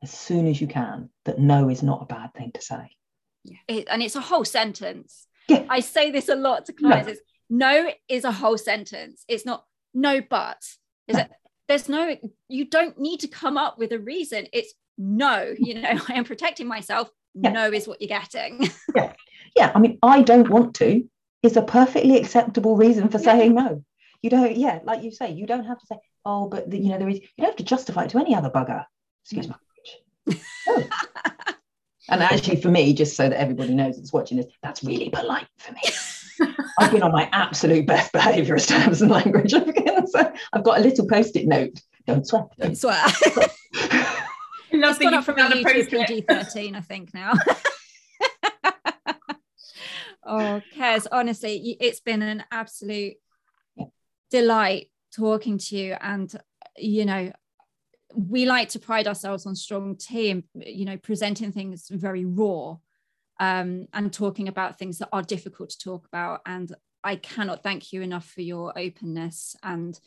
as 0.02 0.12
soon 0.12 0.48
as 0.48 0.60
you 0.60 0.68
can 0.68 1.10
that 1.26 1.40
no 1.40 1.70
is 1.70 1.84
not 1.84 2.02
a 2.02 2.06
bad 2.06 2.34
thing 2.34 2.52
to 2.54 2.62
say. 2.62 2.92
Yeah. 3.44 3.58
It, 3.68 3.88
and 3.90 4.02
it's 4.02 4.16
a 4.16 4.22
whole 4.22 4.46
sentence. 4.46 5.28
Yeah. 5.48 5.66
I 5.70 5.82
say 5.82 6.12
this 6.12 6.30
a 6.30 6.36
lot 6.36 6.66
to 6.66 6.74
clients. 6.74 7.20
No. 7.50 7.84
no 7.84 7.92
is 8.08 8.24
a 8.24 8.32
whole 8.32 8.58
sentence. 8.58 9.24
It's 9.28 9.46
not 9.46 9.66
no 9.94 10.22
but. 10.22 10.64
Is 11.08 11.18
it 11.18 11.30
there's 11.68 11.90
no 11.90 12.16
you 12.48 12.66
don't 12.66 12.98
need 13.00 13.20
to 13.22 13.28
come 13.28 13.58
up 13.58 13.78
with 13.78 13.92
a 13.92 14.00
reason. 14.00 14.48
It's 14.54 14.74
no, 14.98 15.54
you 15.58 15.82
know, 15.82 15.90
I 16.10 16.14
am 16.14 16.24
protecting 16.24 16.68
myself. 16.68 17.10
Yeah. 17.34 17.52
No 17.52 17.72
is 17.72 17.88
what 17.88 18.00
you're 18.02 18.08
getting. 18.08 18.70
yeah. 18.96 19.14
Yeah. 19.56 19.72
I 19.74 19.80
mean, 19.80 19.98
I 20.04 20.22
don't 20.22 20.50
want 20.50 20.76
to 20.76 21.08
is 21.42 21.58
a 21.58 21.62
perfectly 21.62 22.18
acceptable 22.18 22.78
reason 22.78 23.10
for 23.10 23.20
saying 23.20 23.54
no. 23.54 23.84
You 24.22 24.30
don't, 24.30 24.56
yeah, 24.56 24.80
like 24.86 25.04
you 25.04 25.12
say, 25.12 25.32
you 25.32 25.46
don't 25.46 25.66
have 25.66 25.78
to 25.80 25.86
say, 25.86 25.98
oh, 26.24 26.48
but 26.48 26.72
the, 26.72 26.78
you 26.78 26.90
know, 26.90 26.98
there 26.98 27.10
is, 27.10 27.20
you 27.20 27.28
don't 27.40 27.48
have 27.48 27.58
to 27.58 27.64
justify 27.66 28.06
it 28.06 28.12
to 28.12 28.20
any 28.20 28.34
other 28.34 28.50
bugger. 28.50 28.86
Excuse 29.24 29.50
my 29.50 29.56
language. 30.26 30.44
No. 30.66 31.54
and 32.10 32.24
actually, 32.24 32.62
for 32.62 32.70
me, 32.70 32.94
just 32.94 33.18
so 33.18 33.28
that 33.28 33.38
everybody 33.38 33.76
knows 33.76 33.98
that's 33.98 34.14
watching 34.14 34.38
this, 34.38 34.46
that's 34.62 34.84
really 34.86 35.10
polite 35.10 35.48
for 35.58 35.74
me. 35.74 35.82
I've 36.80 36.92
been 36.92 37.04
on 37.04 37.12
my 37.12 37.30
absolute 37.34 37.86
best 37.86 38.14
behaviour 38.14 38.56
as 38.56 38.66
terms 38.66 39.02
and 39.02 39.12
language. 39.12 39.52
so 39.52 40.34
I've 40.54 40.64
got 40.64 40.80
a 40.80 40.82
little 40.82 41.06
post-it 41.06 41.46
note. 41.46 41.80
Don't 42.08 42.26
swear. 42.26 42.46
Don't 42.58 42.78
swear. 42.78 43.04
it's 44.90 45.00
gone 45.00 45.14
up 45.14 45.24
from 45.24 45.38
a 45.38 45.50
YouTube 45.50 45.90
PG 45.90 46.22
13, 46.28 46.76
I 46.76 46.82
think, 46.82 47.14
now. 47.14 47.34
Oh, 50.26 50.62
Kez, 50.76 51.06
honestly, 51.12 51.78
it's 51.80 52.00
been 52.00 52.22
an 52.22 52.46
absolute 52.52 53.16
delight 54.32 54.90
talking 55.14 55.58
to 55.58 55.76
you. 55.76 55.98
And, 56.00 56.34
you 56.78 57.06
know, 57.06 57.34
we 58.16 58.46
like 58.46 58.70
to 58.70 58.80
pride 58.80 59.08
ourselves 59.08 59.46
on 59.46 59.56
Strong 59.56 59.98
Tea, 59.98 60.44
you 60.56 60.86
know, 60.86 60.98
presenting 60.98 61.52
things 61.52 61.90
very 61.90 62.26
raw 62.26 62.78
um, 63.40 63.88
and 63.94 64.14
talking 64.14 64.48
about 64.48 64.80
things 64.80 65.00
that 65.00 65.10
are 65.12 65.24
difficult 65.24 65.72
to 65.72 65.80
talk 65.80 66.08
about. 66.08 66.42
And 66.46 66.74
I 67.04 67.18
cannot 67.18 67.62
thank 67.64 67.92
you 67.92 68.02
enough 68.02 68.26
for 68.26 68.42
your 68.42 68.78
openness 68.78 69.58
and 69.62 70.00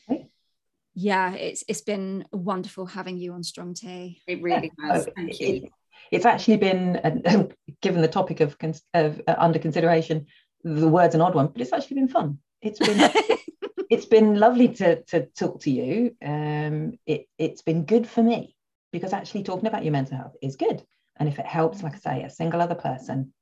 yeah, 0.97 1.35
it's 1.35 1.63
it's 1.69 1.83
been 1.83 2.25
wonderful 2.33 2.87
having 2.87 3.17
you 3.17 3.35
on 3.35 3.45
Strong 3.45 3.75
Tea. 3.75 4.21
It 4.27 4.43
really 4.43 4.73
has. 4.81 5.09
Thank 5.15 5.39
you 5.39 5.69
it's 6.11 6.27
actually 6.27 6.57
been, 6.57 6.97
uh, 6.97 7.47
given 7.81 8.03
the 8.03 8.09
topic 8.09 8.41
of, 8.41 8.57
of 8.95 9.21
uh, 9.27 9.35
under 9.39 9.59
consideration, 9.59 10.27
the 10.63 10.89
word's 10.89 11.15
an 11.15 11.21
odd 11.21 11.35
one, 11.35 11.49
but 11.49 11.61
it's 11.61 11.73
actually 11.73 11.97
been 11.97 12.09
fun. 12.09 12.39
It's 12.61 12.79
been 12.79 13.11
it's 13.91 14.07
been 14.07 14.39
lovely 14.39 14.69
to 14.69 15.03
to 15.05 15.27
talk 15.27 15.61
to 15.61 15.71
you. 15.71 16.17
Um, 16.25 16.99
it 17.07 17.29
it's 17.39 17.63
been 17.63 17.85
good 17.85 18.09
for 18.09 18.23
me 18.23 18.57
because 18.93 19.13
actually 19.13 19.45
talking 19.45 19.67
about 19.67 19.85
your 19.85 19.93
mental 19.93 20.17
health 20.17 20.37
is 20.43 20.57
good. 20.57 20.83
And 21.19 21.29
if 21.29 21.39
it 21.39 21.47
helps, 21.47 21.83
like 21.83 21.95
I 21.95 21.99
say, 21.99 22.23
a 22.23 22.31
single 22.31 22.61
other 22.61 22.75
person, 22.75 23.33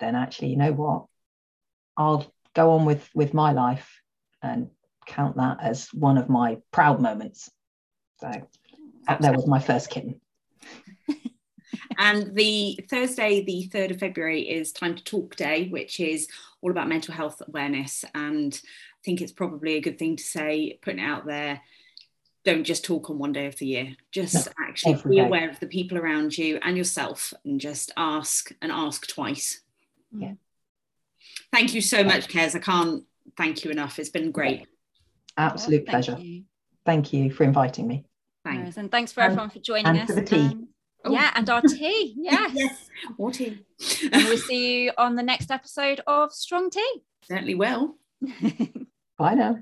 then 0.00 0.14
actually, 0.16 0.48
you 0.48 0.56
know 0.56 0.72
what? 0.72 1.06
I'll 1.96 2.26
go 2.54 2.72
on 2.72 2.84
with 2.84 3.08
with 3.14 3.32
my 3.32 3.52
life 3.52 4.00
and 4.42 4.70
count 5.06 5.36
that 5.36 5.58
as 5.62 5.88
one 5.92 6.18
of 6.18 6.28
my 6.28 6.58
proud 6.72 7.00
moments. 7.00 7.50
So 8.20 8.30
there 9.20 9.32
was 9.32 9.46
my 9.46 9.60
first 9.60 9.90
kitten. 9.90 10.20
and 11.98 12.34
the 12.34 12.78
Thursday, 12.88 13.44
the 13.44 13.68
3rd 13.72 13.92
of 13.92 14.00
February, 14.00 14.42
is 14.42 14.72
Time 14.72 14.94
to 14.94 15.04
Talk 15.04 15.36
Day, 15.36 15.68
which 15.68 16.00
is 16.00 16.28
all 16.60 16.70
about 16.70 16.88
mental 16.88 17.14
health 17.14 17.42
awareness. 17.46 18.04
And 18.14 18.58
I 18.62 19.00
think 19.04 19.20
it's 19.20 19.32
probably 19.32 19.76
a 19.76 19.80
good 19.80 19.98
thing 19.98 20.16
to 20.16 20.24
say, 20.24 20.78
putting 20.82 21.00
it 21.00 21.06
out 21.06 21.26
there. 21.26 21.60
Don't 22.44 22.64
just 22.64 22.84
talk 22.84 23.08
on 23.08 23.18
one 23.18 23.32
day 23.32 23.46
of 23.46 23.56
the 23.56 23.66
year. 23.66 23.96
Just 24.10 24.46
no, 24.46 24.52
actually 24.68 24.94
be 25.08 25.16
day. 25.16 25.22
aware 25.22 25.48
of 25.48 25.60
the 25.60 25.66
people 25.66 25.96
around 25.96 26.36
you 26.36 26.58
and 26.62 26.76
yourself 26.76 27.32
and 27.44 27.60
just 27.60 27.90
ask 27.96 28.50
and 28.60 28.70
ask 28.70 29.06
twice. 29.06 29.60
Yeah. 30.12 30.34
Thank 31.52 31.74
you 31.74 31.80
so 31.80 32.04
much, 32.04 32.28
Kez. 32.28 32.54
I 32.54 32.58
can't 32.58 33.04
thank 33.36 33.64
you 33.64 33.70
enough. 33.70 33.98
It's 33.98 34.10
been 34.10 34.30
great. 34.30 34.66
Absolute 35.36 35.86
pleasure. 35.86 36.12
Thank 36.12 36.24
you. 36.24 36.42
thank 36.84 37.12
you 37.12 37.30
for 37.32 37.44
inviting 37.44 37.86
me. 37.86 38.04
Thanks. 38.44 38.76
And 38.76 38.90
thanks 38.90 39.12
for 39.12 39.22
everyone 39.22 39.50
for 39.50 39.58
joining 39.58 39.86
and 39.86 40.00
us. 40.00 40.06
For 40.06 40.14
the 40.14 40.22
tea. 40.22 40.36
Um, 40.36 40.68
oh. 41.04 41.12
Yeah, 41.12 41.30
and 41.34 41.48
our 41.48 41.62
tea. 41.62 42.14
Yes. 42.18 42.50
yes. 42.54 42.90
More 43.18 43.30
tea. 43.30 43.64
and 44.12 44.24
we'll 44.24 44.38
see 44.38 44.84
you 44.84 44.92
on 44.98 45.16
the 45.16 45.22
next 45.22 45.50
episode 45.50 46.00
of 46.06 46.32
Strong 46.32 46.70
Tea. 46.70 47.02
Certainly 47.26 47.54
will. 47.54 47.96
Bye 49.18 49.34
now. 49.34 49.58